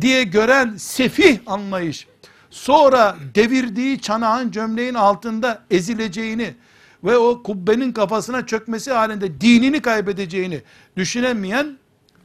Diye 0.00 0.24
gören 0.24 0.76
sefih 0.76 1.38
anlayış. 1.46 2.06
Sonra 2.50 3.16
devirdiği 3.34 4.00
çanağın 4.00 4.50
gömleğin 4.50 4.94
altında 4.94 5.62
ezileceğini 5.70 6.54
ve 7.04 7.16
o 7.16 7.42
kubbenin 7.42 7.92
kafasına 7.92 8.46
çökmesi 8.46 8.92
halinde 8.92 9.40
dinini 9.40 9.82
kaybedeceğini 9.82 10.62
düşünemeyen 10.96 11.78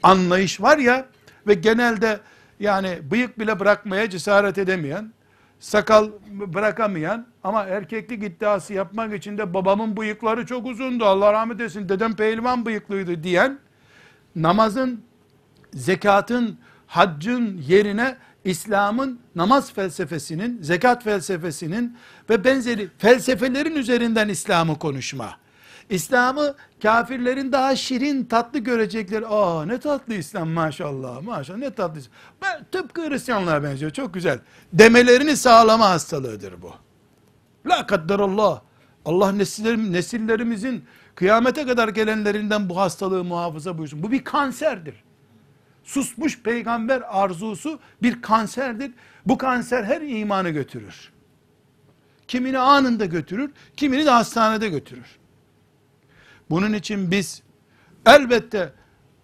anlayış 0.03 0.61
var 0.61 0.77
ya 0.77 1.05
ve 1.47 1.53
genelde 1.53 2.19
yani 2.59 2.99
bıyık 3.11 3.39
bile 3.39 3.59
bırakmaya 3.59 4.09
cesaret 4.09 4.57
edemeyen 4.57 5.13
sakal 5.59 6.09
bırakamayan 6.29 7.27
ama 7.43 7.63
erkeklik 7.63 8.23
iddiası 8.23 8.73
yapmak 8.73 9.13
için 9.13 9.37
de 9.37 9.53
babamın 9.53 9.97
bıyıkları 9.97 10.45
çok 10.45 10.65
uzundu 10.65 11.05
Allah 11.05 11.33
rahmet 11.33 11.61
etsin 11.61 11.89
dedem 11.89 12.15
pehlivan 12.15 12.65
bıyıklıydı 12.65 13.23
diyen 13.23 13.59
namazın 14.35 15.03
zekatın 15.73 16.57
haccın 16.87 17.57
yerine 17.67 18.17
İslam'ın 18.45 19.19
namaz 19.35 19.73
felsefesinin, 19.73 20.61
zekat 20.61 21.03
felsefesinin 21.03 21.97
ve 22.29 22.43
benzeri 22.43 22.89
felsefelerin 22.97 23.75
üzerinden 23.75 24.29
İslam'ı 24.29 24.79
konuşma. 24.79 25.37
İslam'ı 25.89 26.55
kafirlerin 26.81 27.51
daha 27.51 27.75
şirin, 27.75 28.25
tatlı 28.25 28.59
görecekleri, 28.59 29.27
aa 29.27 29.65
ne 29.65 29.79
tatlı 29.79 30.13
İslam 30.13 30.49
maşallah, 30.49 31.21
maşallah 31.21 31.57
ne 31.57 31.69
tatlı 31.69 31.99
İslam. 31.99 32.13
Ben, 32.41 32.65
tıpkı 32.71 33.09
Hristiyanlığa 33.09 33.63
benziyor, 33.63 33.91
çok 33.91 34.13
güzel. 34.13 34.39
Demelerini 34.73 35.37
sağlama 35.37 35.89
hastalığıdır 35.89 36.61
bu. 36.61 36.71
La 37.69 37.87
kadderallah. 37.87 38.61
Allah 39.05 39.31
nesillerim, 39.31 39.93
nesillerimizin 39.93 40.85
kıyamete 41.15 41.65
kadar 41.65 41.89
gelenlerinden 41.89 42.69
bu 42.69 42.77
hastalığı 42.77 43.23
muhafaza 43.23 43.77
buyursun. 43.77 44.03
Bu 44.03 44.11
bir 44.11 44.23
kanserdir. 44.23 45.03
Susmuş 45.83 46.41
peygamber 46.41 47.03
arzusu 47.09 47.79
bir 48.01 48.21
kanserdir. 48.21 48.91
Bu 49.25 49.37
kanser 49.37 49.83
her 49.83 50.01
imanı 50.01 50.49
götürür. 50.49 51.11
Kimini 52.27 52.57
anında 52.57 53.05
götürür, 53.05 53.51
kimini 53.77 54.05
de 54.05 54.09
hastanede 54.09 54.69
götürür. 54.69 55.19
Bunun 56.49 56.73
için 56.73 57.11
biz 57.11 57.43
elbette 58.05 58.73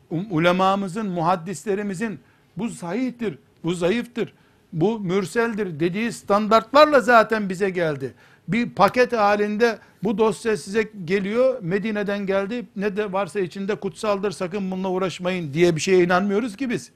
ulemamızın, 0.09 1.07
muhaddislerimizin 1.07 2.19
bu 2.57 2.69
sahihtir, 2.69 3.39
bu 3.63 3.73
zayıftır, 3.73 4.33
bu 4.73 4.99
mürseldir 4.99 5.79
dediği 5.79 6.13
standartlarla 6.13 6.99
zaten 7.01 7.49
bize 7.49 7.69
geldi. 7.69 8.13
Bir 8.49 8.69
paket 8.69 9.13
halinde 9.13 9.79
bu 10.03 10.17
dosya 10.17 10.57
size 10.57 10.89
geliyor, 11.05 11.57
Medine'den 11.61 12.25
geldi, 12.25 12.65
ne 12.75 12.97
de 12.97 13.13
varsa 13.13 13.39
içinde 13.39 13.75
kutsaldır, 13.75 14.31
sakın 14.31 14.71
bununla 14.71 14.89
uğraşmayın 14.89 15.53
diye 15.53 15.75
bir 15.75 15.81
şeye 15.81 16.03
inanmıyoruz 16.03 16.55
ki 16.55 16.69
biz. 16.69 16.91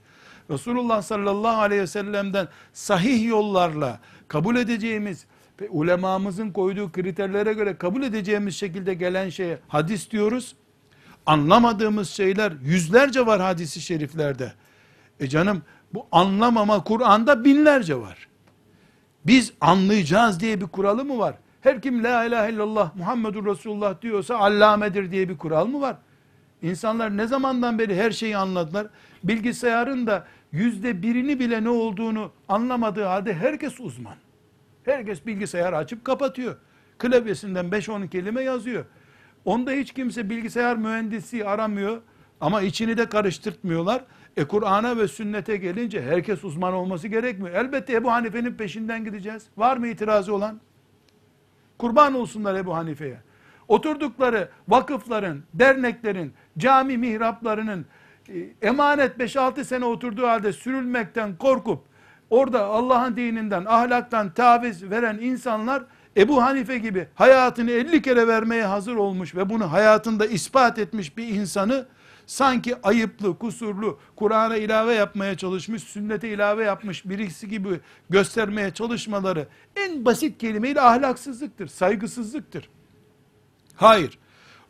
Resulullah 0.49 1.01
sallallahu 1.01 1.62
aleyhi 1.62 1.82
ve 1.82 1.88
sellem'den 1.88 2.47
sahih 2.74 3.28
yollarla 3.28 3.99
kabul 4.28 4.56
edeceğimiz 4.56 5.26
ve 5.62 5.70
ulemamızın 5.70 6.51
koyduğu 6.51 6.91
kriterlere 6.91 7.54
göre 7.54 7.78
kabul 7.78 8.04
edeceğimiz 8.04 8.56
şekilde 8.56 8.93
gelen 8.93 9.30
şeye 9.30 9.60
hadis 9.68 10.12
diyoruz. 10.12 10.56
Anlamadığımız 11.26 12.10
şeyler 12.10 12.54
yüzlerce 12.64 13.26
var 13.26 13.41
hadisi 13.41 13.82
şeriflerde. 13.82 14.54
E 15.20 15.28
canım 15.28 15.62
bu 15.93 16.08
anlamama 16.12 16.84
Kur'an'da 16.84 17.45
binlerce 17.45 17.95
var. 17.95 18.28
Biz 19.26 19.54
anlayacağız 19.62 20.40
diye 20.40 20.62
bir 20.62 20.66
kuralı 20.66 21.06
mı 21.06 21.18
var? 21.18 21.36
Her 21.62 21.82
kim 21.82 22.04
la 22.04 22.26
ilahe 22.26 22.52
illallah 22.52 22.96
Muhammedur 22.96 23.46
Resulullah 23.46 24.02
diyorsa 24.02 24.36
allamedir 24.36 25.12
diye 25.12 25.30
bir 25.30 25.38
kural 25.38 25.66
mı 25.66 25.82
var? 25.82 25.96
İnsanlar 26.62 27.18
ne 27.18 27.28
zamandan 27.28 27.80
beri 27.80 27.96
her 27.96 28.12
şeyi 28.12 28.38
anladılar? 28.38 28.88
Bilgisayarın 29.24 30.08
da 30.08 30.28
yüzde 30.52 31.02
birini 31.02 31.40
bile 31.40 31.64
ne 31.64 31.70
olduğunu 31.70 32.32
anlamadığı 32.50 33.04
halde 33.04 33.34
herkes 33.34 33.80
uzman. 33.80 34.16
Herkes 34.86 35.26
bilgisayar 35.26 35.74
açıp 35.74 36.06
kapatıyor. 36.06 36.56
Klavyesinden 36.98 37.66
5-10 37.66 38.10
kelime 38.10 38.42
yazıyor. 38.42 38.86
Onda 39.46 39.72
hiç 39.72 39.94
kimse 39.94 40.30
bilgisayar 40.30 40.78
mühendisi 40.78 41.46
aramıyor 41.46 42.02
ama 42.42 42.62
içini 42.62 42.98
de 42.98 43.10
karıştırtmıyorlar. 43.10 44.04
E 44.38 44.46
Kur'an'a 44.46 44.98
ve 44.98 45.08
sünnete 45.08 45.58
gelince 45.58 46.02
herkes 46.02 46.44
uzman 46.44 46.74
olması 46.74 47.08
gerekmiyor. 47.08 47.56
Elbette 47.56 47.94
Ebu 47.94 48.12
Hanife'nin 48.12 48.54
peşinden 48.54 49.06
gideceğiz. 49.06 49.44
Var 49.58 49.78
mı 49.78 49.88
itirazı 49.88 50.36
olan? 50.36 50.60
Kurban 51.78 52.14
olsunlar 52.14 52.56
Ebu 52.56 52.76
Hanife'ye. 52.76 53.18
Oturdukları 53.68 54.50
vakıfların, 54.68 55.44
derneklerin, 55.54 56.34
cami 56.58 56.98
mihraplarının 56.98 57.86
e, 58.30 58.68
emanet 58.68 59.18
5-6 59.18 59.64
sene 59.64 59.86
oturduğu 59.86 60.28
halde 60.28 60.54
sürülmekten 60.54 61.36
korkup 61.36 61.84
orada 62.30 62.66
Allah'ın 62.66 63.16
dininden, 63.16 63.66
ahlaktan 63.66 64.34
taviz 64.34 64.90
veren 64.90 65.18
insanlar 65.22 65.84
Ebu 66.18 66.44
Hanife 66.44 66.78
gibi 66.78 67.08
hayatını 67.16 67.72
50 67.72 68.02
kere 68.02 68.28
vermeye 68.28 68.66
hazır 68.66 68.96
olmuş 68.96 69.36
ve 69.36 69.50
bunu 69.50 69.72
hayatında 69.72 70.26
ispat 70.26 70.80
etmiş 70.80 71.18
bir 71.18 71.28
insanı 71.28 71.86
sanki 72.26 72.82
ayıplı, 72.82 73.38
kusurlu, 73.38 74.00
Kur'an'a 74.16 74.58
ilave 74.58 74.94
yapmaya 74.94 75.38
çalışmış, 75.38 75.84
sünnete 75.84 76.30
ilave 76.30 76.64
yapmış 76.64 77.06
birisi 77.06 77.50
gibi 77.50 77.80
göstermeye 78.10 78.72
çalışmaları 78.72 79.48
en 79.76 80.06
basit 80.06 80.38
kelimeyle 80.38 80.82
ahlaksızlıktır, 80.82 81.68
saygısızlıktır. 81.68 82.70
Hayır. 83.76 84.20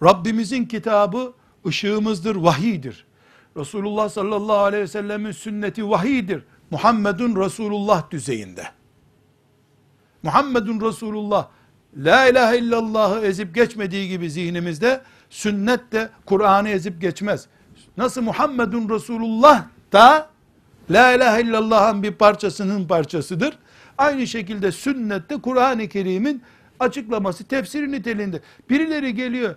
Rabbimizin 0.04 0.66
kitabı 0.66 1.34
ışığımızdır, 1.68 2.36
vahidir. 2.36 3.06
Resulullah 3.58 4.10
sallallahu 4.10 4.58
aleyhi 4.58 4.84
ve 4.84 4.88
sellemin 4.88 5.32
sünneti 5.32 5.90
vahidir. 5.90 6.44
Muhammedun 6.70 7.36
Resulullah 7.46 8.12
düzeyinde. 8.12 8.64
Muhammedun 10.24 10.82
Resulullah 10.82 11.48
La 11.98 12.30
ilahe 12.30 12.58
illallah'ı 12.58 13.26
ezip 13.26 13.56
geçmediği 13.56 14.10
gibi 14.10 14.30
zihnimizde 14.30 15.02
sünnet 15.34 15.92
de 15.92 16.10
Kur'an'ı 16.26 16.70
ezip 16.70 17.02
geçmez. 17.02 17.48
Nasıl 17.98 18.22
Muhammedun 18.22 18.90
Resulullah 18.90 19.64
da 19.92 20.30
La 20.90 21.14
ilahe 21.14 21.42
illallah'ın 21.42 22.04
bir 22.04 22.12
parçasının 22.12 22.88
parçasıdır. 22.88 23.58
Aynı 23.98 24.28
şekilde 24.28 24.72
sünnette 24.72 25.42
Kur'an-ı 25.42 25.88
Kerim'in 25.88 26.42
açıklaması 26.80 27.44
tefsiri 27.44 27.92
niteliğinde. 27.92 28.42
Birileri 28.70 29.16
geliyor 29.16 29.56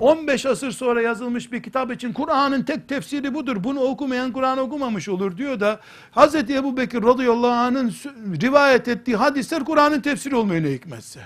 15 0.00 0.46
asır 0.46 0.70
sonra 0.70 1.02
yazılmış 1.02 1.52
bir 1.52 1.62
kitap 1.62 1.92
için 1.92 2.12
Kur'an'ın 2.12 2.62
tek 2.62 2.88
tefsiri 2.88 3.34
budur. 3.34 3.64
Bunu 3.64 3.80
okumayan 3.80 4.32
Kur'an 4.32 4.58
okumamış 4.58 5.08
olur 5.08 5.36
diyor 5.36 5.60
da 5.60 5.80
Hz. 6.16 6.34
Ebu 6.34 6.76
Bekir 6.76 7.02
radıyallahu 7.02 7.50
anh'ın 7.50 7.92
rivayet 8.42 8.88
ettiği 8.88 9.16
hadisler 9.16 9.64
Kur'an'ın 9.64 10.00
tefsiri 10.00 10.36
olmuyor 10.36 10.62
ne 10.62 10.70
hikmetse. 10.70 11.20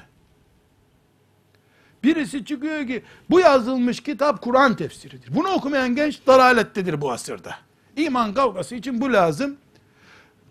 Birisi 2.07 2.44
çıkıyor 2.44 2.86
ki 2.86 3.02
bu 3.30 3.40
yazılmış 3.40 4.00
kitap 4.00 4.42
Kur'an 4.42 4.76
tefsiridir. 4.76 5.34
Bunu 5.34 5.48
okumayan 5.48 5.94
genç 5.94 6.26
dalalettedir 6.26 7.00
bu 7.00 7.12
asırda. 7.12 7.54
İman 7.96 8.34
kavgası 8.34 8.74
için 8.74 9.00
bu 9.00 9.12
lazım. 9.12 9.57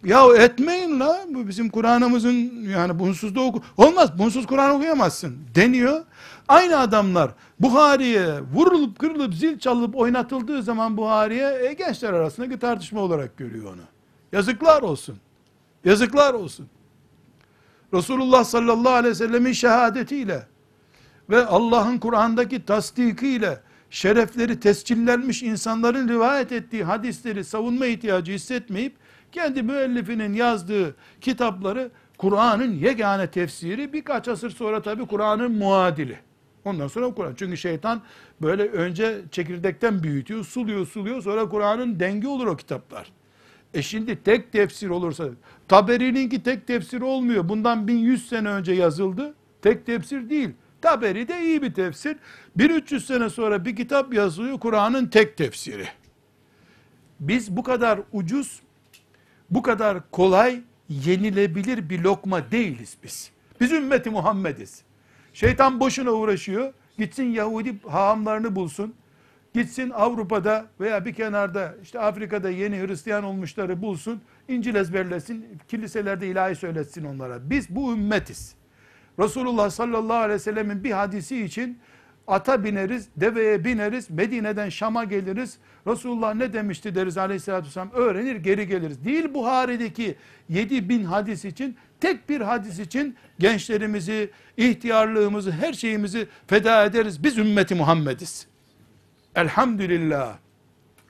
Ya 0.04 0.36
etmeyin 0.38 1.00
la 1.00 1.26
bu 1.30 1.48
bizim 1.48 1.70
Kur'an'ımızın 1.70 2.64
yani 2.70 3.00
bunsuz 3.00 3.36
da 3.36 3.42
oku. 3.42 3.62
Olmaz 3.78 4.20
bunsuz 4.20 4.48
Kur'an 4.48 4.76
okuyamazsın 4.76 5.38
deniyor. 5.56 6.06
Aynı 6.48 6.80
adamlar 6.80 7.32
Buhari'ye 7.60 8.42
vurulup 8.54 9.00
kırılıp 9.00 9.34
zil 9.34 9.60
çalıp 9.60 9.96
oynatıldığı 9.96 10.64
zaman 10.64 10.98
Buhari'ye 10.98 11.70
e, 11.70 11.74
gençler 11.74 12.14
arasındaki 12.14 12.60
tartışma 12.60 13.02
olarak 13.02 13.38
görüyor 13.38 13.74
onu. 13.74 13.82
Yazıklar 14.32 14.82
olsun. 14.82 15.18
Yazıklar 15.86 16.34
olsun. 16.34 16.68
Resulullah 17.94 18.44
sallallahu 18.44 18.94
aleyhi 18.94 19.12
ve 19.12 19.16
sellemin 19.16 19.52
şehadetiyle 19.52 20.55
ve 21.30 21.46
Allah'ın 21.46 21.98
Kur'an'daki 21.98 22.66
tasdikiyle 22.66 23.60
şerefleri 23.90 24.60
tescillenmiş 24.60 25.44
insanların 25.44 26.10
rivayet 26.10 26.52
ettiği 26.52 26.84
hadisleri 26.84 27.44
savunma 27.44 27.86
ihtiyacı 27.86 28.32
hissetmeyip 28.32 28.96
kendi 29.32 29.64
müellifinin 29.64 30.34
yazdığı 30.34 30.96
kitapları 31.22 31.92
Kur'an'ın 32.18 32.72
yegane 32.72 33.28
tefsiri 33.28 33.94
birkaç 33.94 34.28
asır 34.28 34.50
sonra 34.50 34.82
tabi 34.82 35.06
Kur'an'ın 35.06 35.52
muadili. 35.52 36.20
Ondan 36.66 36.88
sonra 36.88 37.14
Kur'an. 37.14 37.34
Çünkü 37.36 37.58
şeytan 37.58 38.02
böyle 38.42 38.64
önce 38.64 39.22
çekirdekten 39.32 40.04
büyütüyor, 40.04 40.44
suluyor, 40.44 40.88
suluyor. 40.88 41.22
Sonra 41.22 41.50
Kur'an'ın 41.50 42.00
dengi 42.00 42.28
olur 42.28 42.48
o 42.48 42.56
kitaplar. 42.56 43.12
E 43.74 43.82
şimdi 43.82 44.24
tek 44.24 44.52
tefsir 44.52 44.90
olursa, 44.90 45.26
Taberi'ninki 45.68 46.44
tek 46.44 46.68
tefsir 46.68 47.02
olmuyor. 47.02 47.50
Bundan 47.50 47.88
1100 47.88 48.30
sene 48.30 48.50
önce 48.50 48.74
yazıldı. 48.74 49.34
Tek 49.62 49.86
tefsir 49.86 50.30
değil. 50.30 50.50
Taberi 50.86 51.28
de 51.28 51.42
iyi 51.42 51.62
bir 51.62 51.74
tefsir. 51.74 52.18
1300 52.56 53.08
sene 53.08 53.30
sonra 53.30 53.66
bir 53.66 53.76
kitap 53.76 54.14
yazılıyor 54.14 54.60
Kur'an'ın 54.60 55.08
tek 55.08 55.38
tefsiri. 55.38 55.88
Biz 57.20 57.58
bu 57.58 57.64
kadar 57.64 58.00
ucuz, 58.12 58.62
bu 59.50 59.62
kadar 59.62 60.12
kolay 60.12 60.62
yenilebilir 60.90 61.90
bir 61.90 62.00
lokma 62.00 62.52
değiliz 62.52 62.98
biz. 63.04 63.32
Biz 63.62 63.72
ümmeti 63.72 64.10
Muhammediz. 64.10 64.82
Şeytan 65.34 65.80
boşuna 65.80 66.12
uğraşıyor. 66.12 66.74
Gitsin 66.98 67.24
Yahudi 67.24 67.76
hahamlarını 67.88 68.56
bulsun. 68.56 68.94
Gitsin 69.54 69.90
Avrupa'da 69.90 70.66
veya 70.80 71.06
bir 71.06 71.14
kenarda 71.14 71.76
işte 71.84 72.00
Afrika'da 72.00 72.50
yeni 72.50 72.88
Hristiyan 72.88 73.24
olmuşları 73.24 73.82
bulsun. 73.82 74.22
İncil 74.48 74.76
ezberlesin. 74.76 75.46
Kiliselerde 75.68 76.28
ilahi 76.28 76.56
söyletsin 76.56 77.04
onlara. 77.04 77.50
Biz 77.50 77.70
bu 77.70 77.94
ümmetiz. 77.94 78.56
Resulullah 79.20 79.70
sallallahu 79.70 80.18
aleyhi 80.18 80.34
ve 80.34 80.40
sellemin 80.40 80.84
bir 80.84 80.92
hadisi 80.92 81.44
için 81.44 81.80
ata 82.28 82.64
bineriz, 82.64 83.08
deveye 83.18 83.66
bineriz, 83.66 84.10
Medine'den 84.10 84.70
Şam'a 84.70 85.04
geliriz. 85.04 85.58
Resulullah 85.88 86.36
ne 86.36 86.54
demişti 86.54 86.96
deriz 86.96 87.18
aleyhissalatü 87.18 87.68
vesselam, 87.68 87.92
öğrenir 87.92 88.36
geri 88.36 88.68
geliriz. 88.68 89.06
Değil 89.06 89.34
Buhari'deki 89.34 90.16
7 90.50 90.90
bin 90.90 91.04
hadis 91.04 91.46
için, 91.46 91.78
tek 92.00 92.30
bir 92.30 92.42
hadis 92.42 92.80
için 92.80 93.16
gençlerimizi, 93.40 94.30
ihtiyarlığımızı, 94.58 95.52
her 95.52 95.74
şeyimizi 95.74 96.28
feda 96.48 96.86
ederiz. 96.86 97.24
Biz 97.24 97.38
ümmeti 97.38 97.76
Muhammediz. 97.76 98.48
Elhamdülillah. 99.36 100.38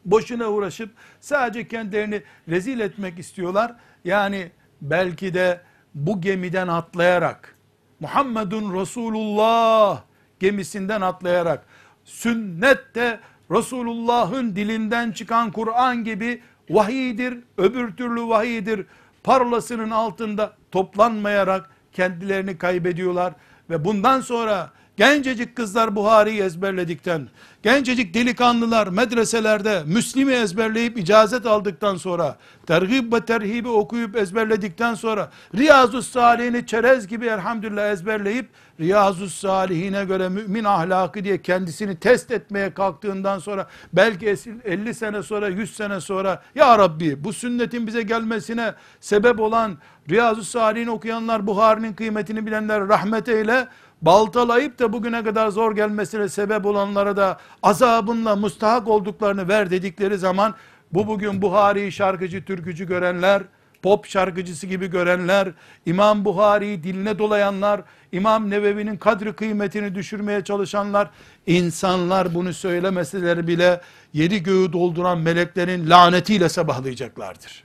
Boşuna 0.06 0.48
uğraşıp 0.48 0.90
sadece 1.20 1.68
kendilerini 1.68 2.24
rezil 2.50 2.80
etmek 2.80 3.20
istiyorlar. 3.20 3.76
Yani 4.04 4.52
belki 4.82 5.34
de 5.34 5.62
bu 5.94 6.22
gemiden 6.22 6.68
atlayarak, 6.68 7.55
Muhammedun 8.00 8.82
Resulullah 8.82 10.02
gemisinden 10.40 11.02
atlayarak 11.02 11.66
sünnet 12.04 12.96
de 12.96 13.20
Resulullah'ın 13.52 14.56
dilinden 14.56 15.12
çıkan 15.12 15.52
Kur'an 15.52 16.04
gibi 16.04 16.42
vahidir, 16.70 17.38
öbür 17.58 17.96
türlü 17.96 18.28
vahidir. 18.28 18.86
Parlasının 19.24 19.90
altında 19.90 20.54
toplanmayarak 20.72 21.70
kendilerini 21.94 22.58
kaybediyorlar 22.58 23.34
ve 23.70 23.86
bundan 23.86 24.22
sonra 24.22 24.72
Gencecik 24.98 25.56
kızlar 25.56 25.96
Buhari'yi 25.96 26.42
ezberledikten, 26.42 27.28
gencecik 27.64 28.14
delikanlılar 28.14 28.88
medreselerde 28.88 29.84
Müslim'i 29.86 30.34
ezberleyip 30.34 30.98
icazet 30.98 31.46
aldıktan 31.46 31.96
sonra, 31.96 32.38
tergib 32.68 33.14
ve 33.14 33.26
terhibi 33.26 33.70
okuyup 33.70 34.16
ezberledikten 34.16 34.94
sonra, 34.94 35.32
Riyazu 35.56 36.02
Salihini 36.02 36.66
çerez 36.66 37.08
gibi 37.08 37.26
elhamdülillah 37.26 37.92
ezberleyip, 37.92 38.50
Riyazu 38.80 39.30
Salihine 39.30 40.06
göre 40.06 40.30
mümin 40.30 40.64
ahlakı 40.64 41.24
diye 41.24 41.42
kendisini 41.42 41.96
test 41.96 42.32
etmeye 42.32 42.74
kalktığından 42.74 43.40
sonra, 43.40 43.68
belki 43.94 44.36
50 44.66 44.94
sene 44.94 45.24
sonra, 45.24 45.48
100 45.48 45.76
sene 45.76 46.02
sonra, 46.02 46.44
Ya 46.56 46.78
Rabbi 46.78 47.24
bu 47.24 47.34
sünnetin 47.34 47.88
bize 47.88 48.02
gelmesine 48.02 48.74
sebep 49.00 49.40
olan, 49.40 49.78
Riyazu 50.10 50.44
Salihini 50.44 50.92
okuyanlar, 50.92 51.48
Buhari'nin 51.48 51.94
kıymetini 51.94 52.46
bilenler 52.46 52.88
rahmet 52.88 53.30
eyle, 53.30 53.68
baltalayıp 54.02 54.80
da 54.80 54.94
bugüne 54.94 55.24
kadar 55.24 55.50
zor 55.50 55.76
gelmesine 55.76 56.30
sebep 56.30 56.66
olanlara 56.66 57.18
da 57.18 57.40
azabınla 57.64 58.36
mustahak 58.36 58.88
olduklarını 58.88 59.48
ver 59.48 59.72
dedikleri 59.72 60.18
zaman 60.18 60.56
bu 60.94 61.08
bugün 61.08 61.42
Buhari 61.42 61.92
şarkıcı, 61.92 62.46
türkücü 62.46 62.88
görenler, 62.88 63.44
pop 63.82 64.06
şarkıcısı 64.06 64.68
gibi 64.68 64.88
görenler, 64.88 65.52
İmam 65.86 66.26
Buhari'yi 66.26 66.84
diline 66.84 67.20
dolayanlar, 67.20 67.82
İmam 68.12 68.50
Nevevi'nin 68.50 68.98
kadri 68.98 69.34
kıymetini 69.34 69.96
düşürmeye 69.96 70.44
çalışanlar, 70.44 71.10
insanlar 71.48 72.34
bunu 72.34 72.54
söylemeseler 72.54 73.48
bile 73.48 73.82
yedi 74.14 74.44
göğü 74.44 74.74
dolduran 74.74 75.18
meleklerin 75.18 75.90
lanetiyle 75.90 76.50
sabahlayacaklardır. 76.50 77.64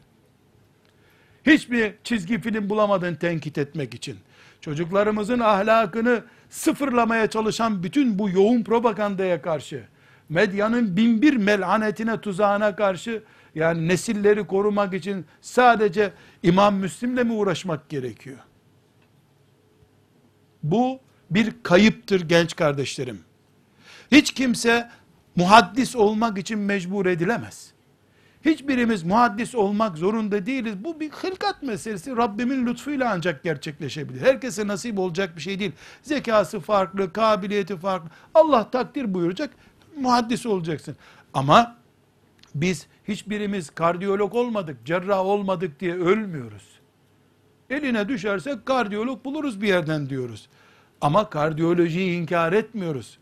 Hiçbir 1.47 1.95
çizgi 2.05 2.41
film 2.41 2.70
bulamadın 2.70 3.14
tenkit 3.14 3.59
etmek 3.59 3.95
için 3.95 4.16
çocuklarımızın 4.61 5.39
ahlakını 5.39 6.25
sıfırlamaya 6.51 7.27
çalışan 7.31 7.83
bütün 7.83 8.19
bu 8.19 8.31
yoğun 8.31 8.63
propagandaya 8.63 9.43
karşı, 9.43 9.85
medyanın 10.29 10.97
binbir 10.97 11.37
melanetine, 11.37 12.21
tuzağına 12.21 12.77
karşı, 12.77 13.23
yani 13.55 13.89
nesilleri 13.89 14.47
korumak 14.47 14.95
için 14.95 15.27
sadece 15.41 16.13
İmam 16.43 16.75
Müslim'le 16.75 17.25
mi 17.25 17.33
uğraşmak 17.33 17.89
gerekiyor? 17.89 18.39
Bu 20.63 21.01
bir 21.31 21.55
kayıptır 21.63 22.29
genç 22.29 22.57
kardeşlerim. 22.57 23.21
Hiç 24.13 24.35
kimse 24.35 24.91
muhaddis 25.37 25.97
olmak 25.97 26.39
için 26.39 26.59
mecbur 26.59 27.07
edilemez. 27.07 27.73
Hiçbirimiz 28.45 29.03
muhaddis 29.03 29.55
olmak 29.55 29.99
zorunda 29.99 30.47
değiliz. 30.47 30.84
Bu 30.84 31.01
bir 31.01 31.11
hılkat 31.11 31.62
meselesi. 31.62 32.16
Rabbimin 32.16 32.66
lütfuyla 32.66 33.11
ancak 33.12 33.43
gerçekleşebilir. 33.43 34.20
Herkese 34.20 34.66
nasip 34.66 34.99
olacak 34.99 35.36
bir 35.36 35.41
şey 35.43 35.59
değil. 35.59 35.72
Zekası 36.03 36.61
farklı, 36.61 37.12
kabiliyeti 37.12 37.76
farklı. 37.76 38.11
Allah 38.34 38.70
takdir 38.70 39.14
buyuracak. 39.14 39.51
Muhaddis 39.97 40.47
olacaksın. 40.47 40.97
Ama 41.34 41.76
biz 42.55 42.86
hiçbirimiz 43.09 43.70
kardiyolog 43.70 44.34
olmadık, 44.34 44.76
cerrah 44.84 45.26
olmadık 45.26 45.80
diye 45.80 45.95
ölmüyoruz. 45.95 46.68
Eline 47.70 48.09
düşersek 48.09 48.66
kardiyolog 48.66 49.24
buluruz 49.24 49.62
bir 49.62 49.68
yerden 49.68 50.11
diyoruz. 50.11 50.49
Ama 51.01 51.30
kardiyolojiyi 51.30 52.20
inkar 52.20 52.53
etmiyoruz. 52.53 53.18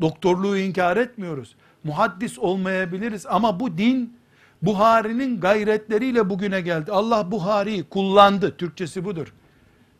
Doktorluğu 0.00 0.58
inkar 0.58 0.96
etmiyoruz. 0.96 1.56
Muhaddis 1.84 2.38
olmayabiliriz 2.38 3.26
ama 3.26 3.60
bu 3.60 3.78
din 3.78 4.19
Buhari'nin 4.62 5.40
gayretleriyle 5.40 6.30
bugüne 6.30 6.60
geldi. 6.60 6.92
Allah 6.92 7.30
Buhari'yi 7.30 7.84
kullandı. 7.84 8.56
Türkçesi 8.56 9.04
budur. 9.04 9.32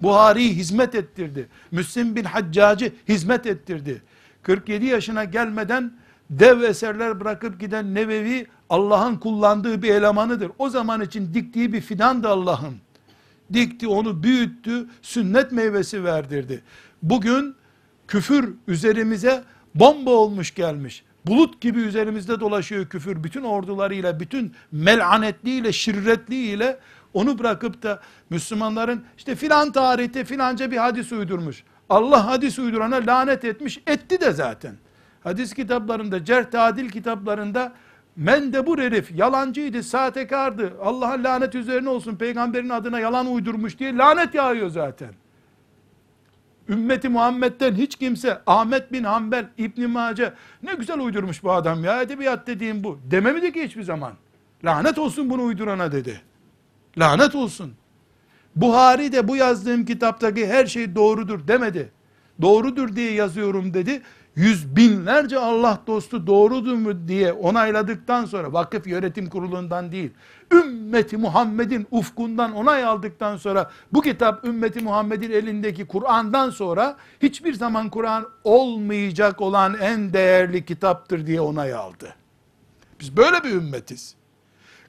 Buhari'yi 0.03 0.55
hizmet 0.55 0.95
ettirdi. 0.95 1.49
Müslim 1.71 2.17
bin 2.17 2.25
Haccacı 2.25 2.93
hizmet 3.09 3.47
ettirdi. 3.47 4.03
47 4.43 4.87
yaşına 4.87 5.25
gelmeden 5.25 5.93
dev 6.31 6.63
eserler 6.63 7.21
bırakıp 7.21 7.61
giden 7.61 7.95
Nevevi 7.95 8.47
Allah'ın 8.71 9.17
kullandığı 9.17 9.83
bir 9.83 9.95
elemanıdır. 9.95 10.51
O 10.59 10.69
zaman 10.69 11.01
için 11.01 11.35
diktiği 11.35 11.73
bir 11.73 11.81
fidan 11.81 12.23
da 12.23 12.29
Allah'ın. 12.29 12.75
Dikti 13.53 13.89
onu 13.89 14.23
büyüttü, 14.23 14.89
sünnet 15.03 15.53
meyvesi 15.53 16.05
verdirdi. 16.05 16.63
Bugün 17.03 17.57
küfür 18.09 18.55
üzerimize 18.69 19.45
bomba 19.75 20.11
olmuş 20.11 20.55
gelmiş. 20.55 21.05
Bulut 21.27 21.61
gibi 21.61 21.81
üzerimizde 21.81 22.41
dolaşıyor 22.41 22.87
küfür. 22.87 23.25
Bütün 23.25 23.43
ordularıyla, 23.43 24.21
bütün 24.21 24.55
melanetliyle, 24.73 25.73
şirretliyle 25.73 26.79
onu 27.14 27.39
bırakıp 27.39 27.83
da 27.83 28.01
Müslümanların 28.31 29.05
işte 29.18 29.35
filan 29.35 29.73
tarihte 29.73 30.25
filanca 30.25 30.71
bir 30.71 30.77
hadis 30.77 31.12
uydurmuş. 31.12 31.64
Allah 31.89 32.27
hadis 32.27 32.59
uydurana 32.59 32.97
lanet 32.97 33.45
etmiş, 33.45 33.81
etti 33.87 34.21
de 34.21 34.33
zaten. 34.33 34.75
Hadis 35.25 35.55
kitaplarında, 35.55 36.25
cerh 36.25 36.51
tadil 36.51 36.89
kitaplarında 36.89 37.73
mendebur 38.16 38.79
herif, 38.79 39.11
yalancıydı, 39.11 39.83
sahtekardı, 39.83 40.73
Allah'a 40.83 41.23
lanet 41.23 41.55
üzerine 41.55 41.89
olsun, 41.89 42.16
peygamberin 42.16 42.68
adına 42.68 43.01
yalan 43.01 43.27
uydurmuş 43.27 43.79
diye 43.79 43.97
lanet 43.97 44.35
yağıyor 44.35 44.68
zaten 44.68 45.11
ümmeti 46.71 47.09
Muhammed'den 47.09 47.75
hiç 47.75 47.97
kimse 47.97 48.41
Ahmet 48.47 48.93
bin 48.93 49.05
Hanbel, 49.05 49.49
İbn 49.59 49.91
Mace 49.91 50.33
ne 50.62 50.75
güzel 50.75 51.01
uydurmuş 51.01 51.43
bu 51.43 51.53
adam 51.53 51.85
ya 51.85 52.03
edebiyat 52.03 52.47
dediğim 52.47 52.85
bu. 52.85 52.99
Dememedi 53.11 53.53
ki 53.53 53.64
hiçbir 53.64 53.83
zaman. 53.83 54.12
Lanet 54.64 54.99
olsun 54.99 55.31
bunu 55.31 55.43
uydurana 55.43 55.93
dedi. 55.93 56.21
Lanet 56.99 57.35
olsun. 57.35 57.73
Buhari 58.57 59.12
de 59.12 59.29
bu 59.29 59.37
yazdığım 59.37 59.85
kitaptaki 59.85 60.47
her 60.47 60.66
şey 60.66 60.95
doğrudur 60.95 61.49
demedi. 61.49 61.93
Doğrudur 62.43 62.97
diye 62.97 63.12
yazıyorum 63.12 63.75
dedi 63.75 64.03
yüz 64.37 64.77
binlerce 64.77 65.39
Allah 65.39 65.83
dostu 65.87 66.27
doğrudur 66.27 66.75
mu 66.75 67.09
diye 67.09 67.33
onayladıktan 67.33 68.25
sonra 68.25 68.53
vakıf 68.53 68.87
yönetim 68.87 69.29
kurulundan 69.29 69.93
değil 69.93 70.11
ümmeti 70.53 71.16
Muhammed'in 71.16 71.86
ufkundan 71.90 72.55
onay 72.55 72.84
aldıktan 72.84 73.36
sonra 73.36 73.70
bu 73.92 74.03
kitap 74.03 74.44
ümmeti 74.44 74.80
Muhammed'in 74.80 75.30
elindeki 75.30 75.86
Kur'an'dan 75.86 76.51
sonra 76.51 76.96
hiçbir 77.22 77.55
zaman 77.55 77.90
Kur'an 77.90 78.26
olmayacak 78.44 79.40
olan 79.40 79.76
en 79.80 80.12
değerli 80.12 80.64
kitaptır 80.64 81.26
diye 81.26 81.40
onay 81.40 81.74
aldı. 81.74 82.14
Biz 83.01 83.16
böyle 83.16 83.44
bir 83.44 83.51
ümmetiz. 83.51 84.14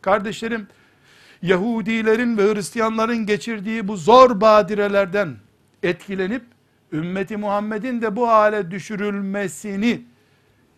Kardeşlerim 0.01 0.68
Yahudilerin 1.41 2.38
ve 2.38 2.53
Hristiyanların 2.53 3.26
geçirdiği 3.26 3.88
bu 3.88 3.97
zor 3.97 4.41
badirelerden 4.41 5.36
etkilenip 5.84 6.43
ümmeti 6.91 7.38
Muhammed'in 7.38 8.01
de 8.01 8.16
bu 8.16 8.28
hale 8.28 8.72
düşürülmesini 8.72 10.01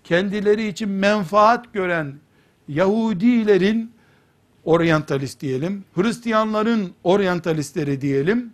kendileri 0.03 0.67
için 0.67 0.89
menfaat 0.89 1.73
gören 1.73 2.13
Yahudilerin 2.67 3.93
oryantalist 4.66 5.41
diyelim, 5.41 5.84
Hristiyanların 5.95 6.93
oryantalistleri 7.03 8.01
diyelim, 8.01 8.53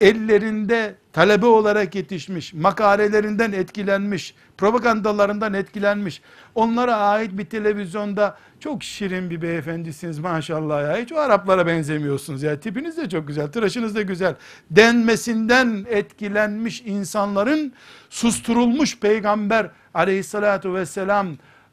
ellerinde 0.00 0.94
talebe 1.12 1.46
olarak 1.46 1.94
yetişmiş, 1.94 2.54
makalelerinden 2.54 3.52
etkilenmiş, 3.52 4.34
propagandalarından 4.58 5.54
etkilenmiş, 5.54 6.22
onlara 6.54 6.96
ait 6.96 7.38
bir 7.38 7.44
televizyonda 7.44 8.36
çok 8.60 8.82
şirin 8.82 9.30
bir 9.30 9.42
beyefendisiniz 9.42 10.18
maşallah 10.18 10.82
ya, 10.82 11.02
hiç 11.02 11.12
o 11.12 11.16
Araplara 11.16 11.66
benzemiyorsunuz 11.66 12.42
ya, 12.42 12.60
tipiniz 12.60 12.96
de 12.96 13.08
çok 13.08 13.28
güzel, 13.28 13.52
tıraşınız 13.52 13.94
da 13.94 14.02
güzel, 14.02 14.34
denmesinden 14.70 15.86
etkilenmiş 15.88 16.82
insanların 16.86 17.72
susturulmuş 18.10 18.98
peygamber 18.98 19.70
aleyhissalatu 19.94 20.74
vesselam 20.74 21.28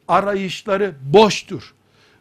arayışları 0.08 0.94
boştur 1.12 1.74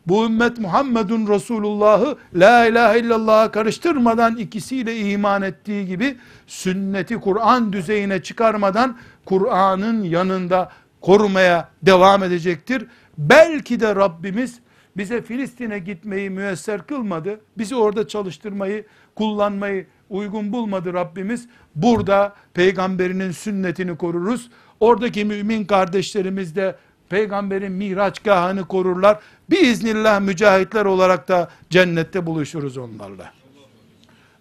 bu 0.07 0.25
ümmet 0.25 0.59
Muhammedun 0.59 1.27
Resulullah'ı 1.27 2.17
la 2.35 2.65
ilahe 2.65 2.99
illallah'a 2.99 3.51
karıştırmadan 3.51 4.37
ikisiyle 4.37 4.97
iman 4.97 5.41
ettiği 5.41 5.85
gibi 5.85 6.17
sünneti 6.47 7.17
Kur'an 7.17 7.73
düzeyine 7.73 8.23
çıkarmadan 8.23 8.97
Kur'an'ın 9.25 10.03
yanında 10.03 10.71
korumaya 11.01 11.69
devam 11.81 12.23
edecektir. 12.23 12.85
Belki 13.17 13.79
de 13.79 13.95
Rabbimiz 13.95 14.59
bize 14.97 15.21
Filistin'e 15.21 15.79
gitmeyi 15.79 16.29
müesser 16.29 16.87
kılmadı. 16.87 17.39
Bizi 17.57 17.75
orada 17.75 18.07
çalıştırmayı, 18.07 18.85
kullanmayı 19.15 19.87
uygun 20.09 20.53
bulmadı 20.53 20.93
Rabbimiz. 20.93 21.47
Burada 21.75 22.35
peygamberinin 22.53 23.31
sünnetini 23.31 23.97
koruruz. 23.97 24.49
Oradaki 24.79 25.25
mümin 25.25 25.65
kardeşlerimiz 25.65 26.55
de 26.55 26.75
peygamberin 27.09 27.71
mihraçgahını 27.71 28.65
korurlar 28.65 29.19
Biiznillah 29.50 30.20
mücahitler 30.20 30.84
olarak 30.84 31.28
da 31.28 31.50
cennette 31.70 32.26
buluşuruz 32.26 32.76
onlarla. 32.76 33.32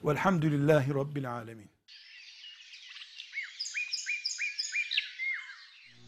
Velhamdülillahi 0.03 0.93
Rabbil 0.93 1.31
alemin. 1.31 1.71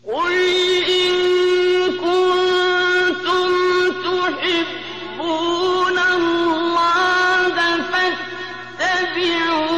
قُلْ 0.04 0.34
إِن 1.00 1.12
كُنتُمْ 2.04 3.50
تُحِبُّونَ 4.06 5.98
اللَّهَ 6.16 7.56
فَاتَّبِعُونِي 7.92 9.77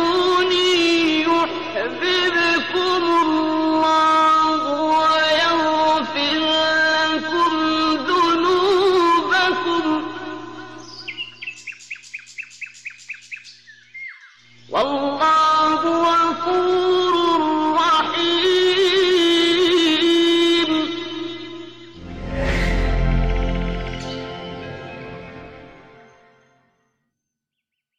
والله 14.71 16.30